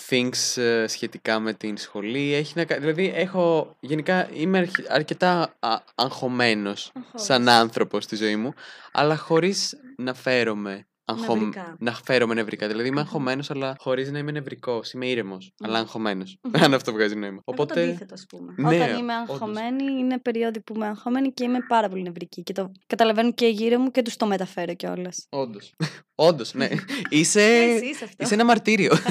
things 0.10 0.62
ε, 0.62 0.88
σχετικά 0.88 1.40
με 1.40 1.54
την 1.54 1.78
σχολή, 1.78 2.34
έχει 2.34 2.54
να 2.56 2.66
κάνει, 2.66 2.82
δηλαδή 2.82 3.12
έχω, 3.16 3.76
γενικά 3.80 4.30
είμαι 4.34 4.58
αρχι- 4.58 4.92
αρκετά 4.92 5.56
α, 5.60 5.78
αγχωμένος 5.96 6.92
σαν 7.14 7.50
άνθρωπος 7.50 8.04
στη 8.04 8.16
ζωή 8.16 8.36
μου, 8.36 8.54
αλλά 8.92 9.18
χωρίς 9.18 9.78
να 9.98 10.14
φέρομαι 10.14 10.86
αγχω... 11.06 11.36
Νευρικά. 11.36 11.76
να 11.80 11.94
φέρομαι 11.94 12.34
νευρικά. 12.34 12.68
Δηλαδή 12.68 12.88
είμαι 12.88 13.00
Μμμ. 13.00 13.06
αγχωμένος, 13.06 13.52
αλλά 13.52 13.76
χωρίς 13.80 14.12
να 14.12 14.18
είμαι 14.20 14.32
νευρικός. 14.32 14.92
Είμαι 14.92 15.06
ήρεμος, 15.08 15.52
αλλά 15.64 15.74
Μμμ. 15.78 15.82
αγχωμένος. 15.82 16.38
Μμμ. 16.44 16.52
Αν 16.64 16.74
αυτό 16.74 16.92
βγάζει 16.92 17.16
νόημα. 17.16 17.28
Εγώ 17.28 17.42
το 17.46 17.52
Οπότε, 17.64 17.82
αντίθετο, 17.84 18.14
ας 18.14 18.26
πούμε. 18.30 18.54
Ναι, 18.58 18.68
Όταν 18.68 18.98
είμαι 18.98 19.14
όντως. 19.16 19.30
αγχωμένη, 19.30 19.84
είναι 20.00 20.20
περίοδοι 20.20 20.62
που 20.62 20.74
είμαι 20.76 20.88
αγχωμένη 20.88 21.32
και 21.34 21.44
είμαι 21.44 21.60
πάρα 21.68 21.90
πολύ 21.90 22.02
νευρική. 22.02 22.44
Και 22.44 22.54
το 22.54 22.72
καταλαβαίνουν 22.88 23.34
και 23.34 23.48
γύρω 23.48 23.80
μου 23.80 23.92
και 23.92 24.02
τους 24.02 24.16
το 24.18 24.26
μεταφέρω 24.26 24.74
κιόλας. 24.74 25.26
όντως. 25.30 25.74
όντως, 26.16 26.54
ναι. 26.54 26.68
είσαι... 27.10 27.42
είσαι 27.84 28.04
αυτό. 28.04 28.24
Είσαι 28.24 28.34
ένα 28.34 28.46
μαρτύριο. 28.46 28.92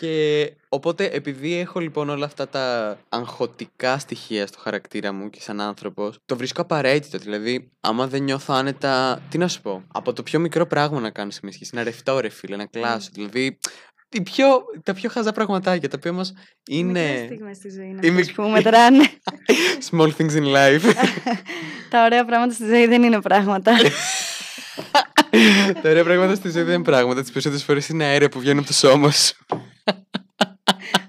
και 0.00 0.52
οπότε 0.68 1.04
επειδή 1.04 1.54
έχω 1.54 1.80
λοιπόν 1.80 2.08
όλα 2.08 2.24
αυτά 2.26 2.48
τα 2.48 2.96
αγχωτικά 3.08 3.98
στοιχεία 3.98 4.46
στο 4.46 4.58
χαρακτήρα 4.58 5.12
μου 5.12 5.30
και 5.30 5.40
σαν 5.40 5.60
άνθρωπος, 5.60 6.18
το 6.26 6.36
βρίσκω 6.36 6.60
απαραίτητο. 6.62 7.18
Δηλαδή, 7.18 7.70
άμα 7.80 8.06
δεν 8.06 8.22
νιώθω 8.22 8.54
άνετα, 8.54 9.22
τι 9.30 9.38
να 9.38 9.48
σου 9.48 9.60
πω, 9.60 9.67
από 9.92 10.12
το 10.12 10.22
πιο 10.22 10.38
μικρό 10.38 10.66
πράγμα 10.66 11.00
να 11.00 11.10
κάνω 11.10 11.30
σε 11.30 11.40
μια 11.42 11.52
σχέση, 11.52 11.74
να 11.74 11.82
ρευτώ 11.82 12.20
ρε 12.20 12.28
φίλε, 12.28 12.56
να 12.56 12.66
κλάσω. 12.66 13.08
Δηλαδή, 13.12 13.58
τι 14.08 14.22
πιο, 14.22 14.60
τα 14.82 14.94
πιο 14.94 15.10
χαζά 15.10 15.32
πραγματάκια, 15.32 15.88
τα 15.88 15.94
οποία 15.98 16.10
όμως 16.10 16.32
είναι 16.68 17.00
Μικρές 17.02 17.24
στιγμές 17.26 17.56
στη 17.56 17.70
ζωή 17.70 17.86
Οι 18.02 18.06
να 18.06 18.12
μικ- 18.12 18.34
που 18.34 18.42
μετράνε. 18.42 19.04
small 19.90 20.10
things 20.18 20.32
in 20.32 20.54
life. 20.56 20.82
Τα 21.90 22.04
ωραία 22.04 22.24
πράγματα 22.24 22.54
στη 22.54 22.66
ζωή 22.66 22.86
δεν 22.86 23.02
είναι 23.02 23.20
πράγματα. 23.20 23.72
τα 25.82 25.90
ωραία 25.90 26.04
πράγματα 26.04 26.34
στη 26.34 26.50
ζωή 26.50 26.62
δεν 26.62 26.74
είναι 26.74 26.82
πράγματα. 26.82 27.20
Τις 27.20 27.30
περισσότερες 27.30 27.64
φορές 27.64 27.88
είναι 27.88 28.04
αέρα 28.04 28.28
που 28.28 28.40
βγαίνουν 28.40 28.58
από 28.58 28.66
το 28.66 28.72
σώμα 28.74 29.10
σου. 29.10 29.36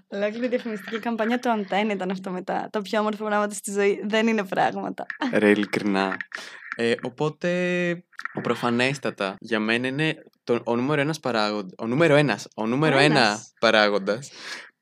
Ολόκληρη 0.07 0.47
διαφημιστική 0.47 0.99
καμπανιά 0.99 1.39
του 1.39 1.49
Αντέν 1.49 1.89
ήταν 1.89 2.11
αυτό 2.11 2.31
μετά. 2.31 2.67
Τα 2.71 2.81
πιο 2.81 2.99
όμορφα 2.99 3.25
πράγματα 3.25 3.53
στη 3.53 3.71
ζωή 3.71 3.99
δεν 4.07 4.27
είναι 4.27 4.43
πράγματα. 4.43 5.05
Ρε, 5.33 5.49
ειλικρινά. 5.49 6.17
Ε, 6.81 6.95
οπότε, 7.01 7.49
ο 8.33 8.41
προφανέστατα 8.41 9.35
για 9.39 9.59
μένα 9.59 9.87
είναι 9.87 10.23
το, 10.43 10.61
ο 10.63 10.75
νούμερο 10.75 11.01
ένας 11.01 11.19
παράγοντα. 11.19 11.75
Ο 11.77 11.87
νούμερο 11.87 12.15
ένας. 12.15 12.47
Ο 12.55 12.65
νούμερο 12.65 12.95
Ο 12.95 12.99
ένα 12.99 13.19
ένας. 13.19 13.53
παράγοντας 13.59 14.31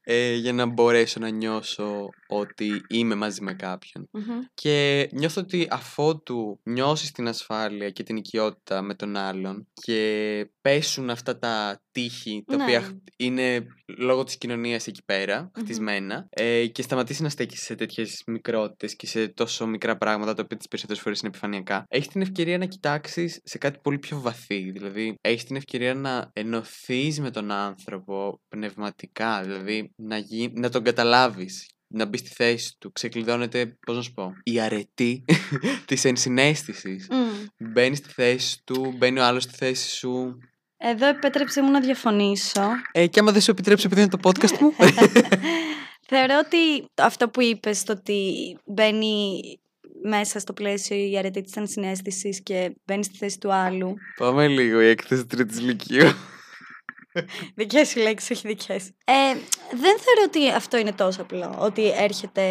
ε, 0.10 0.34
για 0.34 0.54
να 0.54 0.66
μπορέσω 0.66 1.20
να 1.20 1.30
νιώσω 1.30 2.10
ότι 2.28 2.82
είμαι 2.88 3.16
μαζί 3.16 3.42
με 3.42 3.54
κάποιον. 3.54 4.10
Μμμ. 4.12 4.40
Και 4.54 5.10
νιώθω 5.12 5.42
ότι 5.42 5.68
αφότου 5.72 6.60
νιώσεις 6.64 7.12
την 7.12 7.28
ασφάλεια 7.28 7.90
και 7.90 8.04
την 8.04 8.16
οικειότητα 8.16 8.82
με 8.82 8.94
τον 8.94 9.18
άλλον 9.18 9.68
και 9.74 10.50
πέσουν 10.62 11.10
αυτά 11.10 11.38
τα 11.38 11.82
τείχη 12.02 12.44
τα 12.48 12.56
Ναι. 12.56 12.64
οποία 12.64 12.82
χ- 12.82 12.92
είναι 13.18 13.66
λόγω 13.98 14.24
της 14.24 14.38
κοινωνίας 14.38 14.88
εκεί 14.88 15.02
πέρα, 15.06 15.42
Μμμ. 15.42 15.64
χτισμένα 15.64 16.28
ε, 16.30 16.68
και 16.68 16.82
σταματήσει 16.82 17.22
να 17.22 17.30
στέκεις 17.30 17.62
σε 17.62 17.76
τέτοιες 17.76 18.24
μικρότητες 18.28 18.96
και 18.96 19.08
σε 19.08 19.28
τόσο 19.28 19.68
μικρά 19.68 19.98
πράγματα 19.98 20.34
τα 20.34 20.42
οποία 20.44 20.58
τις 20.58 20.68
περισσότερες 20.68 21.02
φορές 21.02 21.20
είναι 21.20 21.28
επιφανειακά, 21.30 21.86
έχεις 21.88 22.08
την 22.08 22.22
ευκαιρία 22.22 22.58
να 22.58 22.66
κοιτάξεις 22.66 23.40
σε 23.44 23.58
κάτι 23.58 23.80
πολύ 23.84 24.00
πιο 24.00 24.20
βαθύ. 24.20 24.72
Δηλαδή, 24.72 25.16
έχεις 25.22 25.44
την 25.44 25.56
ευκαιρία 25.56 25.94
να 25.94 26.30
ενωθείς 26.34 27.20
με 27.20 27.32
τον 27.32 27.52
άνθρωπο 27.52 28.42
πνευματικά, 28.50 29.42
δηλαδή 29.42 29.92
να, 29.96 30.18
γι... 30.18 30.52
να 30.54 30.70
τον 30.70 30.84
καταλάβεις 30.84 31.70
να 31.94 32.06
μπεις 32.06 32.20
στη 32.20 32.30
θέση 32.30 32.76
του. 32.80 32.92
Ξεκλειδώνεται, 32.92 33.78
πώς 33.86 33.96
να 33.96 34.02
σου 34.02 34.14
πω, 34.14 34.32
η 34.44 34.60
αρετή 34.60 35.24
της 35.88 36.06
ενσυναίσθησης. 36.06 37.08
Μμ. 37.10 37.68
Μπαίνεις 37.72 37.98
στη 37.98 38.10
θέση 38.10 38.62
του, 38.64 38.94
μπαίνει 38.98 39.20
ο 39.20 39.24
άλλος 39.26 39.44
στη 39.44 39.56
θέση 39.56 39.90
σου. 39.96 40.38
Εδώ 40.78 41.08
επέτρεψε 41.08 41.62
μου 41.62 41.72
να 41.72 41.80
διαφωνήσω. 41.80 42.62
Ε, 42.92 43.08
και 43.08 43.20
άμα 43.20 43.32
δεν 43.32 43.42
σου 43.42 43.52
επιτρέψω, 43.52 43.88
επειδή 43.88 44.02
είναι 44.02 44.10
το 44.10 44.20
podcast 44.24 44.58
μου. 44.60 44.74
Θεωρώ 46.10 46.42
ότι 46.46 46.88
αυτό 46.96 47.30
που 47.30 47.42
είπες, 47.42 47.84
το 47.84 47.92
ότι 47.92 48.58
μπαίνει 48.66 49.42
μέσα 50.04 50.40
στο 50.40 50.54
πλαίσιο 50.54 50.98
η 50.98 51.18
αρετή 51.18 51.42
της 51.42 51.56
ενσυναίσθησης 51.56 52.42
και 52.44 52.76
μπαίνει 52.86 53.04
στη 53.04 53.18
θέση 53.18 53.40
του 53.40 53.54
άλλου. 53.54 53.96
Πάμε 54.18 54.48
λίγο 54.48 54.82
η 54.82 54.88
έκθεση 54.88 55.26
τρίτη 55.26 55.60
Λυκείου. 55.60 56.10
Δικές 57.56 57.90
σου 57.90 58.00
λέξεις, 58.00 58.30
όχι 58.30 58.48
δικές. 58.48 58.86
Ε, 59.06 59.34
δεν 59.70 59.98
θεωρώ 60.00 60.22
ότι 60.26 60.50
αυτό 60.50 60.78
είναι 60.78 60.92
τόσο 60.92 61.22
απλό. 61.22 61.56
Ότι 61.60 61.90
έρχεται 61.90 62.44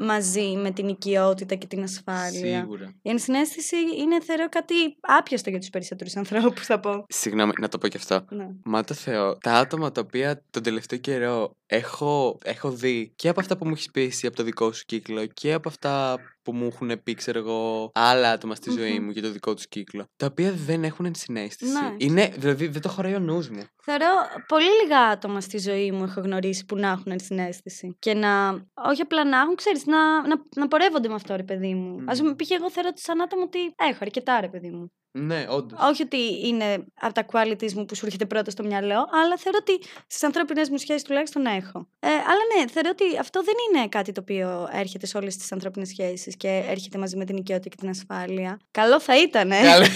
μαζί 0.00 0.56
με 0.56 0.70
την 0.70 0.88
οικειότητα 0.88 1.54
και 1.54 1.66
την 1.66 1.82
ασφάλεια. 1.82 2.60
Σίγουρα. 2.60 2.94
Η 3.02 3.10
ενσυναίσθηση 3.10 3.76
είναι, 3.98 4.20
θεωρώ, 4.20 4.48
κάτι 4.48 4.74
άπιαστο 5.00 5.50
για 5.50 5.58
τους 5.58 5.70
περισσότερους 5.70 6.16
ανθρώπους, 6.16 6.66
θα 6.66 6.80
πω. 6.80 7.04
Συγγνώμη, 7.08 7.52
να 7.60 7.68
το 7.68 7.78
πω 7.78 7.88
και 7.88 7.96
αυτό. 7.96 8.24
Ναι. 8.30 8.48
Μα 8.64 8.84
το 8.84 8.94
Θεό, 8.94 9.38
τα 9.38 9.52
άτομα 9.52 9.92
τα 9.92 10.00
οποία 10.00 10.44
τον 10.50 10.62
τελευταίο 10.62 10.98
καιρό 10.98 11.50
έχω, 11.70 12.38
έχω 12.44 12.70
δει 12.70 13.12
και 13.16 13.28
από 13.28 13.40
αυτά 13.40 13.56
που 13.56 13.64
μου 13.66 13.72
έχεις 13.72 13.90
πει 13.90 14.00
εσύ 14.00 14.26
από 14.26 14.36
το 14.36 14.42
δικό 14.42 14.72
σου 14.72 14.84
κύκλο 14.84 15.26
και 15.26 15.52
από 15.52 15.68
αυτά 15.68 16.18
που 16.42 16.52
μου 16.52 16.66
έχουν 16.66 17.02
πει, 17.02 17.14
ξέρω 17.14 17.38
εγώ, 17.38 17.90
άλλα 17.94 18.30
άτομα 18.30 18.54
στη 18.54 18.70
ζωή 18.70 18.98
Μμμ. 18.98 19.04
μου 19.04 19.10
για 19.10 19.22
το 19.22 19.30
δικό 19.30 19.54
τους 19.54 19.68
κύκλο. 19.68 20.04
Τα 20.16 20.26
οποία 20.26 20.52
δεν 20.52 20.84
έχουν 20.84 21.04
ενσυναίσθηση. 21.04 21.72
Ναι. 21.72 21.94
Είναι, 21.96 22.32
δηλαδή 22.36 22.66
δεν 22.66 22.82
το 22.82 22.88
χωράει 22.88 23.14
ο 23.14 23.18
νους 23.18 23.48
μου. 23.48 23.62
Θεωρώ 23.82 24.06
πολύ 24.46 24.68
λίγα 24.82 24.98
άτομα 24.98 25.40
στη 25.40 25.58
ζωή 25.58 25.92
μου 25.92 26.04
έχω 26.04 26.20
γνωρίσει 26.20 26.64
που 26.64 26.76
να 26.76 26.88
έχουν 26.88 27.12
ενσυναίσθηση. 27.12 27.96
Και 27.98 28.14
να. 28.14 28.50
Όχι 28.74 29.02
απλά 29.02 29.24
να 29.24 29.40
έχουν, 29.40 29.54
ξέρεις, 29.54 29.86
να, 29.86 30.28
να, 30.28 30.36
να 30.56 30.68
πορεύονται 30.68 31.08
με 31.08 31.14
αυτό, 31.14 31.36
ρε 31.36 31.42
παιδί 31.42 31.74
μου. 31.74 32.00
Μμ. 32.00 32.10
Α 32.10 32.14
πούμε, 32.14 32.34
π.χ. 32.34 32.50
εγώ 32.50 32.70
θεωρώ 32.70 32.88
ότι 32.92 33.00
σαν 33.00 33.20
άτομο 33.20 33.42
ότι 33.42 33.58
έχω 33.76 33.98
αρκετά, 34.00 34.40
ρε 34.40 34.48
παιδί 34.48 34.70
μου. 34.70 34.92
Ναι, 35.12 35.46
όντως. 35.48 35.78
Όχι 35.90 36.02
ότι 36.02 36.46
είναι 36.48 36.84
από 37.00 37.14
τα 37.14 37.26
qualities 37.32 37.72
μου 37.72 37.84
που 37.84 37.94
σου 37.94 38.06
έρχεται 38.06 38.26
πρώτα 38.26 38.50
στο 38.50 38.62
μυαλό, 38.64 39.08
αλλά 39.22 39.36
θεωρώ 39.36 39.58
ότι 39.60 39.86
στις 40.06 40.22
ανθρώπινες 40.22 40.68
μου 40.68 40.78
σχέσεις 40.78 41.02
τουλάχιστον 41.02 41.46
έχω. 41.46 41.88
Ε, 41.98 42.08
αλλά 42.08 42.42
ναι, 42.56 42.70
θεωρώ 42.72 42.88
ότι 42.92 43.18
αυτό 43.18 43.42
δεν 43.42 43.54
είναι 43.68 43.88
κάτι 43.88 44.12
το 44.12 44.20
οποίο 44.20 44.68
έρχεται 44.72 45.06
σε 45.06 45.16
όλες 45.16 45.36
τις 45.36 45.52
ανθρώπινες 45.52 45.88
σχέσεις 45.88 46.36
και 46.36 46.62
έρχεται 46.68 46.98
μαζί 46.98 47.16
με 47.16 47.24
την 47.24 47.36
οικειότητα 47.36 47.68
και 47.68 47.76
την 47.76 47.88
ασφάλεια. 47.88 48.58
Καλό 48.70 49.00
θα 49.00 49.22
ήταν, 49.22 49.50
ε. 49.50 49.62
Καλά. 49.62 49.86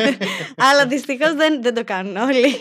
αλλά 0.70 0.86
δυστυχώς 0.86 1.34
δεν, 1.34 1.62
δεν 1.62 1.74
το 1.74 1.84
κάνουν 1.84 2.16
όλοι. 2.16 2.54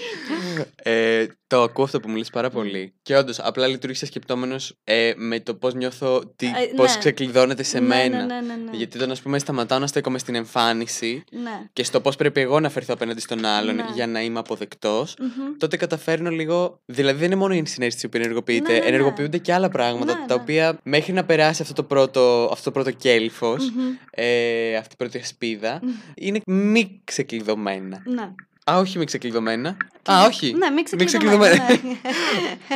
ε, 0.84 1.26
το 1.48 1.62
ακούω 1.62 1.84
αυτό 1.84 2.00
που 2.00 2.10
μου 2.10 2.16
λες 2.16 2.30
πάρα 2.30 2.50
πολύ. 2.50 2.94
Και 3.02 3.16
όντως, 3.18 3.40
απλά 3.40 3.68
λειτουργήσα 3.68 4.06
σκεπτόμενος 4.06 4.78
ε, 4.84 5.14
με 5.16 5.40
το 5.40 5.56
πώς 5.56 5.74
νιώθω, 5.74 6.34
τι, 6.36 6.46
Ε, 6.46 6.52
πώς 6.76 6.94
ναι. 6.94 7.00
ξεκλειδώνεται 7.00 7.64
σε 7.64 7.80
Ναι, 7.80 7.88
μένα. 7.88 8.18
Ναι, 8.18 8.34
ναι, 8.34 8.42
ναι. 8.42 8.54
ναι. 8.56 8.78
Γιατί 8.78 8.98
όταν, 8.98 9.12
ας 9.12 9.22
πούμε, 9.22 9.40
σταματάω 9.40 9.80
να 9.80 9.88
στέκομαι 9.88 10.18
στην 10.18 10.36
εμφάνιση 10.36 11.24
ναι. 11.32 11.70
Και 11.80 11.86
στο 11.86 12.02
πώς 12.02 12.16
πρέπει 12.16 12.42
εγώ 12.42 12.60
να 12.60 12.70
φερθώ 12.70 12.94
απέναντι 12.94 13.22
στον 13.22 13.46
άλλον 13.46 13.76
Ναι. 13.76 13.86
για 13.96 14.08
να 14.08 14.22
είμαι 14.22 14.40
αποδεκτός, 14.40 15.16
Μμμ. 15.20 15.58
τότε 15.58 15.78
καταφέρνω 15.78 16.30
λίγο. 16.30 16.80
Δηλαδή, 16.86 17.18
δεν 17.18 17.26
είναι 17.28 17.36
μόνο 17.36 17.54
η 17.54 17.58
ενσυναίσθηση 17.58 18.08
που 18.10 18.18
ενεργοποιείται, 18.18 18.72
Ναι, 18.72 18.78
ναι, 18.78 18.84
ναι. 18.84 18.90
ενεργοποιούνται 18.90 19.38
και 19.38 19.54
άλλα 19.54 19.70
πράγματα 19.70 20.14
Ναι, 20.14 20.26
τα 20.28 20.36
ναι. 20.36 20.42
οποία 20.42 20.80
μέχρι 20.84 21.14
να 21.14 21.24
περάσει 21.26 21.62
αυτό 21.62 21.74
το 21.74 21.84
πρώτο, 21.84 22.50
αυτό 22.52 22.64
το 22.64 22.72
πρώτο 22.72 22.92
κέλυφο, 22.92 23.50
Μμμ. 23.50 23.94
ε, 24.12 24.76
αυτή 24.76 24.94
η 24.94 24.98
πρώτη 24.98 25.18
ασπίδα, 25.18 25.80
Μμ. 25.84 25.90
είναι 26.16 26.42
μη 26.46 27.02
ξεκλειδωμένα. 27.04 28.02
Ναι. 28.06 28.32
Α, 28.72 28.78
όχι 28.78 28.98
μη 28.98 29.06
ξεκλειδωμένα. 29.06 29.78
Α, 30.12 30.26
όχι. 30.26 30.54
Ναι, 30.54 30.70
μην 30.70 30.76
Μη 30.76 30.84
ξεκλειδωμένα. 31.06 31.58
ξεκλειδωμένα. 31.58 31.84
ναι. 31.84 31.98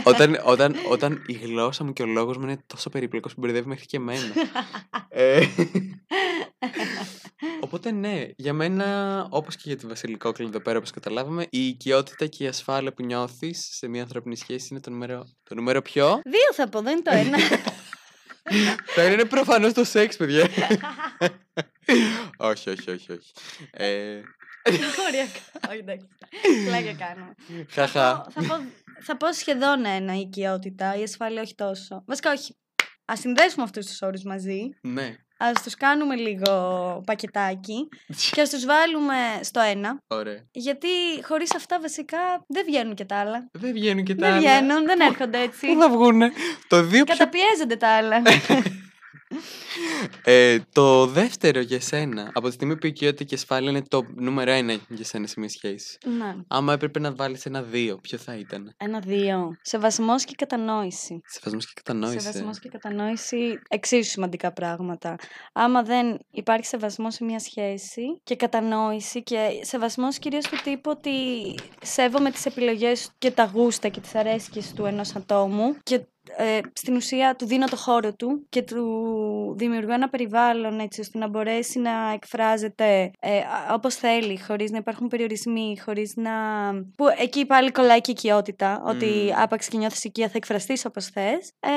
όταν, 0.12 0.40
όταν, 0.44 0.76
όταν 0.90 1.24
η 1.28 1.34
γλώσσα 1.34 1.84
μου 1.84 1.94
και 1.94 2.04
ο 2.04 2.06
λόγος 2.06 2.38
μου 2.38 2.44
είναι 2.44 2.58
τόσο 2.68 2.90
περίπλοκος 2.90 3.34
που 3.34 3.40
μπερδεύει 3.42 3.68
μέχρι 3.68 3.86
και 3.86 3.98
εμένα. 3.98 4.20
ε, 7.64 7.66
οπότε 7.66 7.92
ναι, 7.92 8.26
για 8.36 8.54
μένα, 8.54 9.28
όπως 9.30 9.56
και 9.56 9.64
για 9.66 9.78
τη 9.78 9.88
Βασιλικόκλη 9.88 10.46
εδώ 10.46 10.60
πέρα, 10.60 10.78
όπως 10.78 10.92
καταλάβαμε, 10.92 11.48
η 11.50 11.68
οικειότητα 11.68 12.26
και 12.26 12.44
η 12.44 12.48
ασφάλεια 12.48 12.94
που 12.94 13.04
νιώθεις 13.04 13.68
σε 13.72 13.88
μια 13.88 14.02
ανθρώπινη 14.02 14.36
σχέση 14.36 14.68
είναι 14.72 14.80
το 14.80 14.90
νούμερο, 14.90 15.24
το 15.44 15.56
νούμερο 15.56 15.82
ποιο; 15.82 16.22
Δύο 16.24 16.54
θα 16.54 16.70
πω, 16.70 16.82
δεν 16.82 16.92
είναι 16.92 17.02
το 17.02 17.12
ένα. 17.16 17.38
Το 18.96 19.02
ένα 19.02 19.14
είναι 19.14 19.26
προφανώς 19.26 19.74
το 19.74 19.84
σεξ, 19.84 20.18
παιδιά. 20.18 20.44
όχι, 22.38 22.70
όχι, 22.70 22.92
όχι, 22.92 23.12
όχι. 23.12 23.32
Ε, 23.72 24.22
Οριακά. 25.08 25.70
Όχι, 25.70 25.78
εντάξει. 25.78 26.08
Πλάγια 26.68 26.94
κάνω. 26.94 27.34
χαχα. 27.70 28.26
Θα 28.30 28.42
πω, 28.42 28.56
θα 29.04 29.18
πω 29.18 29.34
σχεδόν 29.34 29.86
ένα 29.86 30.16
η 30.16 30.20
οικειότητα, 30.20 30.96
η 30.96 31.04
ασφάλεια 31.04 31.42
όχι 31.42 31.56
τόσο. 31.56 32.04
Βασικά 32.08 32.32
όχι. 32.32 32.58
Α 33.12 33.16
συνδέσουμε 33.16 33.64
αυτούς 33.64 33.86
τους 33.86 34.02
όρους 34.02 34.24
μαζί. 34.24 34.70
ναι. 34.82 35.16
Α 35.38 35.52
τους 35.64 35.76
κάνουμε 35.76 36.16
λίγο 36.16 36.52
πακετάκι 37.06 37.90
και 38.32 38.42
ας 38.42 38.50
τους 38.50 38.66
βάλουμε 38.66 39.16
στο 39.42 39.60
ένα. 39.60 39.98
Ωραία. 40.08 40.46
Γιατί 40.52 40.88
χωρίς 41.24 41.56
αυτά 41.56 41.80
βασικά 41.80 42.18
δεν 42.48 42.64
βγαίνουν 42.66 42.96
και 42.96 43.06
τα 43.06 43.16
άλλα. 43.16 43.48
Δεν 43.52 43.74
βγαίνουν 43.74 44.04
και 44.04 44.16
τα 44.16 44.26
Δεν 44.26 44.36
άλλα. 44.38 44.40
βγαίνουν, 44.40 44.86
δεν 44.86 45.00
έρχονται 45.00 45.40
έτσι. 45.42 45.68
Πού 45.74 45.80
θα 45.80 45.90
βγούνε; 45.90 46.32
Το 46.68 46.84
δύο 46.84 47.04
πιο 47.04 47.16
Καταπιέζονται 47.16 47.76
τα 47.76 47.88
άλλα. 47.88 48.22
Ε, 50.24 50.60
το 50.72 51.06
δεύτερο 51.06 51.60
για 51.60 51.82
σένα, 51.82 52.32
από 52.34 52.48
τη 52.48 52.54
στιγμή 52.54 52.78
που 52.78 52.86
η 52.86 52.90
οικειότητα 52.90 53.24
και 53.24 53.34
η 53.34 53.38
ασφάλεια 53.38 53.70
είναι 53.70 53.82
το 53.88 54.06
νούμερο 54.16 54.52
ένα 54.52 54.74
για 54.90 55.06
σένα 55.06 55.28
σε 55.28 55.40
μια 55.40 55.50
σχέση. 55.50 55.98
ναι. 56.06 56.36
Άμα 56.48 56.74
έπρεπε 56.74 57.00
να 57.00 57.14
βάλεις 57.16 57.46
ένα 57.46 57.62
δύο, 57.62 57.98
ποιο 57.98 58.18
θα 58.18 58.36
ήταν; 58.36 58.74
Ένα-δύο. 58.78 59.58
Σεβασμός 59.62 60.24
και 60.24 60.34
κατανόηση. 60.38 61.22
Σεβασμός 61.26 61.66
και 61.66 61.74
κατανόηση. 61.76 62.20
Σεβασμός 62.20 62.60
και 62.60 62.70
κατανόηση, 62.70 63.60
εξίσου 63.70 64.10
σημαντικά 64.10 64.54
πράγματα. 64.54 65.16
Άμα 65.54 65.84
δεν 65.84 66.20
υπάρχει 66.32 66.66
σεβασμός 66.66 67.14
σε 67.14 67.24
μια 67.24 67.40
σχέση 67.40 68.02
και 68.24 68.36
κατανόηση 68.36 69.24
και 69.24 69.50
σεβασμός 69.62 70.18
κυρίως 70.20 70.46
του 70.48 70.58
τύπου 70.64 70.92
ότι 70.92 71.12
σέβομαι 71.82 72.32
τις 72.32 72.46
επιλογές 72.46 73.10
και 73.18 73.32
τα 73.32 73.52
γούστα 73.54 73.88
και 73.88 74.00
τις 74.00 74.16
αρέσκειες 74.16 74.74
του 74.74 74.86
ενός 74.86 75.16
ατόμου 75.16 75.76
και 75.84 76.02
ε, 76.38 76.60
στην 76.74 76.96
ουσία 76.96 77.36
του 77.36 77.46
δίνω 77.46 77.66
το 77.66 77.76
χώρο 77.76 78.14
του 78.14 78.46
και 78.50 78.62
του 78.62 79.56
δημιουργώ 79.58 79.94
ένα 79.94 80.10
περιβάλλον 80.10 80.80
έτσι 80.80 81.00
ώστε 81.02 81.18
να 81.18 81.28
μπορέσει 81.28 81.80
να 81.80 81.92
εκφράζεται 82.14 83.12
ε, 83.20 83.38
α- 83.38 83.74
όπως 83.74 83.96
θέλει, 83.96 84.40
χωρίς 84.42 84.72
να 84.72 84.78
υπάρχουν 84.78 85.08
περιορισμοί, 85.08 85.80
χωρίς 85.86 86.16
να... 86.16 86.32
που 86.98 87.06
εκεί 87.20 87.46
πάλι 87.46 87.72
κολλάει 87.72 88.02
και 88.02 88.12
η 88.12 88.14
οικειότητα, 88.18 88.82
ότι 88.86 89.06
Μμμ. 89.06 89.42
άπαξ 89.42 89.68
και 89.68 89.78
νιώθεις 89.78 90.04
οικία 90.04 90.26
θα 90.28 90.34
εκφραστείς 90.36 90.86
όπως 90.86 91.06
θες. 91.06 91.52
Ε, 91.60 91.70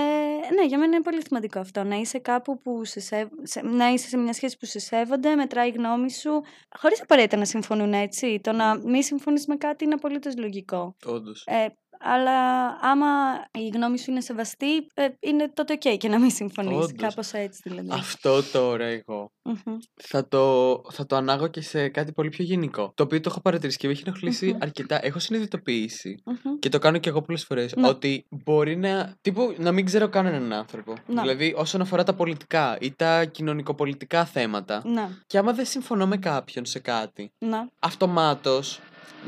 ναι, 0.54 0.66
για 0.66 0.78
μένα 0.78 0.94
είναι 0.94 1.02
πολύ 1.02 1.22
σημαντικό 1.26 1.58
αυτό, 1.58 1.84
να 1.84 1.96
είσαι 1.96 2.18
κάπου 2.18 2.60
που 2.60 2.84
σε, 2.84 3.00
σεβ- 3.00 3.32
σε- 3.42 3.62
να 3.62 3.88
είσαι 3.88 4.08
σε 4.08 4.16
μια 4.16 4.32
σχέση 4.32 4.56
που 4.58 4.66
σε 4.66 4.78
σέβονται, 4.78 5.34
μετράει 5.34 5.68
η 5.68 5.72
γνώμη 5.76 6.10
σου, 6.12 6.42
χωρίς 6.78 7.02
απαραίτητα 7.02 7.36
να 7.36 7.44
συμφωνούν 7.44 7.92
έτσι. 7.92 8.40
Το 8.42 8.52
να 8.52 8.78
μη 8.84 9.02
συμφωνείς 9.04 9.46
με 9.46 9.56
κάτι 9.56 9.84
είναι 9.84 9.94
απολύτως 9.94 10.36
λογικό. 10.38 10.96
Όντως. 11.04 11.44
Ε, 11.46 11.66
αλλά 12.00 12.66
άμα 12.80 13.06
η 13.52 13.68
γνώμη 13.68 13.98
σου 13.98 14.10
είναι 14.10 14.20
σεβαστή, 14.20 14.76
ε, 14.94 15.08
είναι 15.20 15.50
τότε 15.54 15.72
οκ 15.72 15.96
και 15.98 16.08
να 16.08 16.18
μην 16.18 16.30
συμφωνείς. 16.30 16.76
Όντως. 16.76 16.92
Κάπως 16.96 17.32
έτσι 17.32 17.60
δηλαδή. 17.64 17.88
Αυτό 17.92 18.42
τώρα 18.52 18.84
εγώ 18.84 19.30
Μμμ. 19.42 19.76
θα 20.02 20.28
το, 20.28 20.82
θα 20.90 21.06
το 21.06 21.16
ανάγω 21.16 21.46
και 21.48 21.60
σε 21.60 21.88
κάτι 21.88 22.12
πολύ 22.12 22.28
πιο 22.28 22.44
γενικό. 22.44 22.92
Το 22.94 23.02
οποίο 23.02 23.20
το 23.20 23.28
έχω 23.30 23.40
παρατηρήσει 23.40 23.78
και 23.78 23.86
με 23.86 23.92
έχει 23.92 24.02
ενοχλήσει 24.06 24.46
Μμμ. 24.46 24.58
αρκετά. 24.62 25.04
Έχω 25.04 25.18
συνειδητοποιήσει 25.18 26.22
Μμμ. 26.24 26.58
και 26.58 26.68
το 26.68 26.78
κάνω 26.78 26.98
και 26.98 27.08
εγώ 27.08 27.22
πολλές 27.22 27.44
φορές. 27.44 27.74
Ναι. 27.74 27.88
Ότι 27.88 28.26
μπορεί 28.44 28.76
να. 28.76 29.14
τύπου 29.20 29.54
να 29.58 29.72
μην 29.72 29.84
ξέρω 29.84 30.08
καν 30.08 30.26
έναν 30.26 30.52
άνθρωπο. 30.52 30.94
Ναι. 31.06 31.20
Δηλαδή, 31.20 31.54
όσον 31.56 31.80
αφορά 31.80 32.02
τα 32.02 32.14
πολιτικά 32.14 32.76
ή 32.80 32.92
τα 32.92 33.24
κοινωνικοπολιτικά 33.24 34.24
θέματα. 34.24 34.82
Να, 34.84 35.08
Και 35.26 35.38
άμα 35.38 35.52
δεν 35.52 35.64
συμφωνώ 35.66 36.06
με 36.06 36.16
κάποιον 36.16 36.64
σε 36.64 36.78
κάτι, 36.78 37.32
να. 37.38 37.68
αυτομάτως 37.80 38.80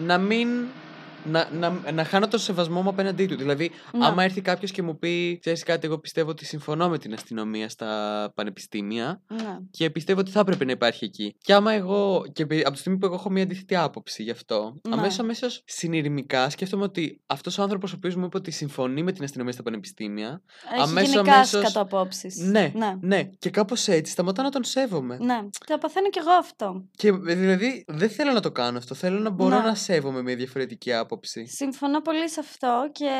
να 0.06 0.18
μην. 0.18 0.48
Να, 1.24 1.48
να, 1.52 1.92
να 1.92 2.04
χάνω 2.04 2.28
τον 2.28 2.38
σεβασμό 2.40 2.82
μου 2.82 2.88
απέναντί 2.88 3.26
του. 3.26 3.36
Δηλαδή, 3.36 3.70
να. 3.92 4.06
άμα 4.06 4.22
έρθει 4.24 4.40
κάποιος 4.40 4.70
και 4.70 4.82
μου 4.82 4.98
πει: 4.98 5.38
Ξέρεις 5.40 5.62
κάτι, 5.62 5.86
εγώ 5.86 5.98
πιστεύω 5.98 6.30
ότι 6.30 6.44
συμφωνώ 6.44 6.88
με 6.88 6.98
την 6.98 7.12
αστυνομία 7.12 7.68
στα 7.68 8.32
πανεπιστήμια 8.34 9.20
να. 9.28 9.60
και 9.70 9.90
πιστεύω 9.90 10.20
ότι 10.20 10.30
θα 10.30 10.40
έπρεπε 10.40 10.64
να 10.64 10.70
υπάρχει 10.72 11.04
εκεί. 11.04 11.34
Και 11.42 11.54
άμα 11.54 11.72
εγώ, 11.72 12.24
και 12.32 12.42
επει- 12.42 12.60
από 12.66 12.72
τη 12.74 12.78
στιγμή 12.78 12.98
που 12.98 13.06
εγώ 13.06 13.14
έχω 13.14 13.30
μια 13.30 13.42
αντίθετη 13.42 13.76
άποψη 13.76 14.22
γι' 14.22 14.30
αυτό, 14.30 14.74
Ναι. 14.88 14.94
αμέσως 14.94 15.18
αμέσως 15.18 15.62
συνειρημικά 15.64 16.50
σκέφτομαι 16.50 16.82
ότι 16.84 17.20
αυτός 17.26 17.58
ο 17.58 17.62
άνθρωπος 17.62 17.92
ο 17.92 17.94
οποίος 17.96 18.14
μου 18.14 18.24
είπε 18.24 18.36
ότι 18.36 18.50
συμφωνεί 18.50 19.02
με 19.02 19.12
την 19.12 19.24
αστυνομία 19.24 19.52
στα 19.52 19.62
πανεπιστήμια. 19.62 20.42
Έχει 20.72 20.82
αμέσως, 20.82 21.12
γενικά 21.12 21.32
αμέσως- 21.34 21.62
κάτω 21.62 21.80
απόψεις. 21.80 22.36
Ναι, 22.36 22.72
Ναι. 22.74 22.94
ναι. 23.00 23.22
Και 23.38 23.50
κάπως 23.50 23.88
έτσι 23.88 24.12
σταματάω 24.12 24.44
να 24.44 24.50
τον 24.50 24.64
σέβομαι. 24.64 25.16
Ναι, 25.20 25.38
το 25.66 25.78
παθαίνω 25.78 26.08
κι 26.08 26.18
εγώ 26.18 26.30
αυτό. 26.30 26.84
Και 26.96 27.08
ε, 27.08 27.34
δηλαδή 27.34 27.84
δεν 27.88 28.10
θέλω 28.10 28.32
να 28.32 28.40
το 28.40 28.50
κάνω 28.50 28.78
αυτό. 28.78 28.94
Θέλω 28.94 29.18
να 29.18 29.30
μπορώ 29.30 29.56
Ναι. 29.58 29.64
να 29.66 29.74
σέβομαι 29.74 30.22
μια 30.22 30.36
διαφορετική 30.36 30.92
άποψη. 30.92 31.06
Συμφωνώ 31.46 32.00
πολύ 32.00 32.30
σε 32.30 32.40
αυτό 32.40 32.88
και 32.92 33.10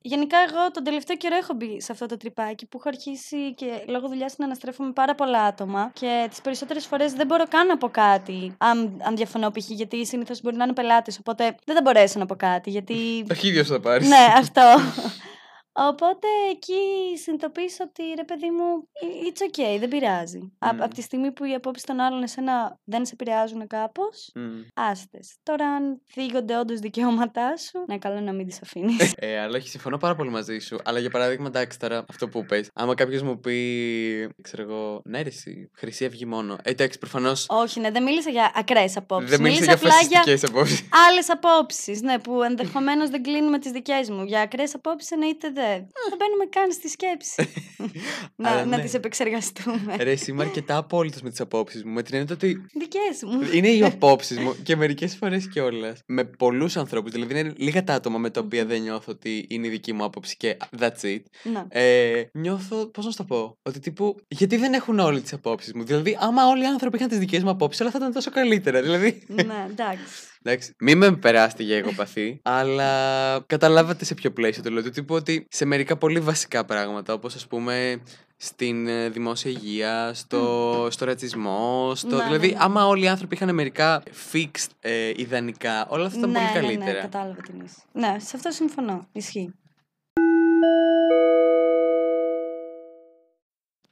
γενικά 0.00 0.36
εγώ 0.48 0.70
τον 0.70 0.84
τελευταίο 0.84 1.16
καιρό 1.16 1.36
έχω 1.36 1.54
μπει 1.54 1.80
σε 1.80 1.92
αυτό 1.92 2.06
το 2.06 2.16
τρυπάκι 2.16 2.66
που 2.66 2.78
έχω 2.78 2.88
αρχίσει 2.88 3.54
και 3.54 3.84
λόγω 3.88 4.08
δουλειάς 4.08 4.34
να 4.38 4.44
αναστρέφω 4.44 4.84
με 4.84 4.92
πάρα 4.92 5.14
πολλά 5.14 5.42
άτομα 5.42 5.90
και 5.94 6.26
τις 6.30 6.40
περισσότερες 6.40 6.86
φορές 6.86 7.12
δεν 7.12 7.26
μπορώ 7.26 7.44
καν 7.48 7.66
να 7.66 7.78
πω 7.78 7.88
κάτι 7.88 8.54
αν, 8.58 9.00
αν 9.02 9.16
διαφωνώ 9.16 9.50
π.χ. 9.50 9.68
γιατί 9.68 10.06
συνήθως 10.06 10.40
μπορεί 10.40 10.56
να 10.56 10.64
είναι 10.64 10.72
πελάτες 10.72 11.18
οπότε 11.18 11.54
δεν 11.64 11.74
θα 11.74 11.82
μπορέσω 11.82 12.18
να 12.18 12.26
πω 12.26 12.36
κάτι 12.36 12.70
γιατί 12.70 12.94
Το 13.28 13.34
ίδιο 13.42 13.64
θα 13.64 13.80
πάρεις. 13.80 14.08
ναι, 14.08 14.26
αυτό. 14.36 14.62
Οπότε 15.80 16.26
εκεί 16.50 16.74
συνειδητοποίησα 17.22 17.84
ότι 17.88 18.02
ρε 18.16 18.24
παιδί 18.24 18.50
μου, 18.50 18.88
it's 19.28 19.42
okay, 19.48 19.78
δεν 19.80 19.88
πειράζει. 19.88 20.52
Α- 20.58 20.74
Μμ. 20.74 20.82
Από 20.82 20.94
τη 20.94 21.02
στιγμή 21.02 21.32
που 21.32 21.44
οι 21.44 21.54
απόψεις 21.54 21.84
των 21.86 22.00
άλλων 22.00 22.22
εσένα 22.22 22.78
δεν 22.84 23.04
σε 23.06 23.10
επηρεάζουν 23.14 23.66
κάπως, 23.66 24.32
άστες. 24.74 25.36
Τώρα, 25.42 25.66
αν 25.68 26.00
θίγονται 26.12 26.56
όντως 26.56 26.78
δικαιώματά 26.78 27.56
σου, 27.56 27.84
ναι, 27.88 27.98
καλό 27.98 28.20
να 28.20 28.32
μην 28.32 28.46
τις 28.46 28.62
αφήνεις. 28.62 29.12
Ε, 29.20 29.38
αλλά 29.40 29.56
όχι, 29.56 29.68
συμφωνώ 29.68 29.96
πάρα 29.96 30.14
πολύ 30.14 30.30
μαζί 30.30 30.58
σου. 30.58 30.76
Αλλά 30.84 30.98
για 30.98 31.10
παράδειγμα, 31.10 31.46
εντάξει 31.46 31.78
τώρα, 31.78 32.04
αυτό 32.08 32.28
που 32.28 32.44
πες. 32.44 32.70
Άμα 32.74 32.94
κάποιος 32.94 33.22
μου 33.22 33.40
πει, 33.40 33.54
ξέρω 34.42 34.62
εγώ, 34.62 35.00
ναι, 35.04 35.22
ρε, 35.22 35.28
εσύ, 35.28 35.70
Χρυσή 35.76 36.04
Αυγή 36.04 36.26
μόνο. 36.26 36.56
Ε, 36.62 36.70
εντάξει, 36.70 36.98
προφανώς. 36.98 37.46
Όχι, 37.48 37.80
ναι, 37.80 37.90
δεν 37.90 38.02
μίλησα 38.02 38.30
για 38.30 38.52
ακραίες 38.54 38.96
απόψεις. 38.96 39.30
Δεν 39.30 39.40
μίλησα 39.40 39.64
για 39.64 39.74
απλά 39.74 39.88
για 39.88 39.98
φασιστικές 40.22 40.44
απόψεις. 40.50 40.88
άλλες 41.08 41.30
απόψεις. 41.30 42.02
Ναι, 42.02 42.18
που 42.18 42.42
ενδεχομένως 42.42 43.10
δεν 43.10 43.22
κλείνουν 43.22 43.50
με 43.50 43.58
τις 43.58 43.70
δικές 43.70 44.10
μου. 44.10 44.24
Για 44.24 44.40
ακραίες 44.40 44.74
απόψεις 44.74 45.10
εννοείται 45.10 45.50
δε. 45.50 45.67
Δεν 46.08 46.18
μπαίνουμε 46.18 46.44
καν 46.50 46.72
στη 46.72 46.88
σκέψη. 46.88 47.48
να 48.36 48.50
Αλλά 48.50 48.64
να 48.64 48.76
ναι. 48.76 48.82
τις 48.82 48.94
επεξεργαστούμε. 48.94 49.96
Ρε, 49.96 50.10
εσύ 50.10 50.30
είμαι 50.30 50.42
αρκετά 50.42 50.76
απόλυτος 50.76 51.22
με 51.22 51.30
τις 51.30 51.40
απόψεις 51.40 51.84
μου. 51.84 51.92
Με 51.92 52.02
την 52.02 52.14
έννοια 52.14 52.34
ότι 52.34 52.64
Δικές 52.74 53.22
μου. 53.22 53.40
είναι 53.52 53.68
οι 53.68 53.84
απόψεις 53.84 54.38
μου 54.38 54.56
και 54.62 54.76
μερικές 54.76 55.16
φορές 55.16 55.48
κιόλας. 55.48 56.02
Με 56.06 56.24
πολλούς 56.24 56.76
ανθρώπους. 56.76 57.12
Δηλαδή, 57.12 57.38
είναι 57.38 57.52
λίγα 57.56 57.84
τα 57.84 57.94
άτομα 57.94 58.18
με 58.18 58.30
τα 58.30 58.40
οποία 58.40 58.64
δεν 58.64 58.82
νιώθω 58.82 59.12
ότι 59.12 59.46
είναι 59.48 59.66
η 59.66 59.70
δική 59.70 59.92
μου 59.92 60.04
άποψη 60.04 60.36
και 60.36 60.56
that's 60.78 61.04
it. 61.04 61.22
Να. 61.42 61.66
Ε, 61.68 62.22
νιώθω, 62.32 62.86
πώς 62.86 63.04
να 63.04 63.10
σου 63.10 63.16
το 63.16 63.24
πω, 63.24 63.58
ότι 63.62 63.78
τύπου, 63.80 64.16
γιατί 64.28 64.56
δεν 64.56 64.72
έχουν 64.72 64.98
όλοι 64.98 65.20
τις 65.20 65.32
απόψεις 65.32 65.72
μου. 65.72 65.84
Δηλαδή, 65.84 66.18
άμα 66.20 66.46
όλοι 66.46 66.62
οι 66.62 66.66
άνθρωποι 66.66 66.96
είχαν 66.96 67.08
τις 67.08 67.18
δικές 67.18 67.42
μου 67.42 67.50
απόψεις, 67.50 67.80
όλα 67.80 67.90
θα 67.90 67.98
ήταν 67.98 68.12
τόσο 68.12 68.30
καλύτερα. 68.30 68.82
Δηλαδή. 68.82 69.22
ναι, 69.28 69.66
εντάξει. 69.70 70.02
Εντάξει, 70.42 70.74
μην 70.78 70.98
με 70.98 71.12
περάσετε 71.16 71.62
για 71.62 71.76
εγωπαθή, 71.76 72.40
αλλά 72.42 72.90
καταλάβατε 73.46 74.04
σε 74.04 74.14
ποιο 74.14 74.30
πλαίσιο 74.30 74.62
το 74.62 74.70
λέω. 74.70 74.82
Του 74.82 74.90
τύπου 74.90 75.14
ότι 75.14 75.46
σε 75.50 75.64
μερικά 75.64 75.96
πολύ 75.96 76.20
βασικά 76.20 76.64
πράγματα, 76.64 77.12
όπως 77.12 77.34
ας 77.34 77.46
πούμε 77.46 78.00
στην 78.36 78.88
ε, 78.88 79.08
δημόσια 79.08 79.50
υγεία, 79.50 80.10
στο, 80.14 80.88
στο 80.90 81.04
ρατσισμό, 81.04 81.92
στο... 81.94 82.16
Ναι, 82.16 82.24
δηλαδή, 82.24 82.46
ναι, 82.46 82.52
ναι. 82.52 82.58
άμα 82.62 82.86
όλοι 82.86 83.04
οι 83.04 83.08
άνθρωποι 83.08 83.34
είχαν 83.34 83.54
μερικά 83.54 84.02
fixed 84.32 84.70
ε, 84.80 85.12
ιδανικά, 85.16 85.86
όλα 85.88 86.06
αυτά 86.06 86.20
θα 86.20 86.28
ήταν 86.28 86.42
ναι, 86.42 86.50
πολύ 86.52 86.66
ναι, 86.66 86.68
καλύτερα. 86.68 86.92
Ναι, 86.92 87.00
κατάλαβα 87.00 87.40
τι 87.40 87.50
εννοείς. 87.50 87.72
Ναι, 87.92 88.16
σε 88.18 88.36
αυτό 88.36 88.50
συμφωνώ. 88.50 89.06
Ισχύει. 89.12 89.54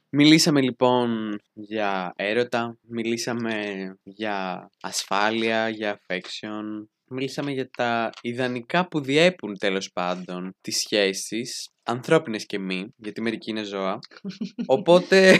Μιλήσαμε 0.09 0.61
λοιπόν 0.61 1.39
για 1.53 2.13
έρωτα, 2.15 2.77
μιλήσαμε 2.81 3.63
για 4.03 4.69
ασφάλεια, 4.81 5.69
για 5.69 5.99
affection, 5.99 6.87
μιλήσαμε 7.09 7.51
για 7.51 7.69
τα 7.69 8.09
ιδανικά 8.21 8.87
που 8.87 9.01
διέπουν 9.01 9.57
τέλος 9.57 9.91
πάντων 9.91 10.55
τις 10.61 10.77
σχέσεις, 10.77 11.69
ανθρώπινες 11.83 12.45
και 12.45 12.59
μη, 12.59 12.93
γιατί 12.95 13.21
μερικοί 13.21 13.49
είναι 13.49 13.63
ζώα. 13.63 13.99
Οπότε, 14.65 15.39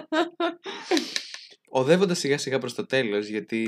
οδεύοντας 1.76 2.18
σιγά 2.18 2.38
σιγά 2.38 2.58
προς 2.58 2.74
το 2.74 2.86
τέλος, 2.86 3.26
γιατί 3.26 3.62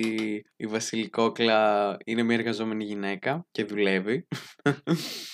η 0.57 0.66
Βασιλικόκλα 0.66 1.96
είναι 2.04 2.22
μια 2.22 2.36
εργαζόμενη 2.36 2.84
γυναίκα 2.84 3.46
και 3.50 3.64
δουλεύει 3.64 4.26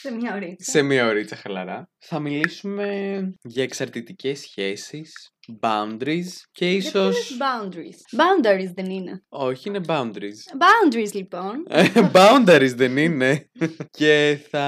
σε 0.00 0.10
μια 0.10 0.34
ωρίτσα. 0.34 0.70
σε 0.70 0.82
μία 0.82 1.06
ωρίτσα 1.06 1.36
χαλαρά. 1.36 1.90
Θα 1.98 2.18
μιλήσουμε 2.18 3.18
για 3.42 3.62
εξαρτητικές 3.62 4.40
σχέσεις, 4.40 5.30
boundaries 5.61 6.28
και 6.53 6.66
Γιατί 6.68 6.86
ίσως... 6.86 7.14
λες 7.14 7.36
boundaries; 7.38 8.18
Boundaries 8.20 8.70
δεν 8.74 8.90
είναι. 8.90 9.22
Όχι, 9.28 9.68
είναι 9.68 9.80
boundaries. 9.86 10.40
Boundaries 10.59 11.12
λοιπόν. 11.12 11.64
Ε, 11.68 11.84
boundaries 12.12 12.72
δεν 12.74 12.97
είναι. 12.97 13.51
και 13.90 14.38
θα 14.51 14.66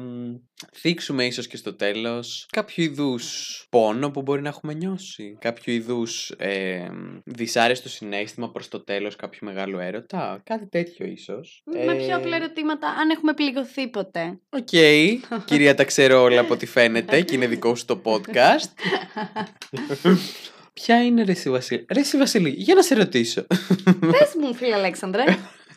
μ, 0.00 0.34
θίξουμε 0.76 1.24
ίσως 1.24 1.46
και 1.46 1.56
στο 1.56 1.74
τέλος 1.74 2.46
κάποιο 2.52 2.84
είδους 2.84 3.66
πόνο 3.70 4.10
που 4.10 4.22
μπορεί 4.22 4.42
να 4.42 4.48
έχουμε 4.48 4.74
νιώσει. 4.74 5.36
Κάποιο 5.40 5.72
είδους 5.72 6.30
ε, 6.30 6.88
δυσάρεστο 7.24 7.88
συναίσθημα 7.88 8.50
προς 8.50 8.68
το 8.68 8.84
τέλος 8.84 9.16
κάποιου 9.16 9.38
μεγάλου 9.48 9.78
έρωτα. 9.78 10.40
Κάτι 10.44 10.68
τέτοιο 10.68 11.06
ίσως. 11.06 11.62
Με 11.64 11.94
πιο 11.94 12.06
Ε, 12.06 12.12
απλά 12.12 12.36
ερωτήματα, 12.36 12.88
αν 12.88 13.10
έχουμε 13.10 13.32
πληγωθεί 13.32 13.88
ποτέ. 13.88 14.40
Οκ, 14.48 14.68
κυρία 15.44 15.74
τα 15.74 15.84
ξέρω 15.84 16.22
όλα 16.22 16.40
από 16.40 16.54
ό,τι 16.54 16.66
φαίνεται 16.66 17.20
και 17.20 17.34
είναι 17.34 17.46
δικό 17.46 17.74
σου 17.74 17.84
το 17.84 18.00
podcast. 18.04 18.72
Ποια 20.72 21.04
είναι 21.04 21.22
ρε 21.22 21.32
εσύ 21.32 21.50
Βασίλη. 21.50 21.86
Ρε 21.92 22.00
εσύ 22.00 22.16
Βασίλη, 22.16 22.50
για 22.50 22.74
να 22.74 22.82
σε 22.82 22.94
ρωτήσω. 22.94 23.46
Πες 24.00 24.34
μου, 24.40 24.54
φίλε 24.54 24.74
Αλέξανδρε. 24.74 25.24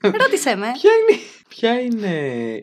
Ρώτησέ 0.01 0.55
με. 0.55 0.71
ποια, 0.73 0.91
είναι, 0.91 1.19
ποια 1.55 1.79
είναι 1.81 2.15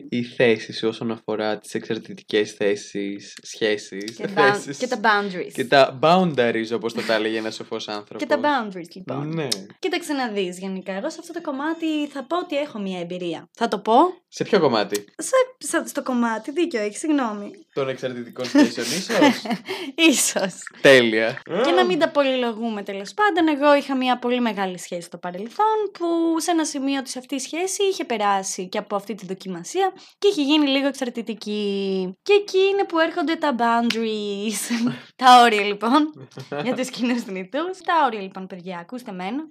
η 0.09 0.23
θέση 0.23 0.73
σου 0.73 0.87
όσον 0.87 1.11
αφορά 1.11 1.57
τις 1.57 1.73
εξαρτητικές 1.73 2.51
θέσεις, 2.51 3.37
σχέσεις, 3.41 4.15
Και, 4.15 4.27
τα- 4.27 4.53
θέσεις, 4.53 4.77
και 4.77 4.87
τα 4.87 4.99
boundaries. 5.03 5.51
και 5.53 5.65
τα 5.65 5.99
boundaries 6.01 6.67
όπως 6.73 6.93
το 6.93 7.01
τα 7.01 7.13
έλεγε 7.13 7.37
ένας 7.37 7.55
σοφός 7.55 7.87
άνθρωπος. 7.87 8.27
Και 8.27 8.35
τα 8.35 8.39
boundaries 8.41 8.89
λοιπόν. 8.93 9.33
Ναι. 9.33 9.47
Κοίταξε 9.79 10.13
να 10.13 10.27
δεις 10.27 10.59
γενικά. 10.59 10.93
Εγώ 10.93 11.09
σε 11.09 11.17
αυτό 11.19 11.33
το 11.33 11.41
κομμάτι 11.41 12.07
θα 12.07 12.23
πω 12.23 12.37
ότι 12.37 12.57
έχω 12.57 12.79
μια 12.79 12.99
εμπειρία. 12.99 13.49
Θα 13.57 13.67
το 13.67 13.79
πω. 13.79 13.93
Σε 14.27 14.43
ποιο 14.43 14.59
κομμάτι; 14.59 15.05
Σε, 15.17 15.31
σε- 15.57 15.87
στο 15.87 16.03
κομμάτι, 16.03 16.51
δίκιο 16.51 16.79
έχεις, 16.81 16.99
συγγνώμη. 16.99 17.51
των 17.73 17.89
εξαρτητικών 17.89 18.45
σχέσεων 18.45 18.85
ίσως; 18.87 19.41
Ίσως. 20.09 20.53
Τέλεια. 20.81 21.41
Και 21.63 21.71
να 21.71 21.85
μην 21.85 21.99
τα 21.99 22.09
πολυλογούμε 22.09 22.83
τέλος 22.83 23.13
πάντων. 23.13 23.47
Εγώ 23.55 23.75
είχα 23.75 23.95
μια 23.95 24.17
πολύ 24.19 24.39
μεγάλη 24.41 24.77
σχέση 24.79 25.01
στο 25.01 25.17
παρελθόν 25.17 25.75
που 25.91 26.05
σε 26.39 26.51
ένα 26.51 26.65
σημείο 26.65 27.01
της 27.01 27.17
αυτής 27.17 27.43
η 27.43 27.45
σχέσης 27.45 27.77
είχε 27.91 28.03
περάσει 28.05 28.67
και 28.67 28.77
από 28.79 28.95
αυτή 28.95 29.15
τη 29.15 29.25
δοκιμασία 29.25 29.91
και 30.17 30.27
είχε 30.27 30.41
γίνει 30.41 30.67
λίγο 30.67 30.87
εξαρτητική. 30.87 32.13
Και 32.21 32.33
εκεί 32.33 32.57
είναι 32.57 32.83
που 32.83 32.99
έρχονται 32.99 33.35
τα 33.35 33.55
boundaries. 33.57 34.87
τα 35.23 35.41
όρια 35.41 35.61
λοιπόν 35.61 36.27
για 36.63 36.75
του 36.75 36.83
κοινού 36.83 37.19
θνητού. 37.19 37.59
Τα 37.85 38.05
όρια 38.05 38.21
λοιπόν, 38.21 38.47
παιδιά, 38.47 38.77
ακούστε 38.77 39.11
μένα. 39.11 39.43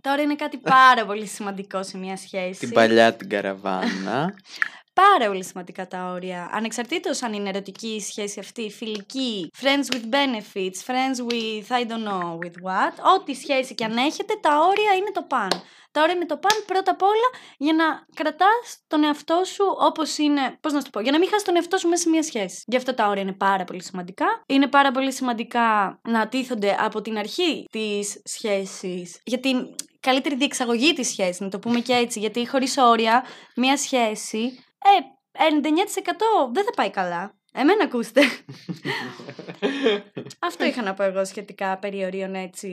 Τα 0.00 0.10
όρια 0.10 0.24
είναι 0.24 0.34
κάτι 0.34 0.58
πάρα 0.76 1.06
πολύ 1.06 1.26
σημαντικό 1.26 1.82
σε 1.82 1.98
μια 1.98 2.16
σχέση. 2.16 2.58
Την 2.58 2.70
παλιά 2.70 3.14
την 3.14 3.28
καραβάνα. 3.28 4.34
Πάρα 4.94 5.26
πολύ 5.26 5.44
σημαντικά 5.44 5.88
τα 5.88 6.10
όρια. 6.12 6.50
Ανεξαρτήτως 6.52 7.22
αν 7.22 7.32
είναι 7.32 7.48
ερωτική 7.48 7.88
η 7.88 8.00
σχέση 8.00 8.40
αυτή, 8.40 8.70
φιλική, 8.70 9.50
friends 9.62 9.94
with 9.94 10.04
benefits, 10.14 10.78
friends 10.86 11.30
with 11.30 11.78
I 11.78 11.86
don't 11.86 12.06
know 12.08 12.38
with 12.38 12.56
what, 12.66 13.16
ό,τι 13.16 13.34
σχέση 13.34 13.74
και 13.74 13.84
αν 13.84 13.96
έχετε, 13.96 14.34
τα 14.40 14.58
όρια 14.58 14.94
είναι 14.94 15.10
το 15.12 15.22
παν. 15.22 15.50
Τα 15.90 16.02
όρια 16.02 16.14
είναι 16.14 16.26
το 16.26 16.36
παν 16.36 16.64
πρώτα 16.66 16.90
απ' 16.90 17.02
όλα 17.02 17.28
για 17.58 17.72
να 17.72 17.84
κρατάς 18.14 18.78
τον 18.86 19.04
εαυτό 19.04 19.42
σου 19.44 19.64
όπως 19.78 20.18
είναι, 20.18 20.58
πώς 20.60 20.72
να 20.72 20.78
σου 20.78 20.84
το 20.84 20.90
πω, 20.90 21.00
για 21.00 21.12
να 21.12 21.18
μην 21.18 21.28
χάσεις 21.28 21.44
τον 21.44 21.56
εαυτό 21.56 21.76
σου 21.76 21.88
μέσα 21.88 22.02
σε 22.02 22.08
μια 22.08 22.22
σχέση. 22.22 22.62
Γι' 22.66 22.76
αυτό 22.76 22.94
τα 22.94 23.08
όρια 23.08 23.22
είναι 23.22 23.32
πάρα 23.32 23.64
πολύ 23.64 23.82
σημαντικά. 23.82 24.42
Είναι 24.46 24.66
πάρα 24.66 24.90
πολύ 24.90 25.12
σημαντικά 25.12 25.98
να 26.08 26.28
τίθονται 26.28 26.76
από 26.78 27.02
την 27.02 27.18
αρχή 27.18 27.66
της 27.70 28.20
σχέσης 28.24 29.20
για 29.24 29.40
την 29.40 29.74
καλύτερη 30.00 30.34
διεξαγωγή 30.36 30.92
της 30.92 31.08
σχέσης, 31.08 31.40
να 31.40 31.48
το 31.48 31.58
πούμε 31.58 31.80
και 31.80 31.92
έτσι, 31.92 32.18
γιατί 32.18 32.48
χωρίς 32.48 32.76
όρια 32.76 33.24
μια 33.56 33.76
σχέση 33.76 34.64
ε, 34.82 35.00
99% 35.38 36.52
δεν 36.52 36.64
θα 36.64 36.70
πάει 36.76 36.90
καλά. 36.90 37.34
Εμένα 37.54 37.84
ακούστε. 37.84 38.20
Αυτό 40.48 40.64
είχα 40.64 40.82
να 40.82 40.94
πω 40.94 41.02
εγώ 41.02 41.24
σχετικά 41.24 41.78
περιορίων 41.78 42.34
έτσι 42.34 42.68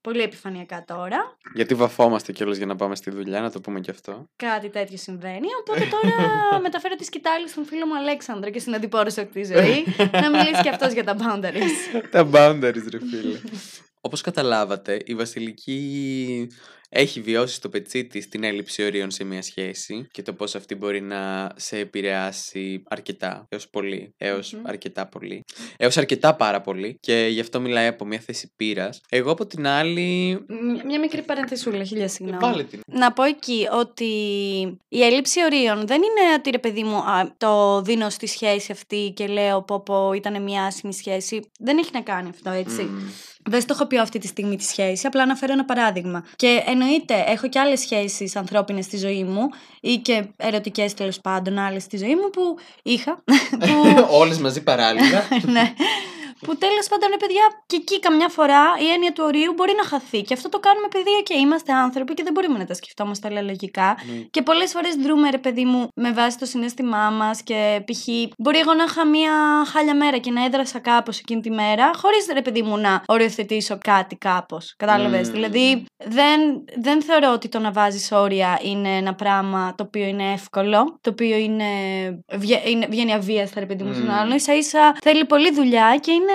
πολύ 0.00 0.22
επιφανειακά 0.22 0.84
τώρα. 0.86 1.36
Γιατί 1.54 1.74
βαφόμαστε 1.74 2.32
κιόλας 2.32 2.56
για 2.56 2.66
να 2.66 2.76
πάμε 2.76 2.96
στη 2.96 3.10
δουλειά, 3.10 3.40
να 3.40 3.50
το 3.50 3.60
πούμε 3.60 3.80
κι 3.80 3.90
αυτό. 3.90 4.24
Κάτι 4.36 4.68
τέτοιο 4.68 4.96
συμβαίνει. 4.96 5.46
Οπότε 5.60 5.88
τώρα 5.90 6.30
μεταφέρω 6.66 6.94
τη 6.94 7.04
σκητάλη 7.04 7.48
στον 7.48 7.64
φίλο 7.64 7.86
μου 7.86 7.96
Αλέξανδρο 7.96 8.50
και 8.50 8.58
στην 8.58 8.74
αντιπόρωση 8.74 9.26
τη 9.26 9.44
ζωή 9.44 9.84
να 10.12 10.30
μιλήσει 10.30 10.62
και 10.62 10.68
αυτός 10.68 10.92
για 10.92 11.04
τα 11.04 11.16
boundaries. 11.18 12.02
Τα 12.10 12.28
boundaries, 12.32 12.86
ρε 12.90 12.98
φίλε. 12.98 13.40
Όπως 14.06 14.20
καταλάβατε, 14.20 15.00
η 15.04 15.14
Βασιλική 15.14 16.46
έχει 16.88 17.20
βιώσει 17.20 17.54
στο 17.54 17.68
πετσί 17.68 18.04
της 18.06 18.28
την 18.28 18.44
έλλειψη 18.44 18.84
ορίων 18.84 19.10
σε 19.10 19.24
μια 19.24 19.42
σχέση 19.42 20.06
και 20.10 20.22
το 20.22 20.32
πώς 20.32 20.54
αυτή 20.54 20.74
μπορεί 20.74 21.00
να 21.00 21.50
σε 21.56 21.78
επηρεάσει 21.78 22.82
αρκετά, 22.88 23.46
έως 23.48 23.68
πολύ, 23.70 24.14
έως 24.16 24.52
Μμμ. 24.52 24.62
αρκετά 24.66 25.08
πολύ, 25.08 25.44
έως 25.76 25.96
αρκετά 25.96 26.34
πάρα 26.34 26.60
πολύ 26.60 26.96
και 27.00 27.26
γι' 27.30 27.40
αυτό 27.40 27.60
μιλάει 27.60 27.86
από 27.86 28.04
μια 28.04 28.18
θέση 28.18 28.52
πείρας. 28.56 29.00
Εγώ 29.08 29.30
από 29.30 29.46
την 29.46 29.66
άλλη... 29.66 30.38
Μια- 30.48 30.84
Μια 30.84 30.98
μικρή 30.98 31.22
παρενθεσούλα, 31.22 31.84
χίλια 31.84 32.08
συγγνώμη. 32.08 32.40
Βάλε 32.40 32.62
την. 32.64 32.80
Να 32.86 33.12
πω 33.12 33.22
εκεί 33.22 33.66
ότι 33.72 34.04
η 34.88 35.02
έλλειψη 35.02 35.44
ορίων 35.44 35.86
δεν 35.86 35.96
είναι 36.02 36.34
ότι 36.38 36.50
ρε 36.50 36.58
παιδί 36.58 36.82
μου 36.84 36.96
α, 36.96 37.34
το 37.36 37.82
δίνω 37.82 38.10
στη 38.10 38.26
σχέση 38.26 38.72
αυτή 38.72 39.12
και 39.16 39.26
λέω 39.26 39.62
πω 39.62 39.80
πω 39.82 40.12
ήταν 40.12 40.42
μια 40.42 40.64
άσχημη 40.64 40.94
σχέση. 40.94 41.40
Δεν 41.58 41.78
έχει 41.78 41.90
να 41.92 42.00
κάνει 42.02 42.28
αυτό 42.28 42.50
έτσι. 42.50 42.82
Μμμ. 42.82 43.08
Δεν 43.48 43.60
στοχοποιώ 43.60 44.02
αυτή 44.02 44.18
τη 44.18 44.26
στιγμή 44.26 44.56
τη 44.56 44.64
σχέση, 44.64 45.06
απλά 45.06 45.22
αναφέρω 45.22 45.52
ένα 45.52 45.64
παράδειγμα. 45.64 46.24
Και 46.36 46.62
εννοείται, 46.66 47.24
έχω 47.26 47.48
και 47.48 47.58
άλλες 47.58 47.80
σχέσεις 47.80 48.36
ανθρώπινες 48.36 48.84
στη 48.84 48.96
ζωή 48.96 49.24
μου 49.24 49.48
ή 49.80 49.96
και 49.96 50.24
ερωτικές 50.36 50.94
τέλος 50.94 51.20
πάντων 51.20 51.58
άλλες 51.58 51.82
στη 51.82 51.96
ζωή 51.96 52.14
μου 52.14 52.30
που 52.30 52.56
είχα. 52.82 53.22
που, 53.58 54.06
Όλες 54.20 54.38
μαζί 54.38 54.62
παράλληλα. 54.62 55.22
ναι. 55.52 55.72
Που 56.44 56.56
τέλος 56.56 56.86
πάντων, 56.90 57.08
ρε 57.10 57.16
παιδιά, 57.16 57.44
και 57.66 57.76
εκεί 57.76 58.00
καμιά 58.00 58.28
φορά 58.28 58.62
η 58.86 58.86
έννοια 58.94 59.12
του 59.12 59.22
ορίου 59.26 59.52
μπορεί 59.56 59.72
να 59.76 59.84
χαθεί. 59.84 60.22
Και 60.22 60.34
αυτό 60.34 60.48
το 60.48 60.58
κάνουμε 60.60 60.86
επειδή, 60.86 61.22
και 61.22 61.34
είμαστε 61.38 61.72
άνθρωποι 61.72 62.14
και 62.14 62.22
δεν 62.22 62.32
μπορούμε 62.32 62.58
να 62.58 62.66
τα 62.66 62.74
σκεφτόμαστε 62.74 63.28
όλα 63.28 63.42
λογικά. 63.42 63.96
Ναι. 64.06 64.20
Και 64.30 64.42
πολλές 64.42 64.70
φορές 64.72 64.94
δρούμε, 64.94 65.30
ρε 65.30 65.38
παιδί 65.38 65.64
μου, 65.64 65.88
με 65.94 66.12
βάση 66.12 66.38
το 66.38 66.46
συνέστημά 66.46 67.10
μας 67.10 67.42
και 67.42 67.82
π.χ. 67.86 68.06
μπορεί 68.38 68.58
εγώ 68.58 68.74
να 68.74 68.84
είχα 68.84 69.06
μία 69.06 69.32
χάλια 69.72 69.94
μέρα 69.94 70.18
και 70.18 70.30
να 70.30 70.44
έδρασα 70.44 70.78
κάπως 70.78 71.18
εκείνη 71.18 71.40
τη 71.40 71.50
μέρα, 71.50 71.90
χωρίς 71.96 72.26
ρε 72.32 72.42
παιδί 72.42 72.62
μου 72.62 72.76
να 72.76 73.02
οριοθετήσω 73.06 73.78
κάτι 73.80 74.16
κάπως. 74.16 74.74
Κατάλαβες; 74.76 75.26
Μμμ. 75.28 75.32
Δηλαδή, 75.34 75.84
δεν, 76.04 76.64
δεν 76.76 77.02
θεωρώ 77.02 77.32
ότι 77.32 77.48
το 77.48 77.58
να 77.58 77.70
βάζεις 77.72 78.12
όρια 78.12 78.58
είναι 78.62 78.96
ένα 78.96 79.14
πράγμα 79.14 79.74
το 79.76 79.84
οποίο 79.86 80.04
είναι 80.06 80.32
εύκολο, 80.32 80.98
το 81.00 81.10
οποίο 81.10 81.36
είναι, 81.36 81.64
βγε- 82.32 82.68
είναι, 82.68 82.86
βγαίνει 82.90 83.12
αβίαστα, 83.12 83.60
ρε 83.60 83.66
παιδί 83.66 83.82
μου, 83.84 83.92
στον 83.92 84.04
Μμμ. 84.06 84.14
άλλον. 84.14 84.38
σα 84.40 84.54
ίσα 84.54 84.96
θέλει 85.02 85.24
πολλή 85.24 85.52
δουλειά 85.52 85.98
και 86.00 86.10
είναι, 86.12 86.32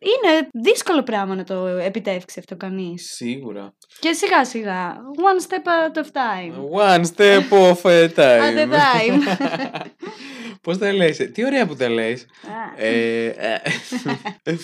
είναι 0.00 0.48
δύσκολο 0.62 1.02
πράγμα 1.02 1.34
να 1.34 1.44
το 1.44 1.66
επιτεύξει 1.66 2.38
αυτό 2.38 2.56
κανείς. 2.56 3.12
Σίγουρα. 3.14 3.74
Και 3.98 4.12
σιγά 4.12 4.44
σιγά. 4.44 4.96
One 5.16 5.42
step 5.48 5.66
at 5.66 5.96
a 5.96 6.02
time. 6.02 6.54
One 6.94 7.04
step 7.04 7.50
off 7.50 7.84
a 7.84 8.08
time. 8.14 8.42
At 8.42 8.58
a 8.58 8.66
time. 8.66 9.20
Πώς 10.62 10.78
τα 10.78 10.92
λες, 10.92 11.16
τι 11.16 11.44
ωραία 11.44 11.66
που 11.66 11.76
τα 11.76 11.88
λες. 11.88 12.22
Α, 12.22 12.84
Ε, 12.84 13.26
ε, 13.26 14.56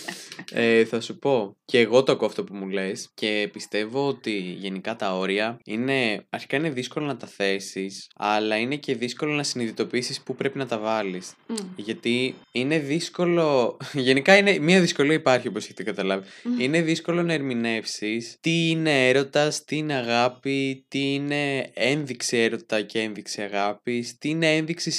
ε, 0.52 0.84
θα 0.84 1.00
σου 1.00 1.18
πω. 1.18 1.56
Και 1.64 1.78
εγώ 1.78 2.02
το 2.02 2.12
ακούω 2.12 2.26
αυτό 2.26 2.44
που 2.44 2.54
μου 2.54 2.68
λες. 2.68 3.10
Και 3.14 3.48
πιστεύω 3.52 4.06
ότι 4.06 4.38
γενικά 4.38 4.96
τα 4.96 5.16
όρια 5.16 5.58
είναι. 5.64 6.26
Αρχικά 6.30 6.56
είναι 6.56 6.70
δύσκολο 6.70 7.06
να 7.06 7.16
τα 7.16 7.26
θέσεις, 7.26 8.06
αλλά 8.16 8.56
είναι 8.56 8.76
και 8.76 8.94
δύσκολο 8.94 9.32
να 9.32 9.42
συνειδητοποιήσεις 9.42 10.20
πού 10.22 10.34
πρέπει 10.34 10.58
να 10.58 10.66
τα 10.66 10.78
βάλεις. 10.78 11.34
μ, 11.46 11.54
Γιατί 11.76 12.34
είναι 12.52 12.78
δύσκολο. 12.78 13.76
Γενικά 13.92 14.36
είναι. 14.36 14.58
Μία 14.58 14.80
δυσκολία 14.80 15.14
υπάρχει 15.14 15.48
όπως 15.48 15.64
έχετε 15.64 15.82
καταλάβει. 15.82 16.26
μ. 16.42 16.60
Είναι 16.60 16.80
δύσκολο 16.80 17.22
να 17.22 17.32
ερμηνεύσεις 17.32 18.36
τι 18.40 18.68
είναι 18.70 19.08
έρωτας, 19.08 19.64
τι 19.64 19.76
είναι 19.76 19.94
αγάπη, 19.94 20.84
τι 20.88 21.14
είναι 21.14 21.70
ένδειξη 21.74 22.36
έρωτα 22.36 22.82
και 22.82 22.98
ένδειξη 23.00 23.42
αγάπης, 23.42 24.18
τι 24.18 24.28
είναι 24.28 24.56
ένδειξη 24.56 24.90